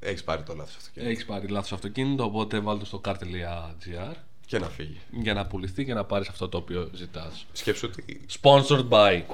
Έχεις 0.00 0.24
πάρει 0.24 0.42
το 0.42 0.54
λάθος 0.54 0.76
αυτοκίνητο. 0.76 1.10
Έχεις 1.12 1.24
πάρει 1.24 1.46
λάθος 1.46 1.72
αυτοκίνητο, 1.72 2.24
οπότε 2.24 2.60
βάλτε 2.60 2.84
στο 2.84 3.00
car.gr 3.04 4.14
Και 4.46 4.58
να 4.58 4.66
φύγει. 4.68 5.00
για 5.10 5.34
να 5.34 5.46
πουληθεί 5.46 5.84
και 5.84 5.94
να 5.94 6.04
πάρεις 6.04 6.28
αυτό 6.28 6.48
το 6.48 6.56
οποίο 6.56 6.90
ζητάς. 6.94 7.46
Σκέψου 7.52 7.88
ότι. 7.92 8.26
Sponsored 8.40 8.88
by. 8.88 9.22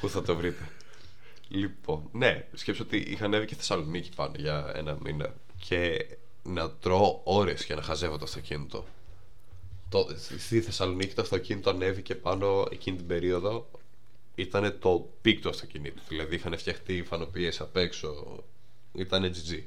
Πού 0.00 0.08
θα 0.08 0.22
το 0.22 0.36
βρείτε. 0.36 0.68
Λοιπόν, 1.48 2.08
ναι, 2.12 2.46
σκέψου 2.54 2.82
ότι 2.86 2.96
είχα 2.96 3.24
ανέβει 3.24 3.46
και 3.46 3.54
Θεσσαλονίκη 3.54 4.10
πάνω 4.16 4.34
για 4.38 4.72
ένα 4.74 4.98
μήνα 5.02 5.34
και 5.58 6.06
να 6.42 6.70
τρώω 6.70 7.20
ώρες 7.24 7.64
για 7.64 7.76
να 7.76 7.82
χαζεύω 7.82 8.18
το 8.18 8.24
αυτοκίνητο. 8.24 8.84
Το, 9.88 10.06
στη 10.38 10.60
Θεσσαλονίκη 10.60 11.14
το 11.14 11.22
αυτοκίνητο 11.22 11.70
ανέβηκε 11.70 12.14
πάνω 12.14 12.66
εκείνη 12.70 12.96
την 12.96 13.06
περίοδο 13.06 13.70
ήταν 14.34 14.78
το 14.78 15.10
peak 15.20 15.40
του 15.40 15.48
αυτοκινήτου. 15.48 16.02
Δηλαδή 16.08 16.34
είχαν 16.34 16.58
φτιαχτεί 16.58 17.02
φανοποιίες 17.02 17.60
απ' 17.60 17.76
έξω. 17.76 18.42
Ήταν 18.94 19.32
GG. 19.32 19.62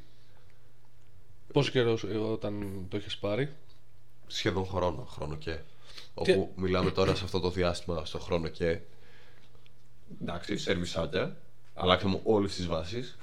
Πόσο 1.53 1.71
καιρό 1.71 1.99
ε, 2.07 2.17
όταν 2.17 2.85
το 2.89 2.97
έχει 2.97 3.19
πάρει, 3.19 3.49
Σχεδόν 4.27 4.65
χρόνο, 4.65 5.03
χρόνο 5.03 5.35
και. 5.35 5.59
Όπου 6.13 6.51
μιλάμε 6.55 6.91
τώρα 6.91 7.15
σε 7.15 7.23
αυτό 7.23 7.39
το 7.39 7.49
διάστημα, 7.49 8.05
στο 8.05 8.19
χρόνο 8.19 8.47
και. 8.47 8.79
Εντάξει, 10.21 10.57
σερβισάκια. 10.57 11.37
Αλλάξαμε 11.81 12.19
όλες 12.23 12.55
τις 12.55 12.67
βάσεις. 12.67 13.17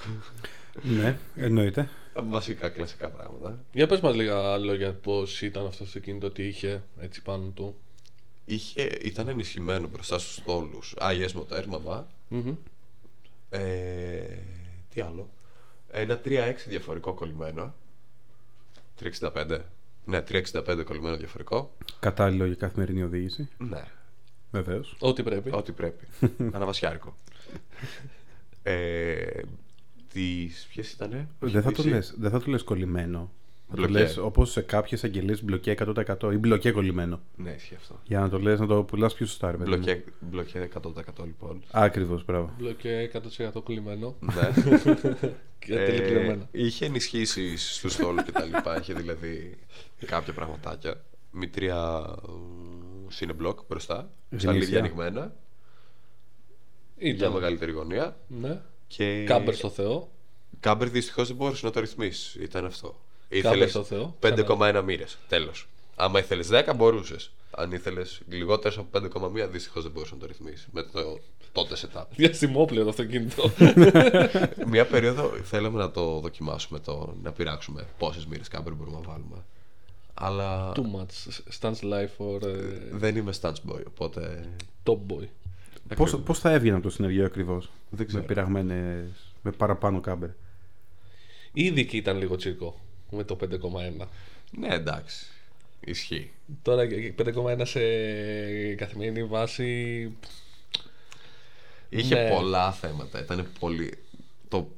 Ναι, 0.83 1.19
εννοείται. 1.37 1.89
Βασικά 2.15 2.69
κλασικά 2.69 3.09
πράγματα. 3.09 3.59
Για 3.73 3.87
πες 3.87 4.01
μας 4.01 4.15
λίγα 4.15 4.57
λόγια 4.59 4.93
πώς 4.93 5.43
ήταν 5.43 5.67
αυτό 5.67 5.79
το 5.79 5.85
αυτοκίνητο, 5.85 6.31
τι 6.31 6.47
είχε 6.47 6.83
έτσι 7.01 7.23
πάνω 7.23 7.53
του. 7.55 7.77
Είχε, 8.45 8.83
ήταν 9.03 9.29
ενισχυμένο 9.29 9.89
μπροστά 9.89 10.19
στους 10.19 10.35
στόλους. 10.35 10.95
IS 10.99 11.29
Motor, 11.29 11.65
μαμά. 11.67 12.07
Μμμ. 12.29 12.55
Ε, 13.51 14.39
τι 14.95 15.01
άλλο. 15.01 15.31
Ένα 15.91 16.21
3.6 16.25 16.55
διαφορικό 16.69 17.15
κολλημένο. 17.15 17.75
365. 19.21 19.59
Ναι, 20.05 20.23
365 20.29 20.83
κολλημένο 20.85 21.17
διαφορικό. 21.17 21.75
Κατάλληλο 22.01 22.47
για 22.47 22.55
καθημερινή 22.55 23.03
οδήγηση. 23.03 23.49
Ναι, 23.59 23.85
Βεβαίως. 24.51 24.97
Ό,τι 24.99 25.23
πρέπει. 25.23 25.51
ό,τι 25.53 25.73
πρέπει. 25.73 26.07
Αναβασιάρικο. 26.57 27.17
Ε, 28.69 29.41
τις, 30.13 30.67
ποιες 30.73 30.93
ήτανε; 30.93 31.29
Δεν 31.39 31.63
θα, 31.63 31.73
το 31.73 31.83
Τις- 31.83 31.91
λες, 31.93 32.15
δεν 32.19 32.31
θα 32.31 32.39
το 32.43 32.51
λες 32.51 32.63
κολλημένο. 32.63 33.31
Θα 33.71 33.75
το 33.77 33.83
Μπλοκέ. 33.83 33.99
λες 34.03 34.17
όπως 34.17 34.51
σε 34.51 34.61
κάποιες 34.61 35.05
αγγελίες 35.05 35.45
μπλοκέ 35.45 35.71
100% 35.71 36.33
ή 36.33 36.37
μπλοκέ 36.37 36.71
κολλημένο. 36.71 37.21
Ναι, 37.37 37.51
ισχύει 37.51 37.75
αυτό. 37.75 38.01
Για 38.05 38.21
να 38.21 38.29
το 38.29 38.39
λες 38.39 38.61
να 38.61 38.67
το 38.67 38.83
πουλάς 38.83 39.15
πιο 39.15 39.27
σωστά, 39.27 39.51
ρε 39.51 39.57
παιδί 39.57 39.71
μου. 39.71 39.77
Μπλοκέ, 39.77 40.05
μπλοκέ 40.21 40.69
100% 41.19 41.25
λοιπόν. 41.25 41.63
Ακριβώς, 41.71 42.25
μπράβο. 42.25 42.51
Μπλοκέ 42.59 43.11
100% 43.55 43.63
κολλημένο 43.65 44.17
ναι. 44.21 44.33
και 45.59 45.75
τελειπληρωμένο. 45.75 46.49
είχε 46.51 46.85
ενισχύσει 46.85 47.57
στους 47.57 47.93
στόλους 47.93 48.23
και 48.23 48.33
τα 48.33 48.45
λοιπά. 48.45 48.79
Είχε 48.81 48.93
δηλαδή 48.95 49.59
κάποια 50.07 50.33
πραγματάκια. 50.33 51.05
Μητρία 51.31 52.05
σινεμπλοκ 53.09 53.59
μπροστά. 53.69 54.11
Στα 54.37 54.51
Γνήσια. 54.51 54.53
λίδια 54.53 54.79
ανοιγμένα. 54.79 55.35
Για 56.99 57.11
Ήταν. 57.11 57.33
μεγαλύτερη 57.33 57.73
γωνία. 57.73 58.17
Ναι. 58.27 58.61
Και... 58.87 59.25
Κάμπερ 59.25 59.55
στο 59.55 59.71
Θεό. 59.71 60.09
Κάμπερ 60.61 60.89
δυστυχώς 60.89 61.27
δεν 61.29 61.37
μπορούσε 61.37 61.67
να 61.67 61.73
το 61.73 61.81
ρυθμίσει. 61.81 62.43
Ήταν 62.43 62.65
αυτό. 62.65 62.87
Κάμπερ 63.29 63.53
Ήθελες 63.53 63.71
στο 63.71 63.85
Θεό. 63.85 64.17
5,1 64.23 64.83
μοίρες. 64.85 65.19
Τέλος. 65.29 65.69
Άμα 65.97 66.19
ήθελες 66.19 66.49
10, 66.51 66.73
μπορούσες. 66.77 67.31
Αν 67.51 67.73
ήθελες 67.73 68.21
λιγότερες 68.29 68.79
από 68.79 68.99
5,1, 68.99 69.49
δυστυχώς 69.51 69.83
δεν 69.83 69.93
μπορούσε 69.93 70.15
να 70.15 70.21
το 70.21 70.27
ρυθμίσει. 70.27 70.67
Με 70.73 70.83
το 70.83 71.19
τότε 71.53 71.77
setup. 71.77 72.05
Διαστημόπλαιο 72.17 72.83
το 72.83 72.89
αυτοκίνητο. 72.89 73.51
Μια 74.73 74.87
περίοδο 74.87 75.29
θέλαμε 75.43 75.79
να 75.79 75.91
το 75.91 76.21
δοκιμάσουμε, 76.21 76.79
το, 76.79 77.15
να 77.23 77.33
πειράξουμε 77.33 77.87
πόσες 77.99 78.27
μοίρες 78.27 78.49
κάμπερ 78.49 78.75
μπορούμε 78.75 78.97
να 78.97 79.03
βάλουμε. 79.13 79.45
Αλλά 80.15 80.73
Too 80.73 80.81
much. 80.81 81.41
Stands 81.61 81.93
life 81.93 82.11
for 82.19 82.43
ε, 82.43 82.53
δεν 82.91 83.17
είμαι 83.17 83.33
stance 83.41 83.71
boy, 83.71 83.83
οπότε. 83.87 84.49
top 84.85 84.99
boy. 85.13 85.27
Πώς, 85.97 86.21
πώς 86.25 86.39
θα 86.39 86.51
έβγαινε 86.53 86.75
από 86.75 86.85
το 86.85 86.91
συνεργείο 86.91 87.25
ακριβώς. 87.25 87.71
Δεν 87.91 88.07
ξέρω. 88.07 88.21
Με 88.23 88.27
πειραγμένες, 88.29 89.07
με 89.43 89.51
παραπάνω 89.51 90.01
κάμπερ; 90.01 90.29
Ήδη 91.53 91.87
και 91.87 91.97
ήταν 91.97 92.19
λίγο 92.19 92.37
τσίρκο 92.37 92.81
με 93.11 93.25
το 93.25 93.37
5,1. 93.41 94.07
Ναι, 94.51 94.75
εντάξει. 94.75 95.27
Ισχύει. 95.81 96.31
Τώρα 96.63 96.87
και 96.87 97.13
5,1 97.25 97.61
σε 97.65 97.81
καθημερινή 98.75 99.25
βάση. 99.25 100.13
Είχε 101.89 102.15
Ναι. 102.15 102.31
πολλά 102.31 102.73
θέματα. 102.73 103.21
Ήταν 103.21 103.47
πολύ. 103.59 103.93
Το... 104.49 104.69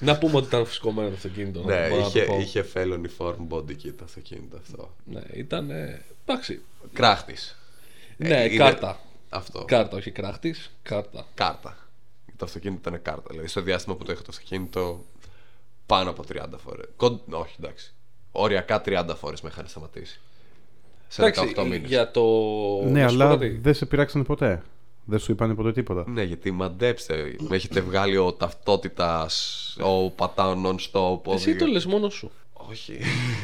Να 0.00 0.18
πούμε 0.18 0.36
ότι 0.36 0.46
ήταν 0.46 0.66
φουσκωμένο 0.66 1.08
το 1.08 1.14
αυτοκίνητο. 1.14 1.60
να 1.62 1.80
ναι, 1.80 1.88
μπορώ 1.88 2.02
να 2.02 2.10
το 2.10 2.18
είχε, 2.18 2.26
πω. 2.26 2.38
είχε 2.40 2.64
felony 2.74 3.06
form 3.18 3.36
body 3.48 3.70
kit 3.70 3.92
το 3.98 4.04
αυτοκίνητο 4.04 4.56
αυτό. 4.56 4.96
Ναι, 5.04 5.20
ήταν. 5.32 5.70
ε, 5.70 6.02
Εντάξει. 6.26 6.60
Κράχτης. 6.92 7.58
Ναι, 8.16 8.28
είναι- 8.44 8.56
κάρτα. 8.56 9.00
Αυτό. 9.32 9.64
Κάρτα, 9.64 9.96
όχι 9.96 10.10
κράχτης. 10.10 10.70
Κάρτα. 10.82 11.26
Κάρτα. 11.34 11.76
Το 12.36 12.44
αυτοκίνητο 12.44 12.88
ήταν 12.88 13.02
κάρτα. 13.02 13.26
Δηλαδή 13.30 13.48
στο 13.48 13.60
διάστημα 13.60 13.96
που 13.96 14.04
το 14.04 14.12
είχα 14.12 14.20
το 14.22 14.26
αυτοκίνητο 14.30 15.04
πάνω 15.86 16.10
από 16.10 16.24
30 16.32 16.44
φορές. 16.64 16.86
Όχι, 17.30 17.54
εντάξει. 17.62 17.92
Οριακά 18.32 18.82
30 18.86 19.14
φορές 19.16 19.40
με 19.40 19.48
είχαν 19.52 19.66
σταματήσει. 19.66 20.20
Σε 21.08 21.32
18 21.56 21.62
μήνες. 21.64 21.88
για 21.88 22.10
το. 22.10 22.22
ναι, 22.84 23.02
να 23.02 23.08
σου 23.08 23.16
πω 23.16 23.22
αλλά 23.24 23.32
κάτι. 23.34 23.48
δεν 23.62 23.74
σε 23.74 23.86
πειράξανε 23.86 24.24
ποτέ. 24.24 24.62
Δεν 25.04 25.18
σου 25.18 25.32
είπανε 25.32 25.54
ποτέ 25.54 25.72
τίποτα. 25.72 26.04
Ναι, 26.08 26.22
γιατί 26.22 26.50
μαντέψτε, 26.50 27.34
με 27.38 27.56
έχετε 27.56 27.80
βγάλει 27.80 28.16
ο 28.16 28.32
ταυτότητας, 28.32 29.76
ο 29.80 30.10
πατάω 30.10 30.54
non-stop. 30.64 31.22
ο 31.24 31.32
Εσύ 31.32 31.50
δι- 31.50 31.58
το 31.60 31.66
λες 31.66 31.86
μόνος 31.86 32.14
σου. 32.14 32.30
Όχι. 32.70 32.98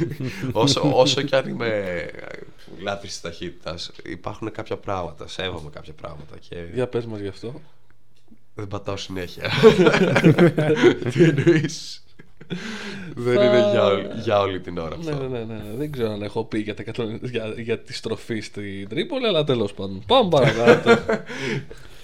όσο, 0.52 0.90
όσο 0.94 1.22
κι 1.22 1.36
αν 1.36 1.48
είμαι 1.48 2.06
λάτρης 2.82 3.10
της 3.10 3.20
ταχύτητας, 3.20 3.90
υπάρχουν 4.04 4.52
κάποια 4.52 4.76
πράγματα, 4.76 5.28
σέβομαι 5.28 5.70
κάποια 5.70 5.92
πράγματα 5.92 6.36
και 6.48 6.56
Για 6.74 6.86
πες 6.86 7.06
μας 7.06 7.20
γι' 7.20 7.28
αυτό. 7.28 7.60
δεν 8.54 8.68
πατάω 8.68 8.96
συνέχεια. 8.96 9.50
Τι 11.12 11.22
εννοείς; 11.24 12.02
Δεν 13.14 13.34
Θα- 13.34 13.44
είναι 13.44 13.70
για, 13.70 13.84
όλη- 13.84 14.08
για 14.22 14.40
όλη 14.40 14.60
την 14.60 14.78
ώρα 14.78 14.96
Ναι, 14.96 15.10
αυτό. 15.10 15.28
ναι, 15.28 15.38
ναι, 15.38 15.44
ναι. 15.54 15.62
Δεν 15.76 15.92
ξέρω 15.92 16.10
αν 16.12 16.22
έχω 16.22 16.44
πει 16.44 16.58
για, 16.58 16.74
τα 16.74 16.82
100 16.96 17.18
για, 17.22 17.46
για 17.56 17.78
τη 17.78 17.92
στροφή 17.94 18.40
στην 18.40 18.88
Τρίπολη, 18.88 19.26
αλλά 19.26 19.44
τέλος 19.44 19.72
πάντων. 19.74 20.02
Πάμε 20.06 20.28
παρακάτω. 20.30 20.98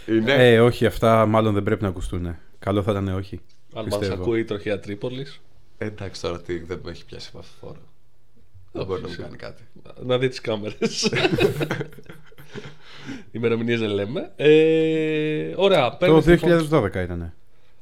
Είναι, 0.06 0.52
Ε, 0.52 0.60
όχι, 0.60 0.86
αυτά 0.86 1.26
μάλλον 1.26 1.54
δεν 1.54 1.62
πρέπει 1.62 1.82
να 1.82 1.88
ακουστούν. 1.88 2.36
Καλό 2.58 2.82
θα 2.82 2.90
ήταν 2.90 3.08
όχι. 3.08 3.40
αν 3.74 3.86
μας 3.88 3.98
πιστεύω. 3.98 4.22
ακούει 4.22 4.40
η 4.40 4.44
τροχιά 4.44 4.80
Τρίπολης, 4.80 5.40
εντάξει 5.78 6.20
τώρα 6.20 6.40
τι, 6.40 6.58
δεν 6.58 6.80
με 6.84 6.90
έχει 6.90 7.04
πιάσει 7.04 7.30
αυτό 7.36 7.50
φορά. 7.66 7.78
Δεν 8.72 8.86
μπορεί 8.86 9.00
να 9.02 9.06
μου 9.08 9.12
σίγουρα. 9.14 9.36
κάνει 9.36 9.52
κάτι. 9.52 9.62
να 10.06 10.18
δει 10.18 10.28
τις 10.28 10.40
κάμερες. 10.40 11.10
Ημερομηνίες 13.32 13.80
δεν 13.80 13.88
λέμε. 13.90 14.32
Ε, 14.36 15.52
ωραία, 15.56 15.90
Το 15.90 15.96
παίρνεις, 15.96 16.26
λοιπόν- 16.26 16.68
2012 16.70 16.94
ήταν. 16.94 17.32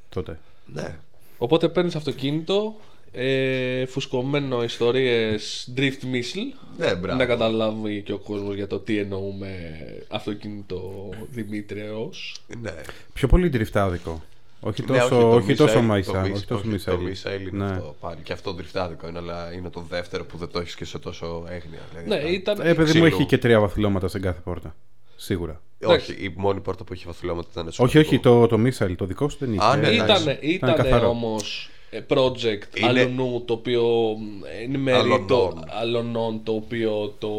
Τότε. 0.09 0.39
Ναι. 0.67 0.97
Οπότε 1.39 1.69
παίρνεις 1.69 1.95
αυτοκίνητο, 1.97 2.75
ε, 3.13 3.87
φουσκωμένο 3.87 4.63
ιστορίες 4.63 5.73
drift 5.77 5.81
missile. 6.13 6.57
Ναι, 6.79 6.95
μπράβο. 6.95 7.19
Να 7.19 7.27
καταλάβει 7.27 8.03
και 8.03 8.13
ο 8.13 8.19
κόσμος 8.19 8.55
για 8.55 8.67
το 8.67 8.79
τι 8.79 8.99
εννοούμε 8.99 9.79
αυτοκίνητο 10.09 11.09
Δημήτριος. 11.31 12.43
Ναι. 12.61 12.75
Πιο 13.13 13.29
πολύ 13.29 13.51
τριφτάδικο. 13.51 14.23
Όχι 14.65 14.85
Ναι, 14.89 14.99
τόσο, 14.99 15.09
το 15.09 15.35
όχι 15.35 15.47
Missile, 15.53 15.57
τόσο 15.57 15.75
το 15.75 15.83
Μαϊσά. 15.83 16.23
Missile, 16.25 16.33
Όχι 16.35 16.47
τόσο 16.47 16.61
όχι, 16.61 16.69
Μισάιλ. 16.69 16.97
Το 16.99 17.03
Missile 17.05 17.41
είναι 17.53 17.65
Ναι. 17.65 17.71
αυτό 17.73 17.97
πάλι. 18.01 18.17
Και 18.23 18.33
αυτό 18.33 18.55
τριφτάδικο 18.55 19.09
είναι, 19.09 19.19
αλλά 19.19 19.53
είναι 19.53 19.71
το 19.71 19.85
δεύτερο 19.89 20.25
που 20.25 20.37
δεν 20.37 20.49
το 20.49 20.59
έχεις 20.59 20.75
και 20.75 20.85
σε 20.85 20.99
τόσο 20.99 21.45
έγνοια. 21.49 21.79
Δηλαδή, 21.91 22.09
Ναι, 22.09 22.21
θα- 22.21 22.29
ήταν. 22.29 22.61
Ε, 22.61 22.63
παιδί 22.63 22.79
μου 22.81 22.85
Ξύλο. 22.85 23.07
έχει 23.07 23.25
και 23.27 23.39
τρία 23.39 23.61
βαθυλώματα 23.61 24.09
στην 24.09 24.23
κάθε 24.23 24.41
πόρτα. 24.45 24.75
Σίγουρα. 25.17 25.61
Όχι, 25.85 26.13
η 26.13 26.35
μόνη 26.37 26.61
πόρτα 26.61 26.85
που 26.85 26.95
είχε 26.95 27.05
βαθουλώματα 27.07 27.49
ήταν 27.53 27.73
στο 27.73 27.83
Όχι, 27.85 27.99
όχι, 27.99 28.19
το, 28.19 28.47
το 28.47 28.59
missile, 28.67 28.95
το 28.97 29.05
δικό 29.05 29.29
σου 29.29 29.37
δεν 29.41 29.53
είχε. 29.53 29.65
Α, 29.65 29.77
ναι, 29.77 29.89
εντάξει. 29.89 30.23
Ήτανε, 30.23 30.39
ήτανε 30.41 30.73
καθαρό. 30.73 31.09
όμως 31.09 31.71
ε, 31.91 32.01
project 32.09 32.77
Είναι- 32.79 32.89
αλουνού 32.89 33.43
το 33.45 33.53
οποίο 33.53 34.17
ε, 34.59 34.63
είναι 34.63 34.79
μέρη 34.79 34.99
Αλωνών. 34.99 35.27
το, 35.27 35.63
αλωνών 35.81 36.41
το 36.43 36.53
οποίο 36.53 37.15
το, 37.19 37.31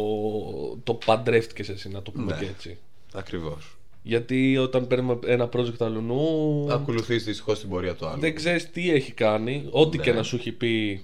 το 0.84 0.94
παντρεύτηκες 1.06 1.70
εσύ 1.70 1.90
να 1.90 2.02
το 2.02 2.12
πούμε 2.12 2.34
Ναι. 2.34 2.40
και 2.40 2.46
έτσι. 2.50 2.78
Ακριβώς. 3.14 3.78
Γιατί 4.06 4.58
όταν 4.58 4.88
παίρνουμε 4.88 5.20
ένα 5.26 5.50
project 5.54 5.76
αλουνού 5.80 6.68
Ακολουθείς 6.74 7.24
δυστυχώς 7.24 7.60
την 7.60 7.70
πορεία 7.70 7.96
του 7.96 8.06
άλλου. 8.08 8.20
δεν 8.20 8.36
ξέρεις 8.36 8.72
τι 8.72 8.92
έχει 8.92 9.12
κάνει, 9.12 9.68
ό,τι 9.72 9.98
Ναι. 9.98 10.04
και 10.04 10.12
να 10.12 10.24
σου 10.24 10.36
έχει 10.36 10.52
πει 10.52 11.04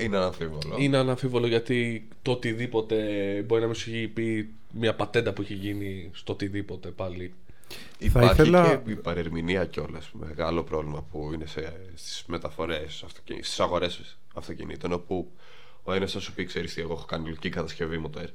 Είναι 0.00 0.16
αναμφίβολο. 0.16 0.76
είναι 0.78 0.96
αναμφίβολο 0.96 1.46
γιατί 1.46 2.08
το 2.22 2.30
οτιδήποτε 2.30 2.96
μπορεί 3.46 3.60
να 3.60 3.66
μην 3.66 3.76
σου 3.76 3.90
έχει 3.90 4.08
πει 4.08 4.48
μια 4.72 4.94
πατέντα 4.94 5.32
που 5.32 5.42
έχει 5.42 5.54
γίνει 5.54 6.10
στο 6.14 6.32
οτιδήποτε 6.32 6.88
πάλι. 6.88 7.34
Υπάρχει 7.98 8.32
ήθελα- 8.32 8.82
και 8.84 8.90
η 8.90 8.94
παρερμηνία 8.96 9.64
κιόλας. 9.64 10.10
Μεγάλο 10.12 10.62
πρόβλημα 10.62 11.06
που 11.12 11.30
είναι 11.34 11.44
στις 11.94 12.24
μεταφορές, 12.26 13.04
στις 13.40 13.60
αγορές 13.60 14.16
αυτοκινήτων. 14.34 14.92
Όπου 14.92 15.30
ο 15.82 15.92
ένας 15.92 16.12
θα 16.12 16.20
σου 16.20 16.32
πει: 16.32 16.44
Ξέρεις 16.44 16.74
τι, 16.74 16.80
εγώ 16.80 16.92
έχω 16.92 17.04
κάνει 17.04 17.24
λογική 17.24 17.48
κατασκευή 17.48 17.98
μοτέρ. 17.98 18.28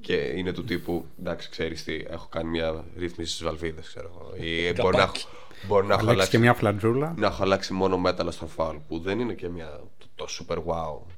Και 0.00 0.14
είναι 0.14 0.52
του 0.52 0.64
τύπου: 0.64 1.04
Εντάξει, 1.20 1.48
ξέρεις 1.50 1.84
τι, 1.84 2.04
έχω 2.08 2.26
κάνει 2.30 2.48
μια 2.50 2.84
ρύθμιση 2.96 3.30
στις 3.32 3.44
βαλβίδες. 3.44 3.86
Ξέρω 3.86 4.10
εγώ. 4.14 4.44
Ή 4.44 4.72
μπορεί 4.80 4.96
να, 4.96 5.02
έχω- 5.02 5.12
μπορεί 5.66 5.86
να 5.86 5.92
έχω 5.92 6.00
Αλλάξει 6.02 6.10
αλλάξει, 6.10 6.30
και 6.30 6.38
μια 6.38 6.54
φλαντζούλα. 6.54 7.14
να 7.16 7.26
έχω 7.26 7.42
αλλάξει 7.42 7.72
μόνο 7.72 7.98
μέταλλα 7.98 8.30
στο 8.30 8.46
φάουλ. 8.46 8.76
Που 8.88 8.98
δεν 8.98 9.20
είναι 9.20 9.32
και 9.34 9.48
μια, 9.48 9.80
το, 9.98 10.06
το 10.14 10.26
super 10.38 10.56
wow. 10.56 11.12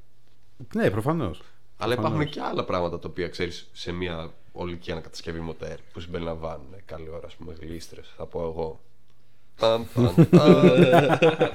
Ναι, 0.75 0.91
προφανώς. 0.91 1.43
Αλλά 1.79 1.95
υπάρχουν 1.95 2.29
και 2.29 2.41
άλλα 2.41 2.65
πράγματα 2.65 2.99
τα 2.99 3.09
οποία 3.09 3.29
ξέρεις 3.29 3.69
σε 3.73 3.93
μια 3.93 4.31
ολική 4.53 4.93
ανακατασκευή 4.93 5.41
μοτέρ 5.41 5.77
που 5.93 6.01
συμπεριλαμβάνουν 6.01 6.75
καλή 6.85 7.09
ώρα, 7.09 7.27
ας 7.27 7.35
πούμε, 7.35 7.55
γλίστρες. 7.61 8.13
Θα 8.17 8.27
πω 8.27 8.41
εγώ. 8.43 8.81
Ταν, 9.61 9.87
ταν, 9.95 10.29
ταν. 10.31 11.51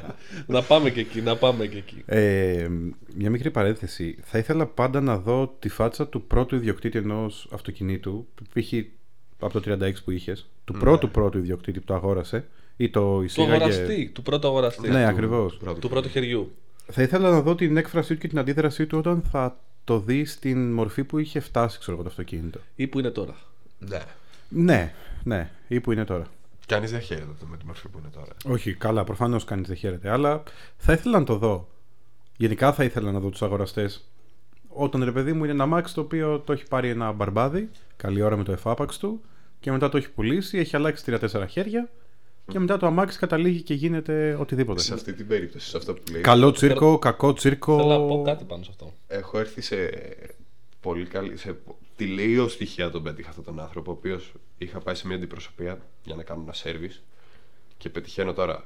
να 0.48 0.62
πάμε 0.62 0.90
και 0.90 1.00
εκεί, 1.00 1.22
να 1.22 1.36
πάμε 1.36 1.66
και 1.66 1.78
εκεί. 1.78 2.04
Ε, 2.06 2.68
μια 3.16 3.30
μικρή 3.30 3.52
παρένθεση. 3.52 4.18
Θα 4.24 4.38
ήθελα 4.38 4.66
πάντα 4.66 5.02
να 5.02 5.18
δω 5.18 5.56
τη 5.60 5.70
φάτσα 5.70 6.08
του 6.08 6.22
πρώτου 6.22 6.56
ιδιοκτήτη 6.56 6.98
ενός 6.98 7.48
αυτοκινήτου, 7.52 8.28
π.χ. 8.54 8.74
από 9.40 9.62
το 9.62 9.78
36 9.80 9.92
που 10.04 10.12
είχες, 10.12 10.50
του 10.66 10.74
πρώτου 10.74 11.10
πρώτου 11.12 11.38
ιδιοκτήτη 11.38 11.80
που 11.80 11.86
το 11.86 11.94
αγόρασε 11.94 12.46
ή 12.78 12.90
το 12.90 13.16
Του 13.18 13.22
εισήγαγε. 13.22 13.54
αγοραστή, 13.56 14.10
του 14.14 14.22
πρώτου 14.22 14.48
αγοραστή. 14.48 14.90
Ναι, 14.90 15.08
ακριβώς. 15.08 15.60
Του 15.80 15.90
πρώτου 15.90 16.10
χεριού. 16.10 16.52
Θα 16.92 17.02
ήθελα 17.02 17.30
να 17.30 17.42
δω 17.42 17.56
την 17.56 17.78
έκφρασή 17.78 18.14
του 18.14 18.20
και 18.20 18.28
την 18.28 18.40
αντίδρασή 18.40 18.86
του 18.86 18.98
όταν 18.98 19.22
θα 19.32 19.58
το 19.84 20.00
δει 20.00 20.26
στην 20.26 20.72
μορφή 20.74 21.04
που 21.04 21.18
είχε 21.20 21.40
φτάσει, 21.40 21.80
ξέρω 21.80 21.94
εγώ, 21.94 22.04
το 22.04 22.10
αυτοκίνητο. 22.10 22.60
Ή 22.76 22.88
που 22.88 23.00
είναι 23.00 23.10
τώρα. 23.10 23.36
Ναι. 23.80 24.02
Ναι, 24.50 24.94
ναι, 25.24 25.50
ή 25.68 25.80
που 25.80 25.92
είναι 25.92 26.06
τώρα. 26.06 26.26
Κανείς 26.68 26.92
δεν 26.92 27.02
χαίρεται 27.02 27.46
με 27.50 27.58
τη 27.58 27.66
μορφή 27.66 27.90
που 27.90 27.98
είναι 28.00 28.10
τώρα. 28.14 28.34
Όχι, 28.46 28.74
καλά, 28.74 29.04
προφανώς 29.04 29.44
κανείς 29.44 29.68
δεν 29.68 29.76
χαίρεται. 29.76 30.10
Αλλά 30.10 30.44
θα 30.78 30.94
ήθελα 30.94 31.20
να 31.20 31.26
το 31.26 31.38
δω. 31.38 31.68
Γενικά 32.38 32.74
θα 32.74 32.84
ήθελα 32.84 33.12
να 33.12 33.20
δω 33.20 33.30
τους 33.30 33.42
αγοραστές. 33.42 34.10
Όταν 34.68 35.04
ρε 35.04 35.12
παιδί 35.12 35.34
μου 35.34 35.44
είναι 35.44 35.64
ένα 35.64 35.78
Max 35.78 35.90
το 35.94 36.02
οποίο 36.02 36.40
το 36.40 36.54
έχει 36.54 36.64
πάρει 36.70 36.90
ένα 36.90 37.12
μπαρμπάδι, 37.12 37.70
καλή 37.96 38.22
ώρα 38.22 38.38
με 38.38 38.44
το 38.44 38.52
εφάπαξ 38.52 38.98
του, 38.98 39.22
και 39.60 39.72
μετά 39.72 39.90
το 39.90 39.98
έχει 39.98 40.12
πουλήσει, 40.12 40.58
έχει 40.58 40.76
αλλάξει 40.76 41.04
3-4 41.08 41.46
χέρια, 41.50 41.90
και 42.48 42.60
μετά 42.60 42.78
το 42.78 42.86
αμάξι 42.86 43.20
καταλήγει 43.20 43.62
και 43.62 43.74
γίνεται 43.74 44.38
οτιδήποτε. 44.40 44.82
Σε 44.82 44.94
αυτή 44.94 45.14
την 45.14 45.28
περίπτωση, 45.28 45.70
σε 45.70 45.78
αυτό 45.78 45.94
που 45.94 46.02
λέει. 46.12 46.22
Καλό 46.22 46.52
τσίρκο, 46.52 47.00
κακό 47.00 47.34
τσίρκο. 47.34 47.78
Θέλω 47.78 47.98
να 48.00 48.08
πω 48.08 48.22
κάτι 48.22 48.44
πάνω 48.44 48.64
σε 48.64 48.70
αυτό. 48.72 48.94
Έχω 49.08 49.40
έρθει 49.40 49.62
σε 49.62 49.90
πολύ 50.80 51.06
καλή. 51.06 51.38
Σε 51.38 51.58
τηλεio 51.98 52.46
στοιχεία 52.50 52.90
τον 52.90 53.04
πέτυχα 53.04 53.30
αυτόν 53.30 53.44
τον 53.44 53.60
άνθρωπο, 53.60 53.92
ο 53.92 53.94
οποίος 53.94 54.34
είχα 54.58 54.80
πάει 54.80 54.96
σε 54.96 55.08
μια 55.08 55.16
αντιπροσωπεία 55.16 55.82
για 56.04 56.16
να 56.16 56.24
κάνω 56.24 56.42
ένα 56.42 56.54
σερβις 56.54 57.04
και 57.78 57.90
πετυχαίνω 57.90 58.34
τώρα 58.34 58.66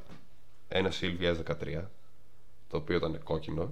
ένα 0.67 0.91
Silvia 1.01 1.35
13, 1.45 1.83
το 2.67 2.77
οποίο 2.77 2.97
ήταν 2.97 3.23
κόκκινο, 3.23 3.69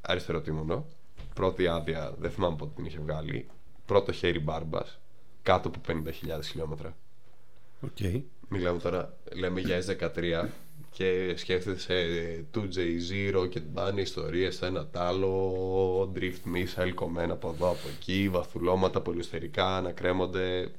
αριστεροτίμονο, 0.00 0.86
πρώτη 1.34 1.66
άδεια, 1.66 2.14
δεν 2.18 2.30
θυμάμαι 2.30 2.56
πότε 2.56 2.72
την 2.76 2.84
είχε 2.84 2.98
βγάλει, 2.98 3.46
πρώτο 3.86 4.12
χέρι 4.12 4.38
μπάρμπας, 4.38 4.98
κάτω 5.42 5.68
από 5.68 5.80
50.000 5.88 6.40
χιλιόμετρα. 6.42 6.96
Οκ. 7.80 8.22
Μιλάμε 8.48 8.78
τώρα, 8.78 9.16
λέμε 9.32 9.60
για 9.60 9.82
S13 9.84 10.48
και 10.90 11.34
σκέφτεται 11.36 11.78
σε 11.78 11.94
2JZ 12.54 13.48
και 13.50 13.60
πάνε 13.60 14.00
ιστορίες 14.00 14.62
ένα 14.62 14.86
τ' 14.86 14.96
άλλο, 14.96 16.12
drift 16.16 16.56
missile 16.56 16.92
κομμένα 16.94 17.32
από 17.32 17.48
εδώ 17.48 17.68
από 17.70 17.88
εκεί, 17.96 18.28
βαθουλώματα 18.28 19.00
πολυεστερικά 19.00 19.76
να 19.76 19.92
κρέμονται. 19.92 20.70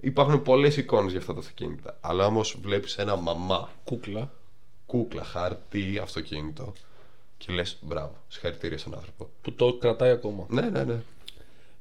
Υπάρχουν 0.00 0.42
πολλές 0.42 0.76
εικόνες 0.76 1.10
για 1.10 1.20
αυτά 1.20 1.32
τα 1.32 1.38
αυτοκίνητα. 1.38 1.98
Αλλά 2.00 2.26
όμως 2.26 2.58
βλέπεις 2.62 2.98
ένα 2.98 3.16
μαμά, 3.16 3.70
Κούκλα. 3.84 4.32
κούκλα, 4.86 5.24
χάρτη, 5.24 5.98
αυτοκίνητο 6.02 6.72
και 7.36 7.52
λες 7.52 7.78
μπράβο, 7.80 8.16
συγχαρητήρια 8.28 8.78
στον 8.78 8.94
άνθρωπο. 8.94 9.28
Που 9.42 9.52
το 9.52 9.74
κρατάει 9.74 10.10
ακόμα. 10.10 10.46
Ναι, 10.48 10.60
ναι, 10.62 10.84
ναι. 10.84 11.00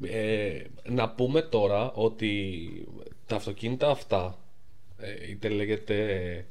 Ε, 0.01 0.65
να 0.89 1.09
πούμε 1.09 1.41
τώρα 1.41 1.91
ότι 1.91 2.69
τα 3.25 3.35
αυτοκίνητα 3.35 3.89
αυτά 3.89 4.37
ε, 4.97 5.29
είτε 5.29 5.49
λέγεται 5.49 6.45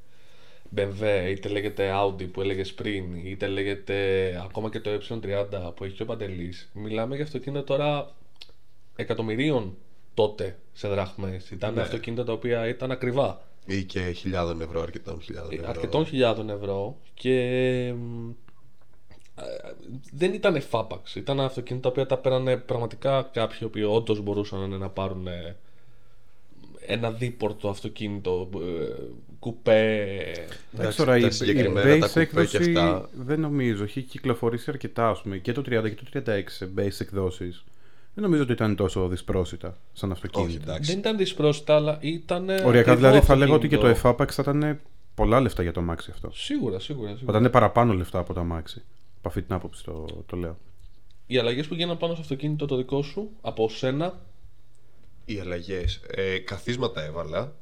BMW, 0.77 1.29
είτε 1.31 1.49
λέγεται 1.49 1.93
Audi 1.95 2.31
που 2.33 2.41
έλεγες 2.41 2.75
πριν, 2.75 3.05
είτε 3.25 3.47
λέγεται 3.47 3.97
ακόμα 4.45 4.71
και 4.71 4.81
το 4.81 4.91
E30 4.91 5.73
που 5.75 5.85
έχει 5.85 5.95
και 5.95 6.03
ο 6.03 6.07
Παντελής 6.07 6.71
μιλάμε 6.73 7.15
για 7.15 7.25
αυτοκίνητα 7.25 7.65
τώρα 7.65 8.15
εκατομμυρίων 8.97 9.77
τότε 10.15 10.59
σε 10.73 10.89
δραχμές 10.89 11.51
ήταν 11.51 11.75
Ναι. 11.75 11.81
αυτοκίνητα 11.81 12.25
τα 12.25 12.33
οποία 12.33 12.69
ήταν 12.69 12.91
ακριβά 12.91 13.43
Ή 13.67 13.85
και 13.85 14.01
χιλιάδων 14.11 14.61
ευρώ, 14.61 14.81
αρκετών 14.83 15.21
χιλιάδων 15.21 15.53
ευρώ. 15.53 15.69
αρκετών 15.69 16.07
χιλιάδων 16.07 16.51
ευρώ 16.51 16.97
και 17.15 17.93
μ, 17.97 18.31
ε, 19.39 19.45
δεν 20.13 20.33
ήταν 20.33 20.61
φάπαξ. 20.63 21.15
Ήταν 21.15 21.41
αυτοκίνητα 21.41 21.83
τα 21.83 21.89
οποία 21.89 22.07
τα 22.07 22.19
πέρανε 22.19 22.57
πραγματικά 22.57 23.23
κάποιοι 23.33 23.59
οι 23.61 23.65
οποίοι 23.65 23.85
όντως 23.89 24.21
μπορούσαν 24.21 24.79
να 24.79 24.89
πάρουν 24.89 25.27
ε, 25.27 25.57
ένα 26.87 27.11
δίπορτο 27.11 27.69
αυτοκίνητο, 27.69 28.49
ε, 28.55 29.03
κουπέ. 29.47 30.05
Εντάξει, 30.23 30.59
Εντάξει, 30.75 30.97
τώρα 30.97 31.17
η, 31.17 31.21
τα 31.21 31.27
η 31.27 31.31
συγκεκριμένα 31.31 31.99
τα 31.99 32.07
base 32.07 32.27
κουπέ 32.29 32.45
και 32.45 32.57
έκδοση 32.57 32.71
αυτά. 32.71 33.09
δεν 33.13 33.41
νομίζω. 33.41 33.83
Έχει 33.85 34.03
κυκλοφορήσει 34.03 34.71
αρκετά, 34.71 35.09
ας 35.09 35.23
πούμε, 35.23 35.39
και 35.39 35.53
το 35.53 35.61
30 35.61 35.65
και 35.65 36.21
το 36.21 36.33
36 36.33 36.43
σε 36.47 36.69
base 36.77 37.01
εκδόσεις. 37.01 37.65
Δεν 38.15 38.25
νομίζω 38.25 38.43
ότι 38.43 38.53
ήταν 38.53 38.77
τόσο 38.77 39.09
δυσπρόσιτα 39.09 39.77
σαν 39.93 40.11
Όχι, 40.11 40.21
αυτοκίνητα. 40.25 40.63
εντάξει. 40.63 40.91
Δεν 40.91 40.99
ήταν 40.99 41.17
δυσπρόσιτα, 41.17 41.75
αλλά 41.75 41.99
ήταν. 42.01 42.49
Οριακά 42.65 42.97
δηλαδή 42.97 43.21
θα 43.21 43.37
λέγω 43.37 43.55
ότι 43.55 43.69
και 43.69 43.79
το 43.79 43.87
εφάπαξ 43.87 44.35
θα 44.35 44.43
ήταν 44.43 44.81
πολλά 45.15 45.41
λεφτά 45.41 45.63
για 45.63 45.73
το 45.73 45.81
αμάξι 45.81 46.11
αυτό. 46.15 46.31
Σίγουρα, 46.35 46.79
σίγουρα. 46.79 47.11
Θα 47.11 47.17
σίγουρα. 47.17 47.39
ήταν 47.39 47.51
παραπάνω 47.51 47.93
λεφτά 47.93 48.19
από 48.19 48.33
το 48.35 48.41
αμάξι. 48.41 48.83
Από 49.19 49.29
αυτή 49.29 49.43
την 49.43 49.55
άποψη 49.55 49.85
το, 49.85 50.07
το 50.27 50.37
λέω. 50.37 50.59
Οι 51.27 51.39
αλλαγές 51.39 51.67
που 51.67 51.75
γίνανε 51.75 51.99
πάνω 51.99 52.13
στο 52.13 52.23
αυτοκίνητο 52.23 52.67
το 52.67 52.77
δικό 52.77 53.03
σου, 53.03 53.31
από 53.41 53.69
σένα, 53.69 54.15
οι 55.25 55.39
αλλαγές. 55.41 56.01
Ε, 56.11 56.39
καθίσματα 56.39 57.05
έβαλα 57.05 57.53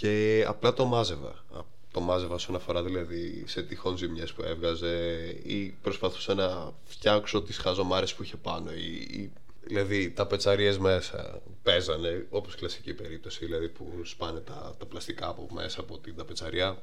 και 0.00 0.44
απλά 0.48 0.72
το 0.74 0.84
μάζευα. 0.84 1.28
Α, 1.28 1.60
Το 1.92 2.00
μάζευα 2.00 2.34
όσον 2.34 2.54
αφορά 2.54 2.82
δηλαδή 2.82 3.44
σε 3.46 3.62
τυχόν 3.62 3.96
ζημιές 3.96 4.32
που 4.32 4.42
έβγαζε 4.42 5.14
ή 5.42 5.74
προσπαθούσα 5.82 6.34
να 6.34 6.72
φτιάξω 6.84 7.42
τις 7.42 7.58
χαζομάρες 7.58 8.14
που 8.14 8.22
είχε 8.22 8.36
πάνω 8.36 8.72
ή, 8.72 8.92
ή- 8.94 9.32
δηλαδή 9.66 10.10
τα 10.10 10.26
πετσαρίες 10.26 10.78
μέσα 10.78 11.40
παίζανε 11.62 12.26
όπως 12.30 12.54
κλασική 12.54 12.94
περίπτωση 12.94 13.44
δηλαδή 13.44 13.68
που 13.68 14.00
σπάνε 14.04 14.40
τα, 14.40 14.74
τα 14.78 14.86
πλαστικά 14.86 15.28
από 15.28 15.48
μέσα 15.52 15.80
από 15.80 15.98
την 15.98 16.16
ταπετσαρία 16.16 16.82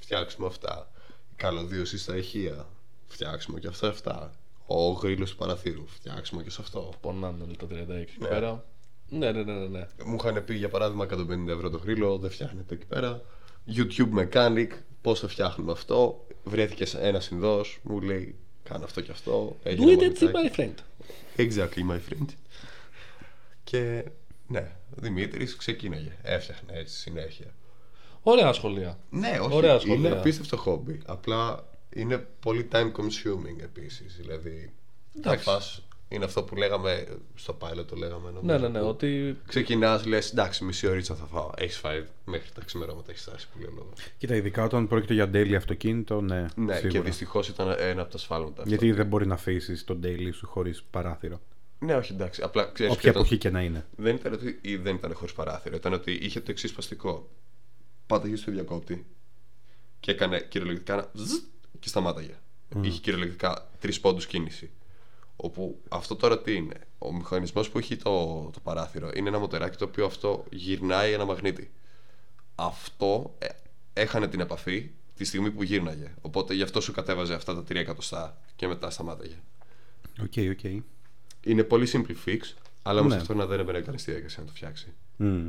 φτιάξουμε 0.00 0.46
αυτά. 0.46 0.90
Η 1.30 1.34
καλωδίωση 1.36 1.98
στα 1.98 2.16
ηχεία. 2.16 2.66
Φτιάξουμε 3.06 3.60
και 3.60 3.66
αυτά. 3.66 3.88
Αυτά. 3.88 4.32
Ο 4.66 4.90
γρίλος 4.90 5.30
του 5.30 5.36
παραθύρου 5.36 5.86
φτιάξουμε 5.86 6.42
και 6.42 6.50
σε 6.50 6.58
αυτό. 6.60 6.92
Πονάνε 7.00 7.44
το 7.58 7.66
36 7.66 7.88
εκεί 8.00 8.16
Ναι. 8.18 8.28
πέρα. 8.28 8.64
Ναι, 9.08 9.32
ναι, 9.32 9.42
ναι, 9.42 9.52
ναι. 9.52 9.66
ναι. 9.66 9.86
μου 10.04 10.16
είχαν 10.20 10.44
πει 10.44 10.54
για 10.54 10.68
παράδειγμα 10.68 11.06
150 11.10 11.48
ευρώ 11.48 11.70
το 11.70 11.78
γρίλο, 11.78 12.18
δεν 12.18 12.30
φτιάχνεται 12.30 12.74
εκεί 12.74 12.86
πέρα. 12.86 13.22
YouTube 13.76 14.08
Mechanic, 14.18 14.68
πώς 15.00 15.20
το 15.20 15.28
φτιάχνουμε 15.28 15.72
αυτό. 15.72 16.26
Βρέθηκε 16.44 16.84
σε 16.84 16.98
ένας 17.00 17.24
συνδός, 17.24 17.78
μου 17.82 18.00
λέει 18.00 18.34
κάνω 18.62 18.84
αυτό 18.84 19.00
και 19.00 19.10
αυτό. 19.10 19.56
Do 19.62 19.66
έγινε 19.66 19.94
it, 19.94 19.98
it's 19.98 20.20
μονιτάκι. 20.20 20.54
my 20.54 20.60
friend. 20.60 20.74
Exactly, 21.36 21.90
my 21.90 21.98
friend. 22.10 22.26
Και 23.64 24.04
ναι, 24.46 24.70
ο 24.90 25.00
Δημήτρης 25.00 25.56
ξεκίναγε. 25.56 26.16
Έφτιαχνε 26.22 26.72
έτσι 26.72 26.96
συνέχεια. 26.96 27.54
Ωραία 28.22 28.52
σχολεία. 28.52 28.98
Ναι, 29.10 29.38
όχι. 29.42 29.54
Ωραία 29.54 29.70
είναι 29.70 29.80
σχολεία. 29.80 30.12
απίστευτο 30.12 30.56
χόμπι. 30.56 31.00
Απλά 31.06 31.68
είναι 31.94 32.26
πολύ 32.40 32.68
time 32.72 32.92
consuming 32.92 33.62
επίσης. 33.62 34.16
Δηλαδή, 34.16 34.72
θα 35.12 35.18
Εντάξει. 35.18 35.44
φας, 35.44 35.82
είναι 36.08 36.24
αυτό 36.24 36.42
που 36.42 36.56
λέγαμε 36.56 37.06
στο 37.34 37.56
pilot, 37.60 37.84
το 37.86 37.96
λέγαμε 37.96 38.30
νομίζω. 38.30 38.52
Ναι, 38.52 38.58
ναι, 38.58 38.68
ναι. 38.68 38.80
που 38.80 38.86
Ότι 38.88 39.36
Ξεκινάς, 39.46 40.06
λες 40.06 40.30
εντάξει, 40.30 40.64
μισή 40.64 40.86
ωρίτσα 40.86 41.14
θα 41.14 41.24
φάω. 41.24 41.50
Έχεις 41.56 41.76
φάει 41.76 42.04
μέχρι 42.24 42.50
τα 42.54 42.62
ξημερώματα, 42.64 43.10
έχεις 43.10 43.22
φτάσει 43.22 43.48
που 43.52 43.58
λέω 43.60 43.70
λόγος. 43.76 43.92
Κοίτα, 44.18 44.34
ειδικά 44.34 44.64
όταν 44.64 44.88
πρόκειται 44.88 45.14
για 45.14 45.30
daily 45.32 45.52
αυτοκίνητο, 45.52 46.20
ναι, 46.20 46.40
Ναι, 46.40 46.74
σίγουρα. 46.74 46.88
και 46.88 47.00
δυστυχώς 47.00 47.48
ήταν 47.48 47.74
ένα 47.78 48.02
από 48.02 48.10
τα 48.10 48.18
σφάλματα. 48.18 48.52
αυτό. 48.62 48.68
Γιατί 48.68 48.92
δεν 48.92 49.06
μπορεί 49.06 49.26
να 49.26 49.34
αφήσεις 49.34 49.84
το 49.84 49.98
daily 50.02 50.28
σου 50.32 50.46
χωρίς 50.46 50.82
παράθυρο. 50.90 51.40
Ναι, 51.78 51.94
όχι, 51.94 52.12
εντάξει. 52.12 52.42
Απλά 52.42 52.70
ξέρεις 52.72 52.92
Όποια 52.92 53.00
ποιο 53.02 53.10
ήταν- 53.10 53.22
εποχή 53.22 53.38
και 53.38 53.50
να 53.50 53.62
είναι. 53.62 53.86
Δεν 53.96 54.14
ήταν 54.14 54.32
ότι 54.32 54.58
ή 54.62 54.76
δεν 54.76 54.94
ήταν 54.94 55.14
χωρίς 55.14 55.32
παράθυρο. 55.32 55.76
Ήταν 55.76 55.92
ότι 55.92 56.12
είχε 56.12 56.40
το 56.40 56.50
εξής 56.50 56.72
παστικό. 56.72 57.28
Πάταγε 58.06 58.36
στο 58.36 58.50
διακόπτη 58.52 59.06
και 60.00 60.10
έκανε 60.10 60.40
κυριολεκτικά 60.48 60.92
ένα 60.92 61.10
ζζ 61.14 61.32
και 61.80 61.88
σταμάταγε. 61.88 62.34
Είχε 62.80 63.00
κυριολεκτικά 63.00 63.70
τρεις 63.80 64.00
πόντους 64.00 64.26
κίνηση. 64.26 64.70
Όπου 65.40 65.80
αυτό 65.88 66.16
τώρα 66.16 66.40
τι 66.40 66.54
είναι. 66.54 66.74
Ο 66.98 67.12
μηχανισμός 67.12 67.70
που 67.70 67.78
έχει 67.78 67.96
το, 67.96 68.50
το 68.52 68.60
παράθυρο 68.62 69.10
είναι 69.14 69.28
ένα 69.28 69.38
μοτεράκι 69.38 69.76
το 69.76 69.84
οποίο 69.84 70.04
αυτό 70.06 70.44
γυρνάει 70.50 71.12
ένα 71.12 71.24
μαγνήτη. 71.24 71.70
Αυτό 72.54 73.34
ε, 73.38 73.46
έχανε 73.92 74.28
την 74.28 74.40
επαφή 74.40 74.90
τη 75.16 75.24
στιγμή 75.24 75.50
που 75.50 75.62
γύρναγε. 75.62 76.14
Οπότε 76.20 76.54
γι' 76.54 76.62
αυτό 76.62 76.80
σου 76.80 76.92
κατέβαζε 76.92 77.34
αυτά 77.34 77.54
τα 77.54 77.60
3 77.60 77.74
εκατοστά 77.74 78.38
και 78.56 78.66
μετά 78.66 78.90
σταμάταγε. 78.90 79.38
Οκ, 80.22 80.32
οκ. 80.50 80.82
Είναι 81.44 81.62
πολύ 81.62 81.88
simple 81.92 82.28
fix, 82.28 82.38
αλλά 82.82 83.00
όμως 83.00 83.12
Ναι. 83.14 83.20
αυτό 83.20 83.34
να 83.34 83.46
δεν 83.46 83.60
έπαιρνε 83.60 83.80
κανείς 83.80 84.04
τη 84.04 84.10
διαδικασία 84.10 84.42
να 84.42 84.48
το 84.48 84.54
φτιάξει. 84.54 84.92
Μμ. 85.16 85.48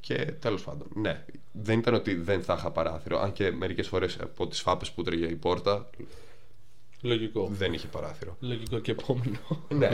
Και 0.00 0.14
τέλος 0.14 0.62
πάντων, 0.62 0.88
ναι. 0.94 1.24
Δεν 1.52 1.78
ήταν 1.78 1.94
ότι 1.94 2.14
δεν 2.14 2.42
θα 2.42 2.54
είχα 2.58 2.70
παράθυρο. 2.70 3.18
Αν 3.20 3.32
και 3.32 3.50
μερικές 3.50 3.88
φορές 3.88 4.18
από 4.20 4.46
τις 4.46 4.60
φάπες 4.60 4.90
που 4.90 5.02
τρέχει 5.02 5.24
η 5.24 5.34
πόρτα 5.34 5.90
Λογικό. 7.00 7.46
δεν 7.50 7.72
είχε 7.72 7.86
παράθυρο. 7.86 8.36
Λογικό 8.40 8.78
και 8.78 8.90
επόμενο. 8.90 9.38
ναι. 9.78 9.90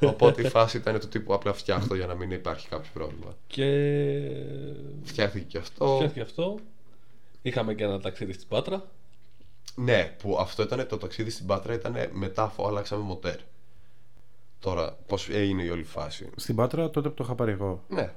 Οπότε 0.00 0.42
η 0.42 0.48
φάση 0.48 0.76
ήταν 0.76 1.00
του 1.00 1.08
τύπου 1.08 1.34
απλά 1.34 1.52
φτιάχτω 1.52 1.94
για 1.94 2.06
να 2.06 2.14
μην 2.14 2.30
υπάρχει 2.30 2.68
κάποιο 2.68 2.90
πρόβλημα. 2.94 3.36
και 3.46 3.66
Φτιάχτηκε 5.02 5.44
και 5.44 5.58
αυτό. 5.58 5.94
φτιάχτηκε 5.94 6.20
αυτό. 6.20 6.58
Είχαμε 7.42 7.74
και 7.74 7.84
ένα 7.84 8.00
ταξίδι 8.00 8.32
στην 8.32 8.48
Πάτρα. 8.48 8.90
Ναι, 9.74 10.14
που 10.18 10.36
αυτό 10.38 10.62
ήταν 10.62 10.86
το 10.88 10.96
ταξίδι 10.96 11.30
στην 11.30 11.46
Πάτρα, 11.46 11.74
ήταν 11.74 11.94
μετά 12.12 12.42
αφού 12.42 12.66
αλλάξαμε 12.66 13.02
μοτέρ. 13.02 13.36
Τώρα, 14.58 14.98
πώς 15.06 15.28
έγινε 15.28 15.62
η 15.62 15.68
όλη 15.68 15.84
φάση; 15.84 16.30
Στην 16.36 16.54
Πάτρα 16.56 16.90
τότε 16.90 17.08
που 17.08 17.14
το 17.14 17.24
είχα 17.24 17.34
πάρει 17.34 17.52
εγώ. 17.52 17.84
Ναι. 17.88 18.12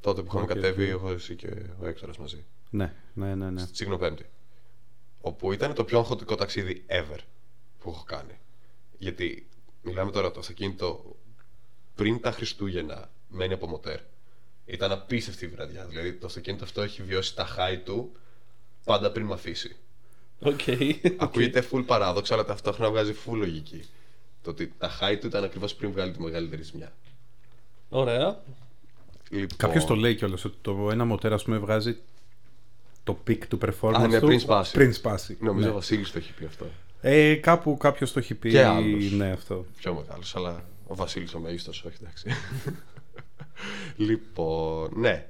Τότε 0.00 0.20
που 0.20 0.26
είχαμε 0.26 0.42
Οκ, 0.42 0.48
κατέβει 0.48 0.82
οκ. 0.84 0.88
εγώ, 1.02 1.10
εσύ 1.12 1.34
και 1.36 1.46
ο 1.82 1.86
Έκτορας 1.86 2.18
μαζί. 2.18 2.44
Ναι, 2.70 2.92
ναι, 3.14 3.34
ναι. 3.34 3.50
ναι. 3.50 3.60
Στη 3.60 3.72
Τσικνοπέμπτη. 3.72 4.24
Όπου 5.20 5.52
ήταν 5.52 5.74
το 5.74 5.84
πιο 5.84 5.98
αγχωτικό 5.98 6.34
ταξίδι 6.34 6.84
ever 6.88 7.18
που 7.82 7.90
έχω 7.90 8.04
κάνει. 8.04 8.38
Γιατί 8.98 9.48
μιλάμε 9.82 10.10
τώρα 10.10 10.30
το 10.30 10.40
αυτοκίνητο 10.40 11.16
πριν 11.94 12.20
τα 12.20 12.30
Χριστούγεννα 12.32 13.10
μένει 13.28 13.52
από 13.52 13.66
μοτέρ. 13.66 13.98
Ήταν 14.64 14.92
απίστευτη 14.92 15.44
η 15.44 15.48
βραδιά. 15.48 15.84
Δηλαδή 15.86 16.12
το 16.12 16.26
αυτοκίνητο 16.26 16.64
αυτό 16.64 16.82
έχει 16.82 17.02
βιώσει 17.02 17.34
τα 17.34 17.46
high 17.58 17.78
του 17.84 18.12
πάντα 18.84 19.10
πριν 19.12 19.26
με 19.26 19.32
αφήσει. 19.34 19.76
Οκ. 20.40 20.60
Ακούγεται 21.18 21.68
full 21.72 21.84
παράδοξο, 21.86 22.34
αλλά 22.34 22.44
ταυτόχρονα 22.44 22.90
βγάζει 22.90 23.14
full 23.26 23.34
λογική. 23.36 23.84
Το 24.42 24.50
ότι 24.50 24.72
τα 24.78 24.90
high 25.00 25.16
του 25.20 25.26
ήταν 25.26 25.44
ακριβώς 25.44 25.74
πριν 25.74 25.90
βγάλει 25.92 26.12
τη 26.12 26.20
μεγαλύτερη 26.20 26.62
ζημιά. 26.62 26.92
Ωραία. 27.88 28.42
Λοιπόν, 29.30 29.56
Κάποιος 29.56 29.84
το 29.84 29.94
λέει 29.94 30.14
κιόλας 30.14 30.44
ότι 30.44 30.56
το 30.62 30.88
ένα 30.90 31.04
μοτέρ, 31.04 31.32
ας 31.32 31.42
πούμε, 31.44 31.58
βγάζει 31.58 31.96
το 33.04 33.18
peak 33.28 33.38
του 33.48 33.58
performance 33.62 33.94
Α, 33.94 34.06
ναι, 34.06 34.20
του 34.20 34.26
πριν 34.26 34.40
σπάσει. 34.40 34.72
πριν 34.72 34.92
σπάσει. 34.92 35.36
Νομίζω 35.40 35.64
Ναι. 35.66 35.70
ο 35.70 35.74
Βασίλης 35.74 36.10
το 36.10 36.18
έχει 36.18 36.32
πει 36.32 36.44
αυτό. 36.44 36.66
Ε, 37.04 37.34
κάπου 37.34 37.76
κάποιος 37.76 38.12
το 38.12 38.18
έχει 38.18 38.34
πει. 38.34 38.50
Και 38.50 38.64
άλλος. 38.64 39.10
Ναι, 39.12 39.30
αυτό. 39.30 39.64
Πιο 39.76 39.94
μεγάλος, 39.94 40.36
αλλά 40.36 40.64
ο 40.86 40.94
Βασίλης 40.94 41.34
ο 41.34 41.38
μέγιστος, 41.38 41.84
όχι 41.84 41.96
εντάξει. 42.00 42.28
λοιπόν, 44.08 44.90
ναι. 44.96 45.26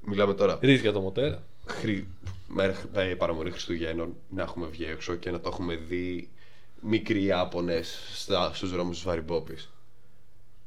Μιλάμε 0.00 0.34
τώρα. 0.34 0.58
Ρίζ 0.60 0.80
για 0.80 0.92
το 0.92 1.00
μοτέρα. 1.00 1.42
Χρη... 1.66 2.08
μέρα 2.48 2.74
ε, 2.92 3.14
παραμονή 3.14 3.50
Χριστουγέννων 3.50 4.14
να 4.28 4.42
έχουμε 4.42 4.66
βγει 4.66 4.84
έξω 4.84 5.14
και 5.14 5.30
να 5.30 5.40
το 5.40 5.48
έχουμε 5.52 5.74
δει 5.74 6.28
μικροί 6.80 7.22
Ιάπωνες 7.24 7.98
στα, 8.14 8.50
στους 8.54 8.70
δρόμους 8.70 8.96
της 8.96 9.04
Βαριμπόπης. 9.04 9.70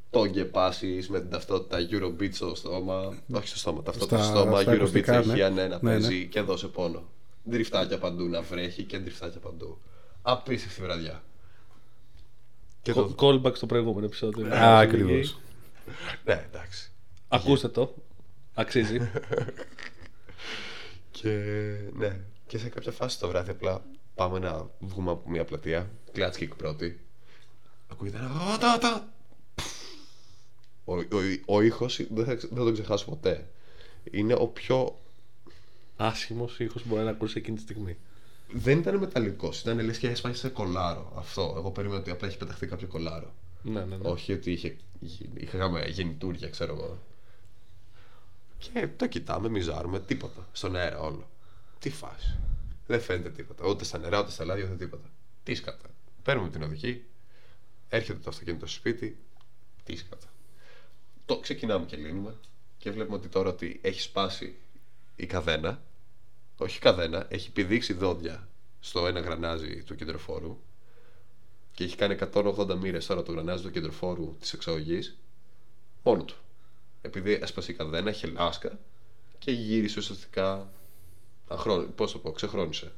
Το 0.09 0.27
γκεπάσεις 0.27 1.09
με 1.09 1.19
την 1.19 1.29
ταυτότητα 1.29 1.77
Eurobeat 1.91 2.33
στο 2.33 2.55
στόμα. 2.55 3.17
Όχι 3.33 3.47
στο 3.47 3.57
στόμα, 3.57 3.83
ταυτότητα 3.83 4.17
Στα- 4.17 4.25
στο 4.25 4.37
στόμα. 4.39 4.61
στα 4.61 4.71
Eurobeat 4.71 4.75
ακουστικά, 4.75 5.15
έχει 5.17 5.27
ναι. 5.27 5.33
ναι. 5.35 5.49
ναι, 5.49 5.67
να 5.67 5.79
Ναι, 5.81 5.91
παίζει 5.91 6.27
και 6.27 6.41
δώσε 6.41 6.67
πόνο. 6.67 7.03
Ντριφτάκια 7.49 7.97
παντού 7.97 8.27
να 8.27 8.41
βρέχει 8.41 8.83
και 8.83 8.99
ντριφτάκια 8.99 9.39
παντού. 9.39 9.77
Απίστευτη 10.21 10.81
βραδιά. 10.81 11.23
Και 12.81 12.93
το... 12.93 13.15
Callback 13.19 13.55
στο 13.55 13.65
προηγούμενο 13.65 14.05
επεισόδιο. 14.05 14.53
Α, 14.55 14.79
ακριβώς. 14.79 15.39
Ναι, 16.23 16.45
εντάξει. 16.49 16.91
Ακούστε 17.27 17.67
το. 17.69 17.95
Αξίζει. 18.53 18.99
Και 21.11 21.29
ναι, 21.93 22.19
και 22.47 22.57
σε 22.57 22.69
κάποια 22.69 22.91
φάση 22.91 23.19
το 23.19 23.27
βράδυ 23.27 23.49
απλά 23.51 23.83
πάμε 24.15 24.39
να 24.39 24.69
βγούμε 24.79 25.11
από 25.11 25.29
μια 25.29 25.45
πλατεία. 25.45 25.89
Κλατς 26.11 26.37
kick 26.39 26.49
πρώτη. 26.57 26.99
Ακούγεται 27.91 28.17
ένα 28.17 28.29
«Ατατα». 28.53 29.13
Ο, 30.85 30.93
ο, 30.97 31.05
ο 31.45 31.61
ήχος 31.61 32.01
δεν 32.09 32.25
θα, 32.25 32.35
ξε- 32.35 32.49
δεν 32.49 32.57
θα 32.59 32.63
τον 32.63 32.73
ξεχάσω 32.73 33.05
ποτέ. 33.05 33.49
Είναι 34.11 34.33
ο 34.33 34.47
πιο. 34.47 34.99
Άσχημος 35.97 36.59
ήχος 36.59 36.85
μπορεί 36.85 37.03
να 37.03 37.09
ακούσει 37.09 37.37
εκείνη 37.37 37.55
τη 37.57 37.61
στιγμή. 37.61 37.97
Δεν 38.53 38.79
ήταν 38.79 38.97
μεταλλικός, 38.97 39.59
ήταν 39.61 39.79
λες 39.79 39.97
και 39.97 40.07
έσπαγε 40.07 40.35
σε 40.35 40.49
κολάρο. 40.49 41.13
Αυτό. 41.15 41.53
Εγώ 41.57 41.71
περίμενα 41.71 41.99
ότι 41.99 42.11
απλά 42.11 42.27
έχει 42.27 42.37
πεταχτεί 42.37 42.67
κάποιο 42.67 42.87
κολάρο. 42.87 43.33
Ναι, 43.61 43.85
ναι, 43.85 43.95
ναι. 43.95 44.09
Όχι 44.09 44.33
ότι 44.33 44.51
είχε, 44.51 44.77
είχαμε 45.33 45.85
γεννητούρια, 45.87 46.49
ξέρω 46.49 46.73
εγώ. 46.73 46.99
Και 48.57 48.87
το 48.97 49.07
κοιτάμε, 49.07 49.49
μιζάρουμε, 49.49 49.99
τίποτα. 49.99 50.47
Στον 50.51 50.75
αέρα 50.75 50.99
όλο. 50.99 51.29
Τι 51.79 51.89
φάση. 51.89 52.39
Δεν 52.87 53.01
φαίνεται 53.01 53.29
τίποτα. 53.29 53.67
Ούτε 53.67 53.83
στα 53.83 53.97
νερά, 53.97 54.19
ούτε 54.19 54.31
στα 54.31 54.45
λάδια, 54.45 54.65
ούτε 54.65 54.75
τίποτα. 54.75 55.09
Τι 55.43 55.55
σκατά. 55.55 55.89
Παίρνουμε 56.23 56.49
την 56.49 56.63
οδηγή, 56.63 57.03
έρχεται 57.89 58.19
το 58.19 58.29
αυτοκίνητο 58.29 58.65
στο 58.65 58.75
σπίτι, 58.75 59.17
τι 59.83 59.95
σκατά. 59.95 60.27
Το 61.25 61.39
ξεκινάμε 61.39 61.85
και 61.85 61.97
λύνουμε 61.97 62.35
και 62.77 62.91
βλέπουμε 62.91 63.15
ότι 63.15 63.27
τώρα 63.27 63.49
ότι 63.49 63.79
έχει 63.83 64.01
σπάσει 64.01 64.55
η 65.15 65.25
καδένα. 65.25 65.81
Όχι 66.61 66.77
η 66.77 66.79
καδένα, 66.79 67.25
έχει 67.29 67.51
πηδήξει 67.51 67.93
δόντια 67.93 68.47
στο 68.79 69.07
ένα 69.07 69.19
γρανάζι 69.19 69.83
του 69.83 69.95
κεντροφόρου 69.95 70.57
και 71.73 71.83
έχει 71.83 71.95
κάνει 71.95 72.17
180 72.33 72.75
μοίρες 72.75 73.05
τώρα 73.05 73.23
το 73.23 73.31
γρανάζι 73.31 73.63
του 73.63 73.71
κεντροφόρου 73.71 74.35
της 74.39 74.53
εξαγωγής 74.53 75.17
μόνο 76.03 76.23
του. 76.23 76.35
Επειδή 77.01 77.39
έσπασε 77.41 77.71
η 77.71 77.75
καδένα, 77.75 78.09
είχε 78.09 78.27
λάσκα 78.27 78.79
και 79.39 79.51
γύρισε 79.51 79.99
ουσιαστικά. 79.99 80.69
Αχρόν... 81.47 81.95
Πώς 81.95 82.11
το 82.11 82.17
πω, 82.17 82.31
ξεχρόνισε. 82.31 82.91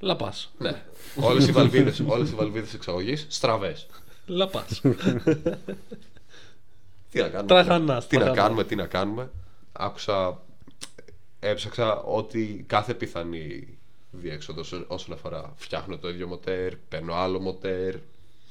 Λαπάς. 0.00 0.50
Ναι. 0.58 0.84
Όλες 1.20 1.46
οι 1.46 1.52
βαλβίδε 1.52 2.04
όλες 2.06 2.30
οι 2.30 2.34
βαλβίδες 2.34 2.74
εξαγωγής 2.74 3.26
στραβές. 3.28 3.86
Λαπάς. 4.26 4.80
Τι 7.10 7.20
να 7.20 7.28
κάνουμε; 7.28 7.46
Τραχανάς, 7.46 8.06
τι 8.06 8.16
να 8.16 8.22
τραχανάς. 8.22 8.44
κάνουμε, 8.46 8.64
τι 8.64 8.74
να 8.74 8.86
κάνουμε; 8.86 9.30
Άκουσα. 9.72 10.42
Έψαξα 11.40 12.02
ότι 12.02 12.64
κάθε 12.68 12.94
πιθανή 12.94 13.78
διέξοδος 14.10 14.72
όσο- 14.72 14.84
όσον 14.88 15.14
αφορά 15.14 15.52
φτιάχνω 15.56 15.98
το 15.98 16.08
ίδιο 16.08 16.26
μοτέρ, 16.26 16.76
παίρνω 16.76 17.14
άλλο 17.14 17.40
μοτέρ, 17.40 17.94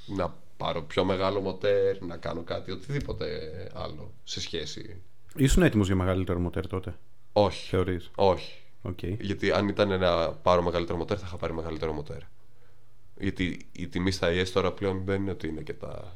να 0.05 0.35
πάρω 0.57 0.81
πιο 0.81 1.03
μεγάλο 1.03 1.41
μοτέρ, 1.41 2.01
να 2.01 2.17
κάνω 2.17 2.43
κάτι, 2.43 2.71
οτιδήποτε 2.71 3.27
άλλο 3.73 4.11
σε 4.23 4.41
σχέση. 4.41 5.01
Ήσουν 5.35 5.63
έτοιμος 5.63 5.87
για 5.87 5.95
μεγαλύτερο 5.95 6.39
μοτέρ 6.39 6.67
τότε, 6.67 6.95
Όχι. 7.33 7.67
θεωρείς; 7.69 8.11
Όχι. 8.15 8.61
Οκ. 8.81 9.03
Γιατί 9.03 9.51
αν 9.51 9.67
ήταν 9.67 9.99
να 9.99 10.31
πάρω 10.31 10.61
μεγαλύτερο 10.61 10.97
μοτέρ, 10.97 11.17
θα 11.19 11.25
είχα 11.27 11.37
πάρει 11.37 11.53
μεγαλύτερο 11.53 11.93
μοτέρ. 11.93 12.21
Γιατί 13.19 13.67
η 13.71 13.87
τιμή 13.87 14.11
στα 14.11 14.27
ES 14.31 14.47
τώρα 14.53 14.71
πλέον 14.71 15.03
δεν 15.05 15.21
είναι 15.21 15.31
ότι 15.31 15.47
είναι 15.47 15.61
και 15.61 15.73
τα 15.73 16.13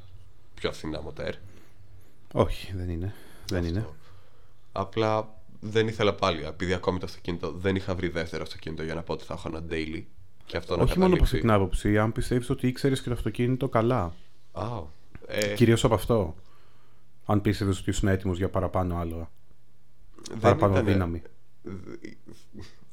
πιο 0.56 0.72
φθηνά 0.72 1.02
μοτέρ. 1.02 1.36
Όχι, 2.34 2.74
δεν 2.76 2.90
είναι. 2.90 3.14
Δεν 3.50 3.64
είναι. 3.64 3.88
Απλά 4.72 5.41
δεν 5.64 5.88
ήθελα 5.88 6.14
πάλι, 6.16 6.44
επειδή 6.46 6.74
ακόμη 6.74 7.00
το 7.00 7.06
αυτοκίνητο 7.06 7.52
δεν 7.52 7.76
είχα 7.76 7.96
βρει 7.96 8.08
δεύτερο 8.08 8.44
αυτοκίνητο 8.44 8.84
για 8.84 8.94
να 8.94 9.04
πω 9.04 9.14
ότι 9.14 9.24
θα 9.24 9.34
έχω 9.34 9.48
ένα 9.48 9.64
daily. 9.70 10.04
Και 10.46 10.58
αυτό 10.58 10.78
να 10.78 10.84
Όχι 10.84 11.00
μόνο 11.00 11.14
από 11.14 11.24
αυτή 11.24 11.36
καταλήξει. 11.38 11.40
την 11.40 11.52
άποψη, 11.52 11.98
αν 11.98 12.12
πιστεύεις 12.12 12.50
ότι 12.50 12.68
ήξερες 12.68 13.02
και 13.02 13.08
το 13.10 13.14
αυτοκίνητο 13.16 13.70
καλά. 13.70 14.14
Α, 14.52 14.68
ε, 15.28 15.54
Κυρίως 15.54 15.84
από 15.84 15.94
αυτό. 15.94 16.36
Αν 17.26 17.42
πίστευες 17.42 17.80
ότι 17.80 17.90
ήσουν 17.90 18.08
έτοιμος 18.10 18.38
για 18.38 18.50
παραπάνω 18.50 18.98
άλογα. 18.98 19.30
δεν 20.30 20.40
Παραπάνω 20.40 20.72
ήτανε- 20.74 20.92
δύναμη. 20.92 21.22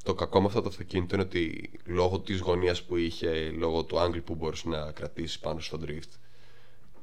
Το 0.02 0.14
κακό 0.14 0.40
με 0.40 0.46
αυτό 0.46 0.62
το 0.62 0.68
αυτοκίνητο 0.68 1.14
είναι 1.14 1.24
ότι 1.24 1.70
λόγω 1.84 2.20
της 2.20 2.40
γωνίας 2.40 2.82
που 2.82 2.96
είχε, 2.96 3.50
λόγω 3.50 3.84
του 3.84 3.96
angle 3.96 4.20
που 4.24 4.34
μπορούσες 4.34 4.68
να 4.68 4.90
κρατήσεις 4.92 5.38
πάνω 5.38 5.60
στο 5.60 5.78
drift, 5.86 6.10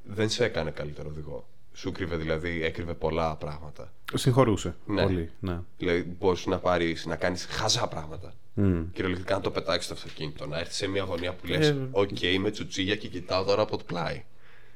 δεν 0.03 0.30
σε 0.30 0.43
έκανε 0.45 0.72
καλύτερο 0.72 1.09
οδηγό. 1.09 1.47
Σου 1.76 1.91
κρύβε 1.91 2.15
δηλαδή, 2.15 2.63
έκρυβε 2.63 2.93
πολλά 2.93 3.36
πράγματα. 3.36 3.91
Συγχωρούσε. 4.13 4.76
Ναι. 4.86 5.03
Πολύ. 5.03 5.30
Ναι. 5.39 5.59
Δηλαδή, 5.78 6.15
μπορούσες 6.19 6.49
να 6.49 6.59
πάρεις 6.59 7.05
να 7.05 7.15
κάνεις 7.15 7.45
χαζά 7.45 7.88
πράγματα. 7.88 8.34
Μμ. 8.53 8.82
Κυριολεκτικά 8.93 9.36
να 9.36 9.41
το 9.41 9.51
πετάξεις 9.51 9.88
το 9.88 9.93
αυτοκίνητο. 9.93 10.45
Να 10.45 10.59
έρθεις 10.59 10.76
σε 10.76 10.88
μια 10.88 11.03
γωνία 11.03 11.34
που 11.34 11.47
λες: 11.47 11.69
Ε, 11.69 11.88
Οκ, 11.91 12.21
είμαι 12.21 12.51
τσουτσίγια 12.51 12.95
και 12.95 13.07
κοιτάω 13.07 13.43
τώρα 13.43 13.61
από 13.61 13.78
το 13.78 13.84
πλάι. 13.84 14.23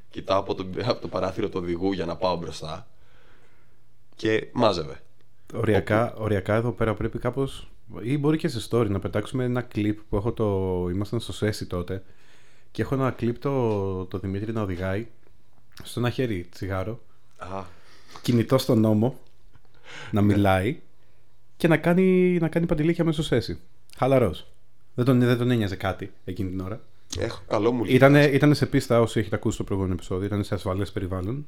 Κοιτάω 0.09 0.39
από 0.39 0.55
το, 0.55 0.65
από 0.83 1.01
το 1.01 1.07
παράθυρο 1.07 1.49
του 1.49 1.59
οδηγού 1.63 1.91
για 1.91 2.05
να 2.05 2.15
πάω 2.15 2.37
μπροστά. 2.37 2.87
Και 4.15 4.47
μάζευε. 4.51 5.01
Οριακά, 5.53 6.13
οριακά 6.15 6.55
εδώ 6.55 6.71
πέρα 6.71 6.93
πρέπει 6.93 7.19
κάπως. 7.19 7.69
ή 8.01 8.17
μπορεί 8.17 8.37
και 8.37 8.47
σε 8.47 8.67
story 8.69 8.89
να 8.89 8.99
πετάξουμε 8.99 9.43
ένα 9.43 9.61
κλιπ 9.61 9.99
που 10.09 10.15
έχω 10.15 10.31
το. 10.31 10.87
ήμασταν 10.89 11.19
στο 11.19 11.33
Σέσι 11.33 11.65
τότε. 11.65 12.03
Και 12.71 12.81
έχω 12.81 12.95
ένα 12.95 13.11
κλιπ 13.11 13.39
το, 13.39 14.05
το 14.05 14.19
Δημήτρη 14.19 14.51
να 14.51 14.61
οδηγάει. 14.61 15.07
Στο 15.83 15.99
ένα 15.99 16.09
χέρι 16.09 16.47
τσιγάρο, 16.51 16.99
Α, 17.37 17.63
κινητό 18.21 18.57
στον 18.57 18.79
νόμο, 18.79 19.19
να 20.11 20.21
μιλάει 20.21 20.79
και 21.57 21.67
να 21.67 21.77
κάνει, 21.77 22.37
να 22.41 22.47
κάνει 22.47 22.65
παντηλίκια 22.65 23.03
μέσα 23.03 23.23
στο 23.23 23.35
σέσι. 23.35 23.59
Χαλαρός. 23.97 24.47
Δεν 24.95 25.05
τον, 25.05 25.19
δεν 25.19 25.37
τον 25.37 25.51
ένοιαζε 25.51 25.75
κάτι 25.75 26.11
εκείνη 26.25 26.49
την 26.49 26.59
ώρα. 26.59 26.81
έχω 27.19 27.41
καλό 27.47 27.71
μου 27.71 27.83
Ήτανε, 27.87 28.23
ήτανε 28.25 28.53
σε 28.53 28.65
πίστα, 28.65 29.01
όσοι 29.01 29.19
έχετε 29.19 29.35
ακούσει 29.35 29.57
το 29.57 29.63
προηγούμενο 29.63 29.95
επεισόδιο, 29.95 30.25
ήταν 30.25 30.43
σε 30.43 30.53
ασφαλές 30.53 30.91
περιβάλλον. 30.91 31.47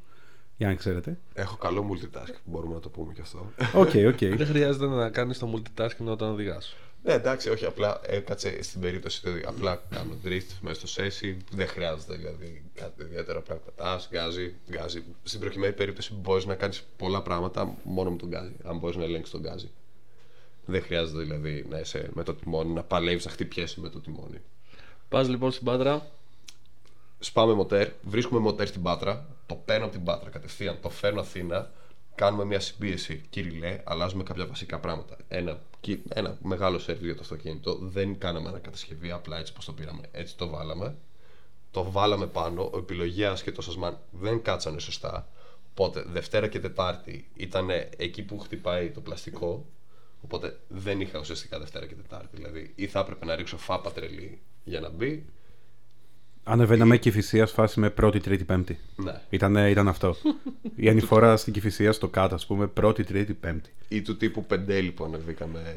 Για 0.57 0.67
να 0.67 0.75
ξέρετε. 0.75 1.17
Έχω 1.33 1.57
καλό 1.57 1.89
multitask, 1.91 2.33
μπορούμε 2.45 2.73
να 2.73 2.79
το 2.79 2.89
πούμε 2.89 3.13
κι 3.13 3.21
αυτό. 3.21 3.51
Οκ, 3.73 3.89
οκ. 4.07 4.17
Δεν 4.35 4.47
χρειάζεται 4.47 4.85
να 4.87 5.09
κάνεις 5.09 5.37
το 5.37 5.53
multitasking 5.55 6.05
όταν 6.05 6.31
οδηγάς. 6.31 6.57
Ναι, 7.03 7.13
εντάξει, 7.13 7.49
όχι, 7.49 7.65
απλά 7.65 8.01
έκατσε 8.05 8.63
στην 8.63 8.81
περίπτωση 8.81 9.29
ότι 9.29 9.43
απλά 9.45 9.81
κάνω 9.89 10.17
drift 10.25 10.57
μέσα 10.61 10.87
στο 10.87 11.03
session. 11.03 11.35
Δεν 11.51 11.67
χρειάζεται 11.67 12.15
δηλαδή 12.15 12.63
κάτι 12.73 13.01
ιδιαίτερο 13.01 13.39
απλά 13.39 13.55
πετά, 13.55 14.01
γκάζι, 14.09 14.55
γκάζι. 14.71 15.03
Στην 15.23 15.39
προκειμένη 15.39 15.73
περίπτωση 15.73 16.13
μπορείς 16.13 16.45
να 16.45 16.55
κάνεις 16.55 16.83
πολλά 16.97 17.21
πράγματα 17.21 17.75
μόνο 17.83 18.09
με 18.09 18.17
το 18.17 18.29
γκάζι, 18.29 18.55
αν 18.63 18.77
μπορείς 18.77 18.95
να 18.95 19.03
ελέγξεις 19.03 19.31
το 19.31 19.41
γκάζι. 19.41 19.69
Δεν 20.65 20.81
χρειάζεται 20.81 21.21
δηλαδή 21.21 21.65
να 21.69 21.79
είσαι 21.79 22.09
με 22.13 22.23
το 22.23 22.33
τιμόνι, 22.33 22.73
να 22.73 22.83
παλεύεις 22.83 23.25
να 23.25 23.31
χτυπιέσαι 23.31 23.79
με 23.79 23.89
το 23.89 23.99
τιμόνι. 23.99 24.41
Πας 25.09 25.29
λοιπόν 25.29 25.51
στην 25.51 25.65
Πάτρα. 25.65 26.07
Σπάμε 27.19 27.53
μοτέρ, 27.53 27.89
βρίσκουμε 28.01 28.39
μοτέρ 28.39 28.67
στην 28.67 28.81
Πάτρα, 28.81 29.25
το 29.45 29.55
παίρνω 29.55 29.85
από 29.85 29.93
την 29.93 30.03
Πάτρα 30.03 30.29
κατευθείαν, 30.29 30.77
το 30.81 30.89
φέρνω 30.89 31.19
Αθήνα, 31.19 31.71
κάνουμε 32.15 32.45
μια 32.45 32.59
συμπίεση 32.59 33.23
κυριλέ, 33.29 33.81
αλλάζουμε 33.83 34.23
κάποια 34.23 34.45
βασικά 34.45 34.79
πράγματα. 34.79 35.17
Ένα, 35.27 35.59
κι- 35.81 36.03
ένα 36.09 36.37
μεγάλο 36.41 36.79
σερβι 36.79 37.05
για 37.05 37.15
το 37.15 37.21
αυτοκίνητο, 37.21 37.75
δεν 37.81 38.17
κάναμε 38.17 38.49
ανακατασκευή, 38.49 39.11
απλά 39.11 39.39
έτσι 39.39 39.53
πως 39.53 39.65
το 39.65 39.73
πήραμε, 39.73 40.01
έτσι 40.11 40.37
το 40.37 40.47
βάλαμε. 40.49 40.95
Το 41.71 41.91
βάλαμε 41.91 42.27
πάνω, 42.27 42.69
ο 42.73 42.77
επιλογέας 42.77 43.43
και 43.43 43.51
το 43.51 43.61
σασμάν 43.61 43.99
δεν 44.11 44.41
κάτσανε 44.41 44.79
σωστά. 44.79 45.27
Οπότε 45.71 46.05
Δευτέρα 46.07 46.47
και 46.47 46.59
Τετάρτη 46.59 47.29
ήταν 47.35 47.69
εκεί 47.97 48.23
που 48.23 48.39
χτυπάει 48.39 48.89
το 48.89 49.01
πλαστικό. 49.01 49.65
Οπότε 50.21 50.59
δεν 50.67 51.01
είχα 51.01 51.19
ουσιαστικά 51.19 51.59
Δευτέρα 51.59 51.85
και 51.85 51.95
Τετάρτη. 51.95 52.35
Δηλαδή, 52.35 52.71
ή 52.75 52.87
θα 52.87 52.99
έπρεπε 52.99 53.25
να 53.25 53.35
ρίξω 53.35 53.57
φάπα 53.57 53.91
τρελή 53.91 54.41
για 54.63 54.79
να 54.79 54.89
μπει. 54.89 55.25
Ανεβαίναμε 56.43 56.97
κυφυσία 56.97 57.47
φάση 57.47 57.79
με 57.79 57.89
πρώτη, 57.89 58.19
τρίτη, 58.19 58.43
πέμπτη. 58.43 58.79
Ναι. 58.95 59.21
Ήταν, 59.29 59.55
ήταν 59.55 59.87
αυτό. 59.87 60.15
Η 60.75 60.89
ανηφορά 60.89 61.37
στην 61.41 61.53
κυφυσία 61.53 61.91
στο 61.91 62.07
κάτω, 62.07 62.35
ας 62.35 62.45
πούμε, 62.45 62.67
πρώτη, 62.67 63.03
τρίτη, 63.03 63.33
πέμπτη. 63.33 63.69
ή 63.87 64.01
του 64.01 64.17
τύπου 64.17 64.45
πεντέλη 64.45 64.91
που 64.91 65.03
ανεβήκαμε 65.03 65.75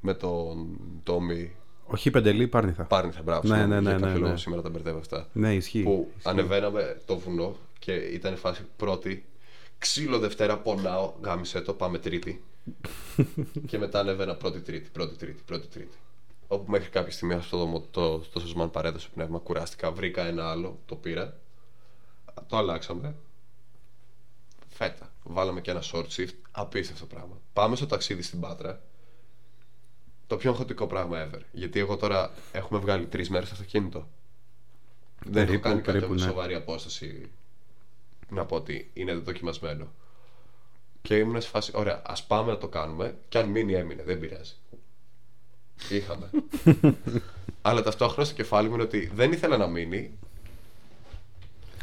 με 0.00 0.14
τον 0.14 0.66
Τόμι. 1.02 1.52
Όχι 1.86 2.10
πεντελή, 2.10 2.48
πάρνηθα. 2.48 2.82
Πάρνηθα, 2.84 3.22
μπράβο. 3.22 3.48
Ναι, 3.48 3.56
συγγνώμη, 3.56 3.82
ναι, 3.82 3.90
για 3.90 3.98
ναι, 3.98 4.00
κάποιο 4.00 4.14
ναι, 4.14 4.18
λόγο 4.18 4.30
ναι. 4.32 4.38
σήμερα 4.38 4.62
τα 4.62 4.68
μπερδεύω 4.68 4.98
αυτά. 4.98 5.28
Ναι, 5.32 5.54
ισχύει. 5.54 5.82
Που 5.82 6.10
Ισχύει. 6.16 6.28
ανεβαίναμε 6.28 7.00
το 7.06 7.18
βουνό 7.18 7.56
και 7.78 7.92
ήταν 7.92 8.36
φάση 8.36 8.62
πρώτη. 8.76 9.24
Ξύλο 9.78 10.18
Δευτέρα, 10.18 10.58
πονάω, 10.58 11.12
γάμισε 11.22 11.60
το, 11.60 11.72
πάμε 11.72 11.98
Τρίτη. 11.98 12.42
και 13.68 13.78
μετά 13.78 14.00
ανέβαινα 14.00 14.34
πρώτη 14.34 14.60
Τρίτη, 14.60 14.88
πρώτη 14.92 15.16
Τρίτη, 15.16 15.42
πρώτη 15.46 15.66
Τρίτη. 15.66 15.96
Όπου 16.48 16.70
μέχρι 16.70 16.88
κάποια 16.88 17.12
στιγμή 17.12 17.34
αυτό 17.34 17.58
το, 17.58 17.66
μο- 17.66 17.86
το, 17.90 18.18
το 18.18 18.40
σωσμάν 18.40 18.70
παρέδωσε 18.70 19.08
πνεύμα, 19.14 19.38
κουράστηκα, 19.38 19.90
βρήκα 19.92 20.26
ένα 20.26 20.50
άλλο, 20.50 20.78
το 20.86 20.96
πήρα. 20.96 21.36
Το 22.46 22.56
αλλάξαμε. 22.56 23.14
Φέτα. 24.68 25.12
Βάλαμε 25.22 25.60
και 25.60 25.70
ένα 25.70 25.82
short 25.92 26.06
shift. 26.16 26.34
Απίστευτο 26.50 27.06
πράγμα. 27.06 27.40
Πάμε 27.52 27.76
στο 27.76 27.86
ταξίδι 27.86 28.22
στην 28.22 28.40
Πάτρα. 28.40 28.82
Το 30.26 30.36
πιο 30.36 30.50
αγχωτικό 30.50 30.86
πράγμα 30.86 31.28
ever. 31.30 31.40
Γιατί 31.52 31.78
εγώ 31.78 31.96
τώρα 31.96 32.30
έχουμε 32.52 32.80
βγάλει 32.80 33.06
τρεις 33.06 33.30
μέρες 33.30 33.48
στο 33.48 33.56
αυτοκίνητο. 33.56 34.08
Δεν 35.24 35.36
έχω 35.36 35.46
Περίπου, 35.46 35.62
κάνει 35.62 35.76
κάποια 35.80 35.92
περίπου, 35.92 36.14
ναι. 36.14 36.20
σοβαρή 36.20 36.54
απόσταση 36.54 37.30
να 38.28 38.44
πω 38.44 38.56
ότι 38.56 38.90
είναι 38.94 39.14
δοκιμασμένο. 39.14 39.86
Και 41.02 41.16
ήμουν 41.16 41.40
σε 41.40 41.48
φάση, 41.48 41.72
ωραία, 41.74 42.02
ας 42.06 42.24
πάμε 42.26 42.50
να 42.52 42.58
το 42.58 42.68
κάνουμε. 42.68 43.18
Και 43.28 43.38
αν 43.38 43.48
μείνει, 43.48 43.74
έμεινε. 43.74 44.02
Δεν 44.02 44.18
πειράζει. 44.18 44.54
Είχαμε. 45.90 46.30
Αλλά 47.62 47.82
ταυτόχρονα 47.82 48.24
στο 48.24 48.34
κεφάλι 48.34 48.68
μου 48.68 48.74
είναι 48.74 48.82
ότι 48.82 49.10
δεν 49.14 49.32
ήθελα 49.32 49.56
να 49.56 49.66
μείνει. 49.66 50.10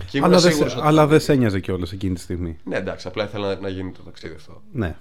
Και 0.09 0.17
ήμουν 0.17 0.29
Αλλά 0.29 0.39
δεν 0.41 0.51
σίγουρος 0.51 0.71
σε- 0.71 0.77
ότι 0.79 0.87
αλλά 0.87 0.97
θα 1.01 1.05
δεν 1.07 1.11
μείνει. 1.15 1.23
σε 1.23 1.31
ένοιαζε 1.33 1.59
κιόλας 1.59 1.91
εκείνη 1.91 2.13
τη 2.15 2.19
στιγμή. 2.21 2.57
Ναι, 2.63 2.75
εντάξει, 2.77 3.07
απλά 3.07 3.23
ήθελα 3.23 3.47
να, 3.55 3.61
να 3.61 3.69
γίνει 3.69 3.91
το 3.91 4.01
ταξίδι 4.01 4.35
αυτό. 4.35 4.61
Ναι. 4.73 4.95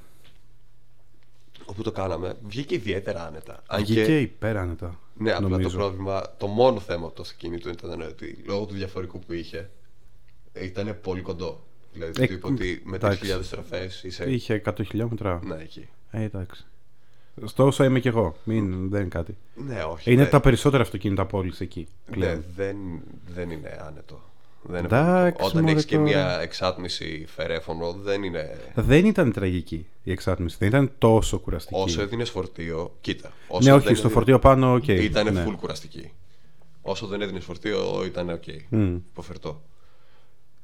Όπου 1.64 1.82
το 1.82 1.92
κάναμε, 1.92 2.34
βγήκε 2.46 2.74
ιδιαίτερα 2.74 3.26
άνετα. 3.26 3.62
Αν 3.66 3.80
Βγήκε 3.84 4.04
και- 4.04 4.20
υπέρ 4.20 4.56
άνετα. 4.56 4.98
Ναι, 5.16 5.32
απλά 5.32 5.48
νομίζω. 5.48 5.68
το 5.70 5.76
πρόβλημα, 5.76 6.22
το 6.38 6.46
μόνο 6.46 6.80
θέμα 6.80 7.06
από 7.06 7.14
το 7.14 7.22
αυτοκίνητο 7.22 7.68
ήταν 7.68 8.00
ότι 8.00 8.42
λόγω 8.46 8.64
του 8.64 8.74
διαφορικού 8.74 9.18
που 9.18 9.32
είχε, 9.32 9.70
ήταν 10.52 10.98
πολύ 11.02 11.20
κοντό. 11.20 11.64
Δηλαδή, 11.92 12.22
Ε, 12.22 12.26
του 12.26 12.32
είπα 12.32 12.48
ότι 12.48 12.82
με 12.84 12.96
εντάξει. 12.96 13.18
3.000 13.38 13.42
στροφές 13.42 14.02
είσαι. 14.02 14.30
Είχε 14.30 14.54
100 14.54 14.82
χιλιόμετρα. 14.84 15.40
Ναι, 15.44 15.54
εκεί. 15.54 15.88
Ε, 16.10 16.22
εντάξει. 16.22 16.64
Στο 17.44 17.66
όσο 17.66 17.84
είμαι 17.84 18.00
κι 18.00 18.08
εγώ. 18.08 18.36
Μην, 18.44 18.88
δεν 18.90 19.00
είναι 19.00 19.08
κάτι. 19.08 19.36
Ναι, 19.54 19.82
όχι. 19.82 20.12
Είναι 20.12 20.22
δεν- 20.22 20.30
τα 20.30 20.40
περισσότερα 20.40 20.82
αυτοκίνητα 20.82 21.26
πόλη 21.26 21.52
εκεί. 21.58 21.86
Ναι, 22.06 22.14
Πλέον. 22.16 22.44
δεν, 22.56 22.76
δεν 23.34 23.50
είναι 23.50 23.78
άνετο. 23.86 24.22
Δεν 24.62 24.78
είναι 24.84 24.86
Εντάξει, 24.86 25.32
πολύ- 25.32 25.46
Όταν 25.50 25.60
μωρέ, 25.60 25.72
έχεις 25.72 25.84
και 25.84 25.94
τώρα. 25.96 26.06
μια 26.08 26.40
εξάτμιση 26.40 27.24
φερέφωνο, 27.28 27.92
δεν 27.92 28.22
είναι. 28.22 28.58
Δεν 28.74 29.04
ήταν 29.06 29.32
τραγική 29.32 29.86
η 30.02 30.10
εξάτμιση. 30.12 30.56
Δεν 30.58 30.68
ήταν 30.68 30.90
τόσο 30.98 31.38
κουραστική. 31.38 31.80
Όσο 31.80 32.00
έδινες 32.02 32.30
φορτίο, 32.30 32.96
κοίτα. 33.00 33.32
Όσο 33.48 33.58
ναι, 33.58 33.64
δεν 33.64 33.74
όχι, 33.74 33.82
στο 33.82 33.92
έδινε- 33.92 34.12
φορτίο 34.12 34.38
πάνω, 34.38 34.74
οκ. 34.74 34.88
Ήταν 34.88 35.32
ναι. 35.32 35.44
full 35.48 35.54
κουραστική. 35.60 36.12
Όσο 36.82 37.06
δεν 37.06 37.20
έδινες 37.22 37.44
φορτίο, 37.44 38.04
ήταν 38.04 38.28
οκ. 38.30 38.42
Μμ. 38.68 38.94
Υποφερτό. 39.10 39.62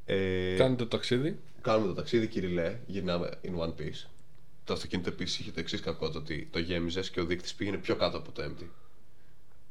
Ε, 0.05 0.55
Κάνετε 0.57 0.83
το 0.83 0.89
ταξίδι. 0.89 1.39
Κάνουμε 1.61 1.87
το 1.87 1.95
ταξίδι, 1.95 2.27
Κυριλέ, 2.27 2.77
γυρνάμε 2.87 3.31
in 3.45 3.49
one 3.65 3.69
piece. 3.81 4.07
Το 4.65 4.73
αυτοκίνητο 4.73 5.09
επίσης 5.09 5.39
είχε 5.39 5.51
το 5.51 5.61
εξής 5.61 5.81
κακό, 5.81 6.11
το 6.11 6.19
ότι 6.19 6.49
το 6.53 6.59
γέμιζες 6.59 7.11
και 7.11 7.21
ο 7.21 7.25
δείκτης 7.25 7.55
πήγαινε 7.55 7.77
πιο 7.77 7.97
κάτω 7.97 8.17
από 8.17 8.33
το 8.33 8.43
empty. 8.45 8.67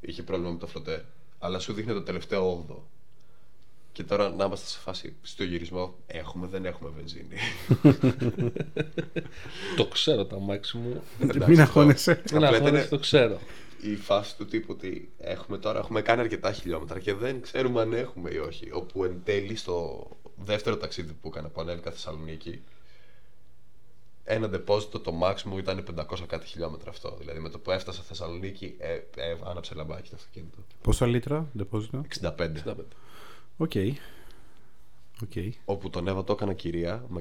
Είχε 0.02 0.24
πρόβλημα 0.24 0.52
με 0.52 0.58
το 0.58 0.68
φλωτέρ. 0.68 1.00
Αλλά 1.40 1.60
σου 1.60 1.74
δείχνει 1.74 1.94
το 1.94 2.02
τελευταίο 2.04 2.66
8. 2.70 2.76
Και 3.92 4.04
τώρα 4.04 4.30
να 4.30 4.46
είμαστε 4.46 4.68
σε 4.68 4.80
φάση 4.80 5.16
στο 5.22 5.44
γυρισμό, 5.44 5.96
έχουμε, 6.08 6.48
δεν 6.48 6.66
έχουμε 6.66 6.90
βενζίνη. 6.96 7.36
Το 9.78 9.86
ξέρω 9.86 10.26
τα 10.26 10.40
μάξι 10.40 10.78
μου. 10.78 11.04
Εντάξει, 11.20 11.50
Μην 11.50 11.62
αυτό. 11.62 11.80
αγχώνεσαι. 11.80 12.22
Δεν 12.26 12.44
Απλά 12.44 12.50
ήταν 12.50 12.64
αγχώνεσαι, 12.66 12.88
το 12.90 12.98
ξέρω. 13.00 13.40
η 13.82 13.96
φάση 13.96 14.38
του 14.38 14.46
τύπου 14.46 14.68
ότι 14.78 15.12
έχουμε 15.18 15.58
τώρα 15.58 15.80
έχουμε 15.80 16.02
κάνει 16.02 16.22
αρκετά 16.22 16.52
χιλιόμετρα 16.52 17.00
και 17.00 17.14
δεν 17.14 17.42
ξέρουμε 17.42 17.82
αν 17.82 17.94
έχουμε 17.94 18.32
ή 18.32 18.38
όχι. 18.38 18.70
Όπου 18.72 19.04
εν 19.04 19.22
τέλει 19.24 19.56
στο 19.56 20.08
δεύτερο 20.36 20.78
ταξίδι 20.78 21.14
που 21.14 21.28
έκανα 21.28 21.50
που 21.50 21.62
ανέβηκα 21.62 21.92
Θεσσαλονίκη, 21.92 22.62
ένα 24.32 24.50
ντεπόζιτο 24.50 25.00
το 25.00 25.20
max 25.24 25.42
μου 25.42 25.58
ήταν 25.58 25.86
500 25.96 26.04
κάτι 26.28 26.46
χιλιόμετρα 26.46 26.90
αυτό. 26.90 27.16
Δηλαδή 27.20 27.40
με 27.40 27.50
το 27.50 27.60
που 27.60 27.72
έφτασα 27.72 28.02
Θεσσαλονίκη, 28.02 28.76
ε, 28.78 28.94
ε, 29.16 29.36
άναψε 29.44 29.74
λαμπάκι 29.76 30.10
το 30.10 30.16
αυτοκίνητο. 30.16 30.58
Πόσα 30.82 31.06
λίτρα, 31.06 31.48
ντεπόζιτο. 31.60 32.02
65. 32.22 32.32
65. 32.66 32.76
Οκ. 33.58 33.72
Οκ. 35.22 35.32
Όπου 35.66 35.90
το 35.90 36.08
ανέβα 36.08 36.24
το 36.24 36.34
έκανα 36.34 36.54
κυρία 36.54 37.06
με 37.08 37.20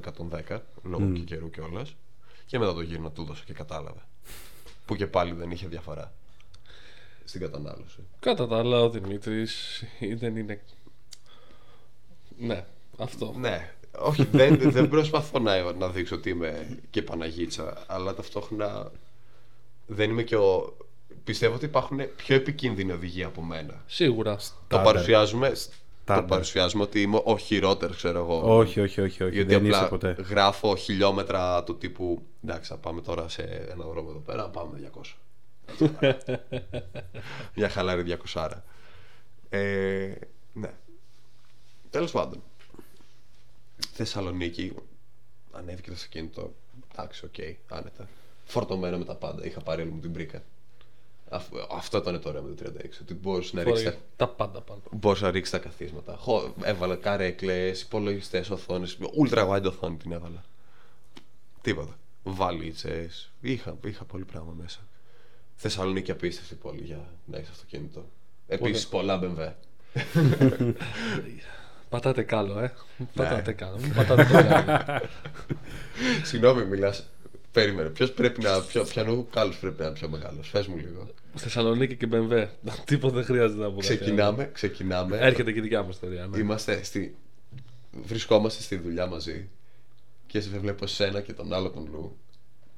110 0.49 0.59
λόγω 0.83 1.11
και 1.11 1.21
καιρού 1.21 1.49
κιόλας. 1.49 1.95
Και 2.45 2.59
μετά 2.59 2.73
το 2.73 2.81
γύρω 2.81 3.09
του 3.09 3.21
έδωσα 3.21 3.43
και 3.45 3.53
κατάλαβε. 3.53 4.01
που 4.85 4.95
και 4.95 5.07
πάλι 5.07 5.33
δεν 5.33 5.51
είχε 5.51 5.67
διαφορά 5.67 6.13
στην 7.23 7.41
κατανάλωση. 7.41 7.99
Κατά 8.19 8.47
τα 8.47 8.57
άλλα, 8.57 8.81
ο 8.81 8.89
Δημήτρης 8.89 9.83
δεν 10.15 10.35
είναι. 10.35 10.61
Ναι, 12.37 12.65
αυτό. 12.97 13.33
Ναι, 13.37 13.73
όχι, 13.97 14.27
δεν, 14.31 14.57
δεν 14.71 14.89
προσπαθώ 14.89 15.39
να, 15.39 15.71
να 15.71 15.87
δείξω 15.87 16.15
ότι 16.15 16.29
είμαι 16.29 16.77
και 16.89 17.01
Παναγίτσα, 17.01 17.83
αλλά 17.87 18.13
ταυτόχρονα 18.13 18.91
δεν 19.87 20.09
είμαι 20.09 20.23
και 20.23 20.35
ο. 20.35 20.77
Πιστεύω 21.23 21.55
ότι 21.55 21.65
υπάρχουν 21.65 21.99
πιο 22.15 22.35
επικίνδυνοι 22.35 22.91
οδηγοί 22.91 23.23
από 23.23 23.41
μένα. 23.41 23.83
Σίγουρα. 23.85 24.35
Το 24.35 24.43
Τάντερ. 24.67 24.85
παρουσιάζουμε, 24.93 25.49
το 25.49 25.55
Τάντερ. 26.05 26.25
παρουσιάζουμε 26.25 26.83
ότι 26.83 27.01
είμαι 27.01 27.21
ο 27.23 27.37
χειρότερος, 27.37 27.95
ξέρω 27.95 28.19
εγώ. 28.19 28.57
Όχι, 28.57 28.79
όχι, 28.79 29.01
όχι. 29.01 29.23
όχι. 29.23 29.33
Γιατί 29.33 29.49
δεν 29.53 29.65
απλά 29.65 29.77
είσαι 29.77 29.87
ποτέ. 29.87 30.15
γράφω 30.29 30.75
χιλιόμετρα 30.75 31.63
του 31.63 31.77
τύπου. 31.77 32.21
Εντάξει, 32.43 32.69
θα 32.69 32.77
πάμε 32.77 33.01
τώρα 33.01 33.29
σε 33.29 33.41
ένα 33.71 33.85
δρόμο 33.85 34.07
εδώ 34.09 34.19
πέρα, 34.19 34.49
πάμε 34.49 34.91
200. 34.93 35.13
Μια 37.55 37.69
χαλαρή 37.69 38.17
200. 38.33 38.47
Ε, 39.49 40.11
ναι. 40.53 40.71
Τέλος 41.89 42.11
πάντων. 42.11 42.41
Θεσσαλονίκη. 43.93 44.73
Ανέβηκε 45.51 45.87
το 45.89 45.95
αυτοκίνητο. 45.95 46.53
Εντάξει, 46.91 47.25
οκ, 47.25 47.35
άνετα. 47.77 48.07
Φορτωμένο 48.45 48.97
με 48.97 49.05
τα 49.05 49.15
πάντα. 49.15 49.45
Είχα 49.45 49.61
πάρει 49.61 49.81
όλη 49.81 49.91
μου 49.91 49.99
την 49.99 50.11
προίκα. 50.11 50.43
Αφ- 51.29 51.53
Αυτό 51.71 51.97
ήταν 51.97 52.21
το 52.21 52.29
ωραίο 52.29 52.41
με 52.41 52.55
το 52.55 52.63
36. 52.63 52.99
Ότι 53.01 53.13
μπορούσες 53.13 53.55
να 53.55 53.63
ρίξεις 53.63 53.83
Φοράει 53.83 53.99
τα 54.15 54.27
πάντα 54.27 54.61
πάνω. 54.61 54.81
Μπορούσες 54.91 55.23
να 55.23 55.31
ρίξεις 55.31 55.51
τα 55.53 55.59
καθίσματα. 55.59 56.15
Χω, 56.15 56.53
έβαλα 56.63 56.95
καρέκλες, 56.95 57.81
υπολογιστές, 57.81 58.49
οθόνες. 58.49 58.97
Ultra 59.25 59.47
wide 59.49 59.63
οθόνη 59.63 59.97
την 59.97 60.11
έβαλα. 60.11 60.43
Τίποτα. 61.61 61.97
Βαλίτσες. 62.23 63.31
Είχα, 63.41 63.77
είχα 63.85 64.03
πολύ 64.03 64.25
πράγμα 64.25 64.53
μέσα. 64.57 64.79
Θεσσαλονίκη 65.55 66.11
απίστευτη 66.11 66.55
πόλη 66.55 66.81
για 66.81 67.09
να 67.25 67.37
έχεις 67.37 67.49
αυτοκίνητο. 67.49 68.05
Επίσης 68.47 68.87
πολλά 68.87 69.19
BMW. 69.23 69.51
Πατάτε 71.89 72.21
κάλο, 72.21 72.59
ε. 72.59 72.73
Πατάτε 73.15 73.51
κάλο. 73.51 73.77
Μην 73.81 73.93
πατάτε 73.93 74.23
το 74.23 74.31
κάλο. 74.31 75.01
Συγγνώμη, 76.29 76.65
μιλάς. 76.65 77.09
Περίμενε. 77.51 77.89
Ποιος 77.89 78.11
πρέπει 78.11 78.41
να. 78.41 78.61
Ποιο, 78.61 78.83
ποιανού 78.83 79.27
κάλο 79.31 79.53
πρέπει 79.61 79.79
να 79.79 79.85
είναι 79.85 79.93
πιο 79.93 80.09
μεγάλος. 80.09 80.49
Φε 80.49 80.65
μου 80.67 80.77
λίγο. 80.77 81.07
Στη 81.33 81.43
Θεσσαλονίκη 81.43 81.95
και 81.95 82.05
Μπεμβέ. 82.05 82.51
Τίποτα 82.85 83.13
δεν 83.15 83.23
χρειάζεται 83.23 83.61
να 83.61 83.71
πω. 83.71 83.79
κάτι 83.79 83.87
άλλο. 83.87 83.97
Ξεκινάμε. 83.97 84.49
ξεκινάμε. 84.53 85.17
Έρχεται 85.17 85.51
και 85.51 85.59
η 85.59 85.61
δικιά 85.61 85.83
μου 85.83 85.89
ιστορία. 85.89 86.27
Ναι. 86.27 86.37
Είμαστε 86.37 86.83
στη... 86.83 87.15
Βρισκόμαστε 87.91 88.61
στη 88.61 88.75
δουλειά 88.75 89.07
μαζί 89.07 89.49
και 90.27 90.41
σε 90.41 90.49
βλέπω 90.59 90.83
εσένα 90.83 91.21
και 91.21 91.33
τον 91.33 91.53
άλλο 91.53 91.69
τον 91.69 91.87
Λου 91.91 92.17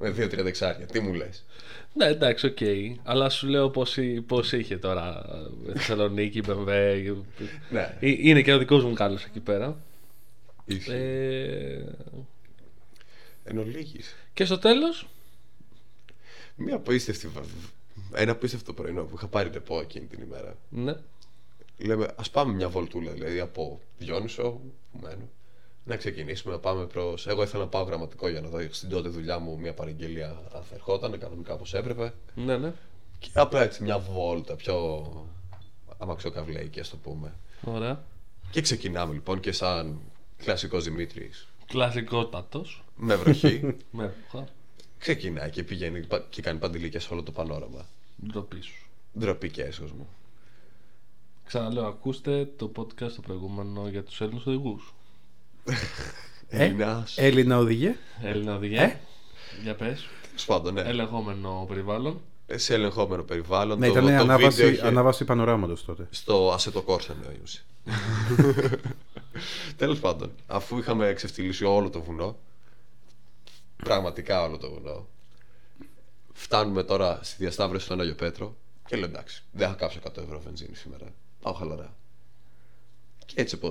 με 0.01 0.09
δύο-τρία 0.09 0.43
δεξάρια. 0.43 0.85
Τι 0.85 0.99
μου 0.99 1.13
λες. 1.13 1.45
Ναι, 1.93 2.05
εντάξει, 2.05 2.45
οκ. 2.45 2.57
Αλλά 3.03 3.29
σου 3.29 3.47
λέω 3.47 3.69
πώ 3.69 3.85
πώς 4.27 4.51
είχε 4.51 4.77
τώρα 4.77 5.23
ε, 5.67 5.71
Θεσσαλονίκη, 5.73 6.41
Μπεμβέ. 6.41 7.15
Ναι. 7.69 7.97
Ε, 7.99 8.09
Είναι 8.09 8.41
και 8.41 8.53
ο 8.53 8.57
δικός 8.57 8.83
μου 8.83 8.93
κάλο 8.93 9.17
εκεί 9.27 9.39
πέρα. 9.39 9.77
Ισχύει. 10.65 10.91
Ε, 10.91 11.83
Εν 13.43 13.57
ολίγης. 13.57 14.15
και 14.33 14.45
στο 14.45 14.57
τέλος, 14.59 15.07
Μια 16.55 16.75
απίστευτη. 16.75 17.27
βα- 17.27 17.41
Ένα 18.21 18.31
απίστευτο 18.31 18.73
πρωινό 18.73 19.03
που 19.03 19.15
είχα 19.15 19.27
πάρει 19.27 19.49
τεπό 19.49 19.79
εκείνη 19.79 20.05
την 20.05 20.21
ημέρα. 20.21 20.57
ναι. 20.69 20.95
Λέμε, 21.77 22.07
ας 22.15 22.29
πάμε 22.29 22.53
μια 22.53 22.69
βολτούλα, 22.69 23.11
δηλαδή 23.11 23.39
από 23.39 23.81
Διόνυσο 23.97 24.61
που 24.91 24.99
μένω. 25.01 25.29
Να 25.85 25.95
ξεκινήσουμε 25.95 26.53
να 26.53 26.59
πάμε 26.59 26.85
προ. 26.85 27.17
Εγώ 27.25 27.43
ήθελα 27.43 27.63
να 27.63 27.69
πάω 27.69 27.83
γραμματικό 27.83 28.27
για 28.29 28.41
να 28.41 28.47
δω 28.49 28.59
στην 28.71 28.89
τότε 28.89 29.09
δουλειά 29.09 29.39
μου 29.39 29.59
μια 29.59 29.73
παραγγελία 29.73 30.27
αν 30.29 30.63
θα 30.63 30.75
ερχόταν, 30.75 31.19
κανονικά 31.19 31.53
όπως 31.53 31.73
έπρεπε. 31.73 32.13
Ναι, 32.35 32.57
ναι. 32.57 32.73
Και 33.19 33.29
απλά 33.33 33.61
έτσι 33.61 33.83
μια 33.83 33.99
βόλτα 33.99 34.55
πιο 34.55 35.05
αμαξοκαυλαϊκή, 35.97 36.79
ας 36.79 36.89
το 36.89 36.97
πούμε. 36.97 37.33
Ωραία. 37.63 38.03
Και 38.51 38.61
ξεκινάμε 38.61 39.13
λοιπόν 39.13 39.39
και 39.39 39.51
σαν 39.51 39.99
κλασικός 40.37 40.83
Δημήτρης 40.83 41.47
Κλασικότατος. 41.67 42.83
με 42.95 43.15
βροχή. 43.15 43.75
Με 43.91 44.13
ρούχα. 44.31 44.47
ξεκινάει 44.97 45.49
και 45.49 45.63
πηγαίνει 45.63 46.05
πα- 46.05 46.25
και 46.29 46.41
κάνει 46.41 46.59
παντηλίκια 46.59 46.99
σε 46.99 47.13
όλο 47.13 47.23
το 47.23 47.31
πανόραμα. 47.31 47.85
Ντροπή 48.27 48.61
σου. 48.61 48.85
Ντροπή 49.19 49.49
και 49.49 49.63
έσχος 49.63 49.91
μου. 49.91 50.07
Ξαναλέω, 51.45 51.85
ακούστε 51.85 52.45
το 52.57 52.71
podcast 52.77 53.11
το 53.11 53.21
προηγούμενο 53.21 53.87
για 53.87 54.03
τους 54.03 54.21
Έλληνες 54.21 54.45
οδηγούς. 54.45 54.93
Ε, 56.49 56.63
Ελληνάς. 56.63 57.17
Έλληνα 57.17 57.57
οδηγέ. 57.57 57.95
Έλληνα 58.23 58.55
οδηγία. 58.55 58.81
Ε; 58.81 58.99
Για 59.63 59.75
πες. 59.75 60.07
Τέλος 60.27 60.45
πάντων, 60.45 60.73
ναι. 60.73 60.81
Ελεγχόμενο 60.81 61.65
περιβάλλον. 61.67 62.21
Σε 62.55 62.73
ελεγχόμενο 62.73 63.23
περιβάλλον. 63.23 63.79
Ναι, 63.79 63.87
το, 63.87 63.91
ήταν 63.91 64.03
το 64.03 64.09
βίντεο 64.09 64.21
ανάβαση, 64.23 64.67
είχε- 64.67 64.85
ανάβαση 64.87 65.25
πανοράματος 65.25 65.85
τότε. 65.85 66.07
Στο 66.09 66.55
Assetto 66.55 66.83
Corsa 66.85 67.09
εννοούσε. 67.31 67.63
Τέλος 69.77 69.99
πάντων, 69.99 70.31
αφού 70.47 70.77
είχαμε 70.77 71.07
εξευτυλίσει 71.07 71.65
όλο 71.65 71.89
το 71.89 72.01
βουνό, 72.01 72.37
πραγματικά 73.83 74.43
όλο 74.43 74.57
το 74.57 74.71
βουνό, 74.71 75.07
φτάνουμε 76.33 76.83
τώρα 76.83 77.19
στη 77.23 77.35
διασταύρωση 77.39 77.85
στον 77.85 78.01
Άγιο 78.01 78.15
Πέτρο 78.15 78.55
και 78.87 78.95
λέω 78.95 79.05
εντάξει, 79.05 79.43
δεν 79.51 79.67
θα 79.69 79.73
κάψω 79.73 79.99
100 80.03 80.17
ευρώ 80.17 80.39
βενζίνη 80.45 80.75
σήμερα. 80.75 81.05
Πάω 81.41 81.53
χαλαρά. 81.53 81.95
Και 83.25 83.33
έτσι 83.41 83.57
πώ 83.57 83.69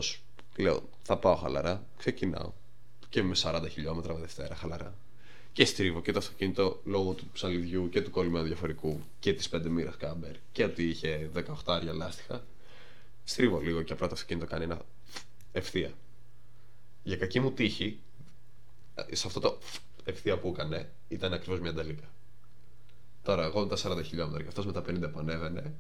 λέω, 0.57 0.83
θα 1.11 1.19
πάω 1.19 1.35
χαλαρά, 1.35 1.87
ξεκινάω. 1.97 2.53
Και 3.09 3.23
με 3.23 3.35
40 3.43 3.67
χιλιόμετρα 3.71 4.15
με 4.15 4.21
Δευτέρα 4.21 4.55
χαλαρά. 4.55 4.95
Και 5.53 5.65
στρίβω 5.65 6.01
και 6.03 6.13
το 6.13 6.19
αυτοκίνητο 6.19 6.81
λόγω 6.85 7.13
του 7.13 7.29
ψαλιδιού 7.33 7.89
και 7.89 8.03
του 8.03 8.11
κόλλημα 8.11 8.43
διαφορικού 8.43 9.01
και 9.19 9.33
της 9.33 9.49
πέντε 9.49 9.69
μοίρας 9.69 9.97
κάμπερ 9.97 10.35
και 10.53 10.65
ότι 10.65 10.89
είχε 10.89 11.31
18 11.35 11.43
άρια 11.65 11.93
λάστιχα. 11.93 12.45
Στρίβω 13.25 13.59
λίγο 13.61 13.83
και 13.83 13.93
απλά 13.93 14.07
το 14.07 14.15
αυτοκίνητο 14.15 14.47
κάνει 14.47 14.65
ένα 14.65 14.83
ευθεία. 15.53 15.93
Για 17.03 17.17
κακή 17.17 17.41
μου 17.41 17.53
τύχη, 17.53 17.99
σε 19.11 19.27
αυτό 19.27 19.41
το 19.41 19.59
ευθεία 20.05 20.39
που 20.39 20.49
έκανε 20.49 20.91
ήταν 21.09 21.33
ακριβώς 21.33 21.61
μια 21.61 21.73
νταλίκα. 21.73 22.09
Τώρα, 23.23 23.45
εγώ 23.45 23.61
με 23.61 23.77
τα 23.77 23.77
40 23.99 24.05
χιλιόμετρα 24.05 24.43
και 24.43 24.49
αυτός 24.49 24.67
με 24.67 24.73
τα 24.73 24.81
50 24.81 25.11
που 25.13 25.19
ανέβαινε, 25.19 25.75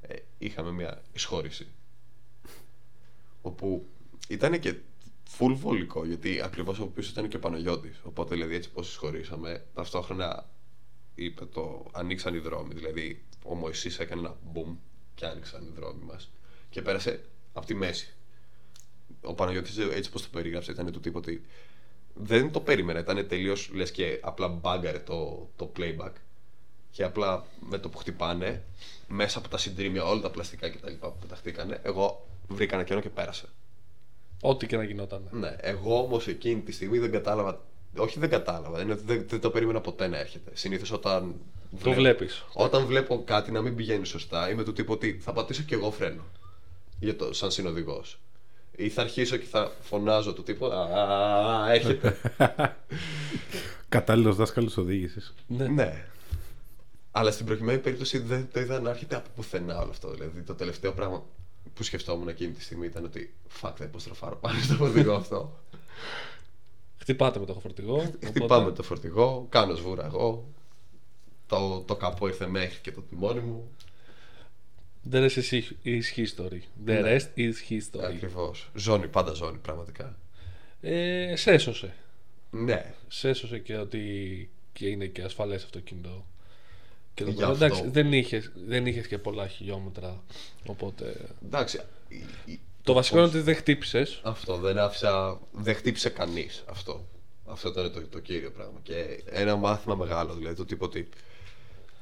ε, 0.00 0.14
είχαμε 0.38 0.70
μια 0.70 1.02
εισχώρηση. 1.12 1.66
Όπου 3.42 3.86
ήταν 4.28 4.58
και 4.58 4.74
full 5.38 5.54
βολικό, 5.54 6.04
γιατί 6.06 6.40
ακριβώς 6.40 6.78
από 6.78 6.86
πίσω 6.86 7.10
ήταν 7.12 7.28
και 7.28 7.36
ο 7.36 7.38
Παναγιώτης. 7.38 8.00
Οπότε, 8.02 8.34
δηλαδή, 8.34 8.54
έτσι 8.54 8.70
πώς 8.70 8.88
εισχωρήσαμε, 8.88 9.64
ταυτόχρονα 9.74 10.48
είπε 11.14 11.44
το 11.44 11.86
ανοίξαν 11.92 12.34
οι 12.34 12.38
δρόμοι. 12.38 12.74
Δηλαδή, 12.74 13.24
ο 13.44 13.54
Μωυσής 13.54 13.98
έκανε 13.98 14.20
ένα 14.20 14.36
boom 14.54 14.76
και 15.14 15.26
άνοιξαν 15.26 15.62
οι 15.64 15.72
δρόμοι 15.74 16.04
μας. 16.04 16.30
Και 16.70 16.82
πέρασε 16.82 17.24
από 17.52 17.66
τη 17.66 17.74
μέση. 17.74 18.14
Ο 19.22 19.34
Παναγιώτης 19.34 19.78
έτσι 19.78 20.10
πώς 20.10 20.22
το 20.22 20.28
περιγράψε 20.32 20.72
ήταν 20.72 20.92
του 20.92 21.00
τύπου 21.00 21.18
ότι 21.18 21.44
δεν 22.14 22.52
το 22.52 22.60
περίμενα. 22.60 22.98
Ήταν 22.98 23.28
τελείως 23.28 23.70
λες 23.72 23.90
και 23.90 24.18
απλά 24.22 24.48
μπάγκαρε 24.48 24.98
το, 24.98 25.50
το 25.56 25.72
playback. 25.76 26.12
Και 26.90 27.04
απλά 27.04 27.46
με 27.60 27.78
το 27.78 27.88
που 27.88 27.98
χτυπάνε, 27.98 28.64
μέσα 29.08 29.38
από 29.38 29.48
τα 29.48 29.58
συντρίμια, 29.58 30.04
όλα 30.04 30.20
τα 30.20 30.30
πλαστικά 30.30 30.70
κτλ. 30.70 30.92
που 30.92 31.16
πεταχτήκανε, 31.20 31.80
εγώ 31.82 32.28
βρήκα 32.48 32.74
ένα 32.74 32.84
κενό 32.84 33.00
και 33.00 33.10
πέρασα. 33.10 33.48
Ό,τι 34.44 34.66
και 34.66 34.76
να 34.76 34.82
γινόταν. 34.82 35.28
Ναι, 35.30 35.56
εγώ 35.60 36.02
όμως 36.02 36.26
εκείνη 36.26 36.60
τη 36.60 36.72
στιγμή 36.72 36.98
δεν 36.98 37.10
κατάλαβα. 37.10 37.60
Όχι, 37.96 38.18
δεν 38.18 38.30
κατάλαβα. 38.30 38.80
Είναι 38.80 38.92
ότι 38.92 39.02
δεν, 39.06 39.24
δεν 39.28 39.40
το 39.40 39.50
περίμενα 39.50 39.80
ποτέ 39.80 40.06
να 40.06 40.18
έρχεται. 40.18 40.50
Συνήθως 40.54 40.92
όταν. 40.92 41.34
Το 41.82 41.92
βλέπεις. 41.92 42.44
Όταν 42.52 42.86
βλέπω 42.86 43.24
κάτι 43.24 43.50
να 43.50 43.60
μην 43.60 43.76
πηγαίνει 43.76 44.06
σωστά, 44.06 44.50
είμαι 44.50 44.64
του 44.64 44.72
τύπου 44.72 44.92
ότι 44.92 45.18
θα 45.22 45.32
πατήσω 45.32 45.62
κι 45.62 45.74
εγώ 45.74 45.90
φρένο. 45.90 46.22
Για 46.98 47.16
το, 47.16 47.32
σαν 47.32 47.50
συνοδηγός. 47.50 48.18
Ή 48.76 48.88
θα 48.88 49.02
αρχίσω 49.02 49.36
και 49.36 49.46
θα 49.46 49.72
φωνάζω 49.80 50.32
του 50.32 50.42
τύπου. 50.42 50.66
Α, 50.66 51.72
έρχεται. 51.72 52.16
Κατάλληλος 53.88 54.36
δάσκαλος 54.36 54.76
οδήγησης. 54.76 55.34
Ναι. 55.46 55.68
ναι. 55.68 56.04
Αλλά 57.10 57.30
στην 57.30 57.46
προκειμένη 57.46 57.78
περίπτωση 57.78 58.18
δεν 58.18 58.48
το 58.52 58.60
είδα 58.60 58.80
να 58.80 58.90
έρχεται 58.90 59.16
από 59.16 59.28
πουθενά 59.36 59.80
όλο 59.80 59.90
αυτό. 59.90 60.10
Δηλαδή 60.10 60.40
το 60.40 60.54
τελευταίο 60.54 60.92
πράγμα 60.92 61.22
που 61.74 61.82
σκεφτόμουν 61.82 62.28
εκείνη 62.28 62.52
τη 62.52 62.62
στιγμή 62.62 62.86
ήταν 62.86 63.04
ότι 63.04 63.34
fuck, 63.60 63.72
θα 63.76 63.84
υποστροφάρω 63.84 64.36
πάνω 64.36 64.60
στο 64.60 64.74
φορτηγό 64.74 65.14
αυτό. 65.14 65.58
Χτυπάτε 66.98 67.38
με 67.38 67.46
το 67.46 67.54
φορτηγό. 67.54 67.98
Χτυπάμε 68.24 68.54
οπότε- 68.54 68.76
το 68.76 68.82
φορτηγό, 68.82 69.46
κάνω 69.50 69.74
σβούρα 69.74 70.04
εγώ. 70.04 70.48
Το, 71.46 71.80
το 71.86 71.96
καπό 71.96 72.26
ήρθε 72.26 72.46
μέχρι 72.46 72.80
και 72.80 72.92
το 72.92 73.00
τιμόνι 73.00 73.40
μου. 73.40 73.70
The 75.10 75.28
rest 75.28 75.42
is 75.50 75.62
is 75.84 76.02
history. 76.16 76.60
The 76.60 76.60
Ναι. 76.84 77.00
rest 77.04 77.38
is 77.38 77.52
history. 77.70 78.04
Ακριβώς. 78.04 78.70
Ζώνη, 78.74 79.08
πάντα 79.08 79.32
ζώνη, 79.32 79.58
πραγματικά. 79.58 80.16
Ε, 80.80 81.36
σε 81.36 81.50
έσωσε. 81.52 81.94
Ναι. 82.50 82.94
Σε 83.08 83.28
έσωσε 83.28 83.58
και 83.58 83.76
ότι 83.76 84.50
και 84.72 84.86
είναι 84.88 85.06
και 85.06 85.22
ασφαλές 85.22 85.64
αυτοκίνητο. 85.64 86.26
Και 87.14 87.22
εδώ 87.22 87.32
Γι' 87.32 87.36
πέρα, 87.38 87.50
αυτό. 87.50 87.64
εντάξει, 87.64 87.88
δεν 87.88 88.12
είχες, 88.12 88.50
δεν 88.66 88.86
είχες 88.86 89.06
και 89.06 89.18
πολλά 89.18 89.46
χιλιόμετρα. 89.48 90.22
Οπότε. 90.66 91.14
Εντάξει. 91.44 91.80
η- 92.08 92.24
η- 92.44 92.60
Το 92.82 92.92
βασικό 92.92 93.16
πώς- 93.16 93.28
είναι 93.28 93.36
ότι 93.38 93.44
δεν 93.46 93.54
χτύπησες. 93.56 94.20
Αυτό 94.24 94.56
δεν 94.56 94.78
άφησα. 94.78 95.40
Δεν 95.52 95.74
χτύπησε 95.74 96.08
κανείς 96.08 96.64
αυτό. 96.70 97.04
Αυτό 97.46 97.68
ήταν 97.68 97.92
το, 97.92 98.00
το 98.06 98.18
κύριο 98.18 98.50
πράγμα. 98.50 98.78
Και 98.82 99.22
ένα 99.30 99.56
μάθημα 99.56 99.94
μεγάλο, 99.94 100.34
δηλαδή 100.34 100.56
το 100.56 100.64
τύπο 100.64 100.84
ότι 100.84 101.08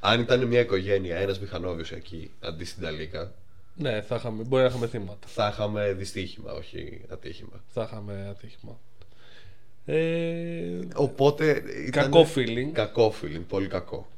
αν 0.00 0.20
ήταν 0.20 0.44
μια 0.46 0.61
οικογένεια, 0.61 1.16
ένας 1.16 1.40
μηχανόβιος 1.40 1.92
εκεί 1.92 2.30
αντί 2.40 2.64
στην 2.64 2.82
Ταλίκα, 2.82 3.32
Ναι, 3.74 4.02
θα 4.02 4.16
είχαμε, 4.16 4.42
μπορεί 4.42 4.62
να 4.62 4.68
είχαμε 4.68 4.86
θύματα. 4.86 5.26
θα 5.26 5.48
είχαμε 5.52 5.92
δυστύχημα, 5.92 6.52
όχι 6.52 7.00
ατύχημα. 7.08 7.64
Θα 7.72 7.82
είχαμε 7.82 8.26
ατύχημα. 8.30 8.78
Ε, 9.84 10.78
Οπότε. 10.94 11.62
Ήταν 11.86 12.02
Κακό 12.11 12.26
feeling. 12.34 12.70
Κακό 12.72 13.14
feeling, 13.22 13.42
πολύ 13.48 13.66
κακό. 13.68 14.08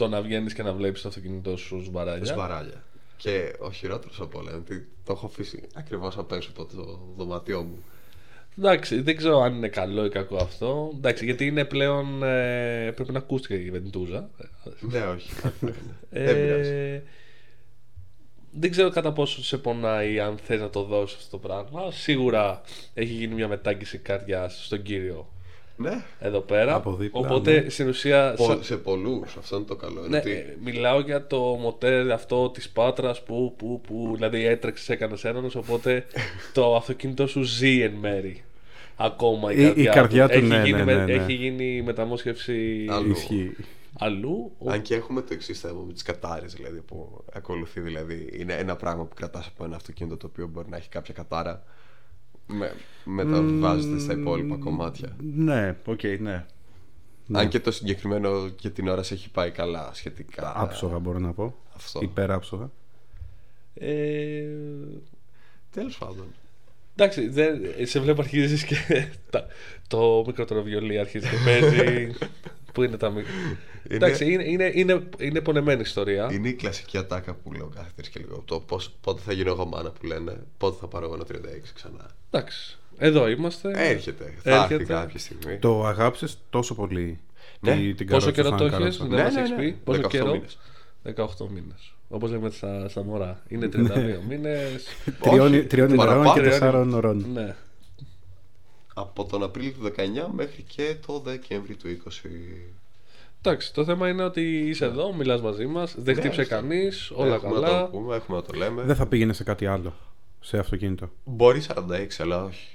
Το 0.00 0.08
να 0.08 0.22
βγαίνεις 0.22 0.54
και 0.54 0.62
να 0.62 0.72
βλέπεις 0.72 1.02
το 1.02 1.08
αυτοκίνητό 1.08 1.56
σου 1.56 1.82
σβαράλια. 1.84 2.24
Σβαράλια. 2.24 2.84
Και 3.16 3.52
ο 3.58 3.70
χειρότερος 3.72 4.20
από 4.20 4.38
όλα 4.38 4.50
είναι 4.50 4.58
ότι 4.60 4.88
το 5.04 5.12
έχω 5.12 5.26
αφήσει 5.26 5.62
ακριβώς 5.74 6.18
απ' 6.18 6.32
έξω 6.32 6.50
από 6.56 6.64
το 6.74 7.00
δωμάτιό 7.16 7.62
μου. 7.62 7.82
Εντάξει, 8.58 9.00
δεν 9.00 9.16
ξέρω 9.16 9.40
αν 9.40 9.54
είναι 9.54 9.68
καλό 9.68 10.04
ή 10.04 10.08
κακό 10.08 10.36
αυτό. 10.36 10.92
Εντάξει, 10.96 11.24
γιατί 11.24 11.46
είναι 11.46 11.64
πλέον. 11.64 12.22
Ε, 12.22 12.92
πρέπει 12.94 13.12
να 13.12 13.18
ακούστηκε 13.18 13.54
η 13.54 13.70
βεντούζα. 13.70 14.30
ναι, 14.80 15.00
όχι. 15.00 15.30
δεν 15.60 15.74
Ε, 16.10 16.32
πειράζει. 16.32 17.02
δεν 18.50 18.70
ξέρω 18.70 18.90
κατά 18.90 19.12
πόσο 19.12 19.42
σε 19.44 19.58
πονάει 19.58 20.20
αν 20.20 20.38
θες 20.38 20.60
να 20.60 20.70
το 20.70 20.82
δώσεις 20.82 21.16
αυτό 21.18 21.30
το 21.38 21.48
πράγμα. 21.48 21.90
Σίγουρα 21.90 22.60
έχει 22.94 23.12
γίνει 23.12 23.34
μια 23.34 23.48
μετάγγιση 23.48 23.98
καρδιάς 23.98 24.64
στον 24.64 24.82
κύριο 24.82 25.32
Ναι, 25.80 26.04
εδώ 26.20 26.40
πέρα. 26.40 26.74
Από 26.74 26.94
δίπλα, 26.94 27.20
Οπότε 27.20 27.60
ναι. 27.60 27.68
στην 27.68 27.88
ουσία. 27.88 28.34
Πο- 28.36 28.44
σαν- 28.44 28.62
σε 28.64 28.76
πολλούς. 28.76 29.36
Αυτό 29.38 29.56
είναι 29.56 29.64
το 29.64 29.76
καλό. 29.76 30.00
Ναι, 30.00 30.06
είναι 30.06 30.16
ότι 30.16 30.30
ε, 30.30 30.56
μιλάω 30.64 31.00
για 31.00 31.26
το 31.26 31.38
μοτέρ 31.40 32.10
αυτό 32.12 32.50
της 32.50 32.68
Πάτρας 32.70 33.22
που, 33.22 33.54
που, 33.58 33.80
που 33.86 34.10
δηλαδή 34.14 34.44
έτρεξε, 34.46 34.92
έκανε 34.92 35.16
έναν, 35.22 35.50
οπότε 35.56 36.06
το 36.54 36.76
αυτοκίνητό 36.76 37.26
σου 37.26 37.42
ζει 37.42 37.80
εν 37.80 37.92
μέρει. 37.92 38.44
Ακόμα 38.96 39.52
η, 39.52 39.56
Η- 39.56 39.60
η 39.62 39.64
καρδιά, 39.66 39.92
καρδιά 39.92 40.28
του, 40.28 40.32
έχει, 40.38 40.46
ναι, 40.46 40.62
γίνει, 40.64 40.76
ναι, 40.78 40.84
με- 40.84 40.94
ναι, 40.94 41.04
ναι. 41.04 41.12
έχει 41.12 41.32
γίνει 41.32 41.82
μεταμόσχευση 41.82 42.86
Αλλού. 42.90 43.10
Ισχύει. 43.10 43.56
αλλού. 43.98 44.52
Ο- 44.58 44.70
Αν 44.70 44.82
και 44.82 44.94
έχουμε 44.94 45.20
το 45.20 45.28
εξής 45.30 45.60
θέμα 45.60 45.80
με 45.86 45.92
τις 45.92 46.02
κατάρες 46.02 46.52
δηλαδή, 46.54 46.80
που 46.80 47.24
ακολουθεί. 47.32 47.80
Δηλαδή, 47.80 48.28
είναι 48.32 48.54
ένα 48.54 48.76
πράγμα 48.76 49.04
που 49.04 49.14
κρατάς 49.14 49.46
από 49.46 49.64
ένα 49.64 49.76
αυτοκίνητο 49.76 50.16
το 50.16 50.26
οποίο 50.26 50.46
μπορεί 50.46 50.68
να 50.70 50.76
έχει 50.76 50.88
κάποια 50.88 51.14
κατάρα. 51.14 51.62
Με, 52.50 52.72
μεταβιβάζεται 53.04 53.98
στα 53.98 54.12
υπόλοιπα 54.12 54.56
κομμάτια. 54.56 55.16
Ναι, 55.34 55.76
οκ, 55.84 56.00
ναι. 56.18 56.46
Αν 57.32 57.48
και 57.48 57.60
το 57.60 57.70
συγκεκριμένο 57.70 58.50
για 58.60 58.70
την 58.70 58.88
ώρα 58.88 59.02
σε 59.02 59.14
έχει 59.14 59.30
πάει 59.30 59.50
καλά 59.50 59.90
σχετικά. 59.92 60.52
Άψογα 60.56 60.98
μπορώ 60.98 61.18
να 61.18 61.32
πω. 61.32 61.54
Αυτό. 61.76 62.00
Υπεράψογα. 62.02 62.70
Ε, 63.74 64.44
Τέλος 65.70 65.98
πάντων. 65.98 66.26
εντάξει, 66.96 67.28
δεν, 67.28 67.60
σε 67.82 68.00
βλέπω 68.00 68.20
αρχίζεις 68.20 68.64
και 68.64 68.76
τα, 69.30 69.46
το 69.88 70.24
μικρότερο 70.26 70.62
βιολί 70.62 70.98
αρχίζει 70.98 71.28
και 71.28 71.36
παίζει. 71.44 72.12
Πού 72.72 72.82
είναι 72.82 72.96
τα 72.96 73.10
μικρά. 73.10 73.32
Εντάξει, 73.88 74.32
είναι, 74.32 74.44
είναι, 74.44 74.70
είναι, 74.74 75.02
είναι 75.18 75.40
πονεμένη 75.40 75.80
ιστορία. 75.80 76.28
Είναι 76.32 76.48
η 76.48 76.52
κλασική 76.54 76.98
ατάκα 76.98 77.34
που 77.34 77.52
λέω 77.52 77.70
κάθε 77.74 77.90
τρεις 77.96 78.08
και 78.08 78.18
λίγο. 78.18 78.42
Το 78.44 78.60
πώς, 78.60 78.90
πότε 79.00 79.20
θα 79.24 79.32
γίνω 79.32 79.50
εγώ 79.50 79.64
μάνα 79.66 79.90
που 79.90 80.06
λένε, 80.06 80.36
πότε 80.58 80.76
θα 80.80 80.86
πάρω 80.86 81.04
εγώ 81.04 81.14
ένα 81.14 81.24
36 81.24 81.70
ξανά. 81.74 82.10
Εντάξει, 82.30 82.78
εδώ 82.98 83.28
είμαστε. 83.28 83.70
Έρχεται. 83.90 84.34
Θα 84.42 84.50
έρθει 84.54 84.74
Έρχεται. 84.74 84.92
κάποια 84.92 85.18
στιγμή. 85.18 85.58
Το 85.58 85.86
αγάπησες 85.86 86.38
τόσο 86.50 86.74
πολύ. 86.74 87.18
Ναι. 87.60 87.76
τη- 87.76 87.94
την 87.94 88.06
Πόσο 88.06 88.32
καρότσα 88.32 88.32
καιρό 88.32 88.48
σαν 88.48 88.58
το 88.58 88.64
έχεις, 88.64 88.96
καρότσα. 88.98 89.04
δεν 89.04 89.16
Ναι, 89.18 89.22
μας 89.22 89.34
ναι, 89.34 89.40
έχεις 89.40 89.50
ναι. 89.50 89.56
πει; 89.56 89.78
Πόσο 89.84 90.00
18 90.00 90.08
καιρό; 90.08 90.32
μήνες. 90.32 90.58
18 91.04 91.48
μήνες. 91.48 91.92
Όπως 92.08 92.30
λέμε 92.30 92.50
στα, 92.50 92.88
στα 92.88 93.02
μωρά. 93.04 93.42
Είναι 93.48 93.66
32 93.72 94.20
μήνες. 94.28 94.84
Τριών, 95.22 95.52
Όχι, 95.54 95.64
τριών 95.64 95.88
ημερών 95.92 96.06
παραπάνω. 96.06 96.34
και 96.34 96.48
τεσσάρων 96.48 96.94
ωρών. 96.94 97.26
ναι. 97.32 97.54
Από 98.94 99.24
τον 99.24 99.42
Απρίλιο 99.42 99.72
του 99.72 99.92
19 99.96 100.28
μέχρι 100.34 100.62
και 100.62 100.96
το 101.06 101.18
Δεκέμβρη 101.24 101.74
του 101.74 101.88
20. 101.88 102.10
Εντάξει, 103.42 103.74
το 103.74 103.84
θέμα 103.84 104.08
είναι 104.08 104.22
ότι 104.22 104.58
είσαι 104.68 104.84
εδώ, 104.84 105.12
μιλάς 105.14 105.40
μαζί 105.42 105.66
μας, 105.66 105.94
δεν 105.98 106.14
Ναι, 106.14 106.20
χτύψε 106.20 106.40
αυτό. 106.40 106.54
κανείς, 106.54 107.10
όλα 107.14 107.34
έχουμε 107.34 107.54
να 107.54 107.60
καλά. 107.60 107.80
το 107.82 107.88
πούμε, 107.90 108.16
έχουμε 108.16 108.36
να 108.38 108.42
το 108.44 108.52
λέμε. 108.58 108.82
Δεν 108.82 108.96
θα 108.96 109.06
πήγαινε 109.06 109.32
σε 109.32 109.44
κάτι 109.44 109.66
άλλο. 109.66 109.94
Σε 110.40 110.58
αυτοκίνητο. 110.58 111.10
Μπορεί 111.24 111.60
46, 111.60 112.06
αλλά 112.18 112.44
όχι. 112.44 112.68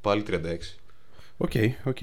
Πάλι 0.00 0.22
36. 0.22 0.78
Οκ, 1.36 1.50
οκ. 1.84 2.00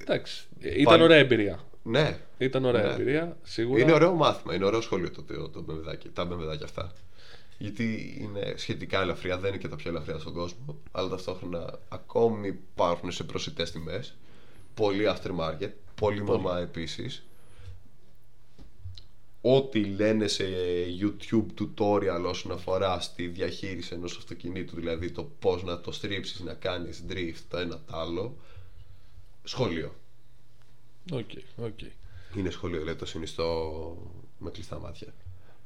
Εντάξει, 0.00 0.46
ήταν 0.58 0.84
Πάλι- 0.84 1.02
ωραία 1.02 1.16
εμπειρία. 1.18 1.58
Ναι. 1.82 2.18
Ήταν 2.38 2.64
ωραία 2.64 2.82
Ναι. 2.82 2.92
εμπειρία, 2.92 3.36
σίγουρα. 3.42 3.80
Είναι 3.80 3.92
ωραίο 3.92 4.12
μάθημα, 4.14 4.54
είναι 4.54 4.64
ωραίο 4.64 4.80
σχολείο 4.80 5.10
το, 5.10 5.22
το, 5.22 5.48
το 5.48 5.62
μπεμβεδάκι, 5.62 6.08
τα 6.08 6.24
μπεμβεδάκια 6.24 6.64
αυτά. 6.64 6.92
Γιατί 7.58 8.16
είναι 8.20 8.52
σχετικά 8.56 9.00
ελαφριά, 9.00 9.38
δεν 9.38 9.48
είναι 9.48 9.58
και 9.58 9.68
τα 9.68 9.76
πιο 9.76 9.90
ελαφριά 9.90 10.18
στον 10.18 10.32
κόσμο, 10.32 10.76
αλλά 10.92 11.08
ταυτόχρονα 11.08 11.78
ακόμη 11.88 12.46
υπάρχουν 12.48 13.10
σε 13.12 13.24
προσιτές 13.24 13.70
τιμές. 13.72 14.14
Πολύ 14.74 15.04
aftermarket, 15.08 15.70
πολύ 16.00 16.22
μαμά 16.22 16.58
επίσης. 16.58 17.26
Ό,τι 19.40 19.84
λένε 19.84 20.26
σε 20.26 20.44
YouTube 21.00 21.46
tutorial 21.58 22.24
όσον 22.26 22.52
αφορά 22.52 23.00
στη 23.00 23.26
διαχείριση 23.26 23.94
ενός 23.94 24.16
αυτοκινήτου, 24.16 24.76
δηλαδή 24.76 25.10
το 25.10 25.30
πώς 25.38 25.62
να 25.62 25.80
το 25.80 25.92
στρίψεις, 25.92 26.40
να 26.40 26.54
κάνεις 26.54 27.04
drift, 27.08 27.42
το 27.48 27.58
ένα 27.58 27.80
το 27.86 27.96
άλλο, 27.96 28.36
σχολείο. 29.44 29.94
Οκ, 31.12 31.30
οκ. 31.56 31.78
Είναι 32.36 32.50
σχολείο, 32.50 32.78
δηλαδή 32.78 32.98
το 32.98 33.06
συνιστώ 33.06 33.72
με 34.38 34.50
κλειστά 34.50 34.78
μάτια. 34.78 35.14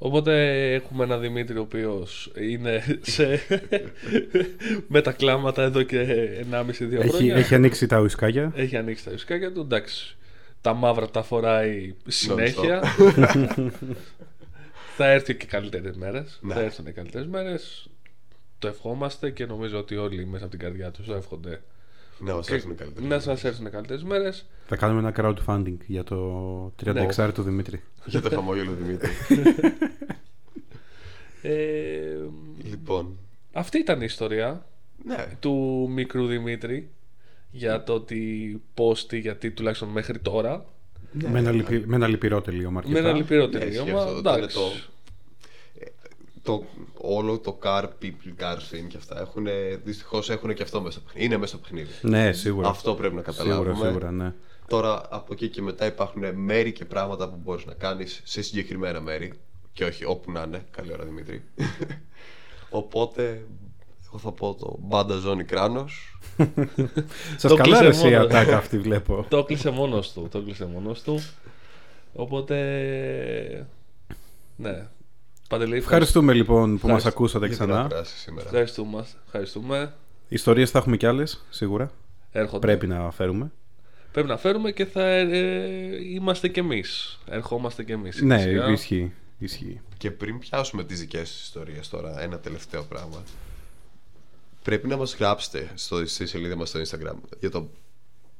Οπότε 0.02 0.34
έχουμε 0.74 1.04
έναν 1.04 1.20
Δημήτρη 1.20 1.58
ο 1.58 1.60
οποίος 1.60 2.32
είναι 2.36 3.00
σε... 3.00 3.40
με 4.88 5.00
τα 5.00 5.12
κλάματα 5.12 5.62
εδώ 5.62 5.82
και 5.82 6.28
1,5-2 6.50 6.64
Έχει, 6.68 7.08
χρόνια. 7.08 7.36
έχει 7.36 7.54
ανοίξει 7.54 7.86
τα 7.86 8.00
ουισκάκια. 8.00 8.52
Έχει 8.54 8.76
ανοίξει 8.76 9.04
τα 9.04 9.10
ουισκάκια 9.10 9.52
του. 9.52 9.60
Εντάξει. 9.60 10.16
Τα 10.60 10.74
μαύρα 10.74 11.10
τα 11.10 11.22
φοράει 11.22 11.94
συνέχεια. 12.06 12.82
θα 14.96 15.10
έρθει 15.10 15.34
και 15.36 15.46
καλύτερες 15.46 15.96
μέρες. 15.96 16.38
Ναι. 16.42 16.54
Θα 16.54 16.60
έρθουν 16.60 16.84
και 16.84 16.90
καλύτερες 16.90 17.26
μέρες. 17.26 17.90
Το 18.58 18.68
ευχόμαστε 18.68 19.30
και 19.30 19.46
νομίζω 19.46 19.78
ότι 19.78 19.96
όλοι 19.96 20.26
μέσα 20.26 20.42
από 20.44 20.50
την 20.56 20.60
καρδιά 20.60 20.90
τους 20.90 21.06
το 21.06 21.14
εύχονται. 21.14 21.62
Να 22.18 22.34
μας 22.34 22.48
έρθουν 22.48 22.76
καλύτερα. 22.76 23.06
Να 23.06 23.20
σας 23.20 23.44
έρθουν 23.44 23.70
καλύτερες 23.70 24.02
μέρες. 24.02 24.46
Θα 24.66 24.76
κάνουμε 24.76 25.08
ένα 25.08 25.12
crowdfunding 25.16 25.76
για 25.86 26.04
το 26.04 26.72
36 26.84 27.30
του 27.34 27.42
Δημήτρη. 27.42 27.82
Για 28.04 28.20
το 28.20 28.30
χαμόγελο 28.30 28.72
Δημήτρη. 28.72 29.10
Ε, 31.42 32.16
λοιπόν. 32.62 33.18
αυτή 33.52 33.78
ήταν 33.78 34.00
η 34.00 34.04
ιστορία 34.04 34.66
Ναι. 35.04 35.26
του 35.40 35.86
μικρού 35.90 36.26
Δημήτρη 36.26 36.90
για 37.50 37.82
το 37.82 37.92
ότι 37.92 38.62
πώς, 38.74 39.06
τι, 39.06 39.18
γιατί 39.18 39.50
τουλάχιστον 39.50 39.88
μέχρι 39.88 40.18
τώρα. 40.18 40.64
με, 41.12 41.38
ένα 41.38 41.50
λυπη, 41.50 41.82
με 41.86 41.96
ένα 41.96 42.08
λυπηρό 42.08 42.40
τελείωμα. 42.40 42.82
Με 42.86 42.98
ένα 42.98 43.08
αρκετά. 43.08 43.16
λυπηρό 43.16 43.46
Ναι, 43.46 43.58
ισχύει 43.64 43.84
τελείωμα. 43.84 44.02
αυτό, 44.02 44.18
ήταν 44.18 44.36
Εντάξει. 44.36 44.56
το, 44.56 44.62
το, 46.42 46.64
όλο 46.94 47.38
το 47.38 47.58
car 47.62 47.84
people, 47.84 48.42
car 48.42 48.56
scene 48.56 48.86
και 48.88 48.96
αυτά 48.96 49.20
έχουν, 49.20 49.46
δυστυχώς 49.84 50.30
έχουν 50.30 50.54
και 50.54 50.62
αυτό 50.62 50.80
μέσα 50.80 50.92
στο 50.92 51.00
παιχνίδι. 51.00 51.26
Είναι 51.26 51.36
μέσα 51.36 51.56
στο 51.56 51.62
παιχνίδι. 51.62 51.90
Ναι, 52.02 52.32
σίγουρα. 52.32 52.68
Αυτό 52.68 52.94
πρέπει 52.94 53.14
να 53.14 53.22
καταλάβουμε. 53.22 53.74
Σίγουρα, 53.74 53.88
σίγουρα, 53.88 54.10
ναι. 54.10 54.32
Τώρα 54.66 55.02
από 55.10 55.32
εκεί 55.32 55.48
και 55.48 55.62
μετά 55.62 55.86
υπάρχουν 55.86 56.34
μέρη 56.34 56.72
και 56.72 56.84
πράγματα 56.84 57.28
που 57.28 57.40
μπορείς 57.44 57.64
να 57.64 57.74
κάνεις 57.74 58.20
σε 58.24 58.42
συγκεκριμένα 58.42 59.00
μέρη 59.00 59.32
και 59.72 59.84
όχι 59.84 60.04
όπου 60.04 60.32
να 60.32 60.42
είναι. 60.42 60.64
Καλή 60.70 60.92
ώρα 60.92 61.04
Δημήτρη. 61.04 61.42
Οπότε 62.70 63.42
εγώ 64.10 64.18
θα 64.18 64.32
πω 64.32 64.54
το 64.54 64.76
μπάντα 64.80 65.14
ζώνη 65.16 65.44
κράνος. 65.44 66.18
Σας 67.36 67.50
Το 67.50 67.54
καλά 67.54 67.62
κλείσε 67.62 67.84
αρέσει 67.84 68.08
η 68.08 68.10
μόνο. 68.10 68.24
ατάκα 68.24 68.56
αυτή, 68.56 68.78
βλέπω. 68.78 69.24
Το 69.28 69.36
έκλεισε 69.36 69.70
μόνος 69.70 70.12
του. 70.12 70.28
Το 70.30 70.38
έκλεισε 70.38 70.64
μόνος 70.66 71.02
του. 71.02 71.22
Οπότε. 72.12 72.56
Ναι. 74.56 74.86
Παντελή, 75.48 75.76
Ευχαριστούμε 75.76 76.32
λοιπόν 76.32 76.78
που 76.78 76.86
μας 76.88 76.96
Ευχαριστώ 76.96 77.08
ακούσατε 77.08 77.46
για 77.46 77.56
την 77.56 77.66
ξανά. 77.66 77.84
ακρόαση 77.84 78.16
σήμερα. 78.18 78.46
Ευχαριστούμε. 78.46 79.04
Ευχαριστούμε. 79.24 79.92
Ιστορίες 80.28 80.70
θα 80.70 80.78
έχουμε 80.78 80.96
κι 80.96 81.06
άλλες, 81.06 81.44
σίγουρα. 81.50 81.90
Έρχονται. 82.32 82.66
Πρέπει 82.66 82.86
να 82.86 83.10
φέρουμε. 83.10 83.52
Πρέπει 84.12 84.28
να 84.28 84.36
φέρουμε 84.36 84.70
και 84.70 84.84
θα 84.84 85.02
ε, 85.02 86.04
είμαστε 86.12 86.48
κι 86.48 86.58
εμείς. 86.58 87.18
Ερχόμαστε 87.28 87.84
κι 87.84 87.92
εμείς. 87.92 88.20
Ναι, 88.22 88.40
σιγά. 88.40 88.70
ισχύει. 88.70 89.12
ισχύει. 89.38 89.80
Και 89.96 90.10
πριν 90.10 90.38
πιάσουμε 90.38 90.84
τις 90.84 91.00
δικές 91.00 91.28
σας 91.28 91.42
ιστορίες 91.42 91.88
τώρα, 91.88 92.22
ένα 92.22 92.38
τελευταίο 92.38 92.82
πράγμα. 92.82 93.22
Πρέπει 94.62 94.88
να 94.88 94.96
μας 94.96 95.14
γράψετε 95.16 95.70
στο, 95.74 96.06
στη 96.06 96.26
σελίδα 96.26 96.56
μας 96.56 96.68
στο 96.68 96.80
Instagram 96.80 97.14
για 97.40 97.50
το 97.50 97.68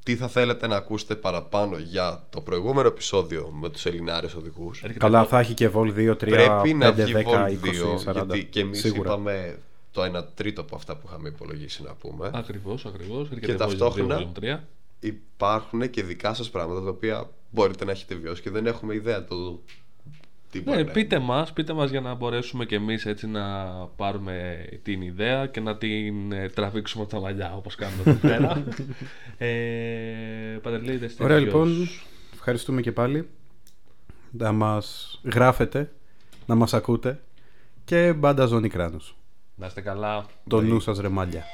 τι 0.02 0.16
θα 0.16 0.28
θέλετε 0.28 0.66
να 0.66 0.76
ακούσετε 0.76 1.14
παραπάνω 1.16 1.78
για 1.78 2.26
το 2.30 2.40
προηγούμενο 2.40 2.88
επεισόδιο 2.88 3.50
με 3.60 3.68
τους 3.68 3.86
Ελληνάρες 3.86 4.34
οδηγούς. 4.34 4.82
Έρχεται 4.82 4.98
Καλά, 4.98 5.18
εδώ. 5.20 5.28
θα 5.28 5.38
έχει 5.38 5.54
και 5.54 5.70
Vol 5.74 5.94
2, 5.94 6.10
3, 6.10 6.16
Πρέπει 6.16 6.70
5, 6.70 6.74
να 6.74 6.92
βγει 6.92 7.12
10, 7.16 7.16
Vol 7.16 7.48
20, 7.48 7.58
2, 8.04 8.12
40. 8.12 8.12
γιατί 8.14 8.44
και 8.44 8.60
εμείς 8.60 8.80
Σίγουρα. 8.80 9.10
είπαμε 9.10 9.58
το 9.90 10.02
1 10.02 10.24
τρίτο 10.34 10.60
από 10.60 10.76
αυτά 10.76 10.96
που 10.96 11.06
είχαμε 11.08 11.28
υπολογίσει 11.28 11.82
να 11.82 11.94
πούμε. 11.94 12.30
Ακριβώς, 12.34 12.86
ακριβώς. 12.86 13.28
Έρχεται 13.30 13.46
Και 13.46 13.52
Volume 13.52 13.56
ταυτόχρονα- 13.58 14.16
2, 14.16 14.20
Volume 14.22 14.42
3. 14.42 14.58
Υπάρχουν 15.00 15.90
και 15.90 16.02
δικά 16.02 16.34
σας 16.34 16.50
πράγματα 16.50 16.82
τα 16.82 16.90
οποία 16.90 17.30
μπορείτε 17.50 17.84
να 17.84 17.90
έχετε 17.90 18.14
βιώσει 18.14 18.42
και 18.42 18.50
δεν 18.50 18.66
έχουμε 18.66 18.94
ιδέα 18.94 19.24
το 19.24 19.60
τι 20.50 20.60
μπορεί 20.62 20.76
Ναι, 20.76 20.82
να 20.82 20.90
πείτε 20.90 21.18
μας, 21.18 21.52
πείτε 21.52 21.72
μας 21.72 21.90
για 21.90 22.00
να 22.00 22.14
μπορέσουμε 22.14 22.64
και 22.64 22.74
εμείς 22.74 23.06
έτσι 23.06 23.26
να 23.26 23.64
πάρουμε 23.96 24.66
την 24.82 25.02
ιδέα 25.02 25.46
και 25.46 25.60
να 25.60 25.76
την 25.76 26.32
ε, 26.32 26.48
τραβήξουμε 26.48 27.02
από 27.02 27.12
τα 27.12 27.20
μαλλιά 27.20 27.54
όπως 27.56 27.74
κάνουμε 27.74 28.02
εδώ 28.04 28.18
πέρα. 28.28 28.64
ε, 29.46 30.58
Παντελή, 30.62 30.96
δεν 30.96 31.10
Ωραία 31.20 31.36
στέλνει 31.38 31.40
λοιπόν, 31.40 31.76
ποιος. 31.76 32.06
ευχαριστούμε 32.34 32.80
και 32.80 32.92
πάλι. 32.92 33.28
Να 34.30 34.52
μας 34.52 35.20
γράφετε, 35.32 35.92
να 36.46 36.54
μας 36.54 36.74
ακούτε 36.74 37.20
και 37.84 38.12
μπάντα 38.12 38.46
ζώνη 38.46 38.68
κράνους. 38.68 39.14
Να 39.54 39.66
είστε 39.66 39.80
καλά. 39.80 40.26
Το 40.48 40.60
νου 40.60 40.80
σας 40.80 40.98
ρε 40.98 41.08
μάλια. 41.08 41.44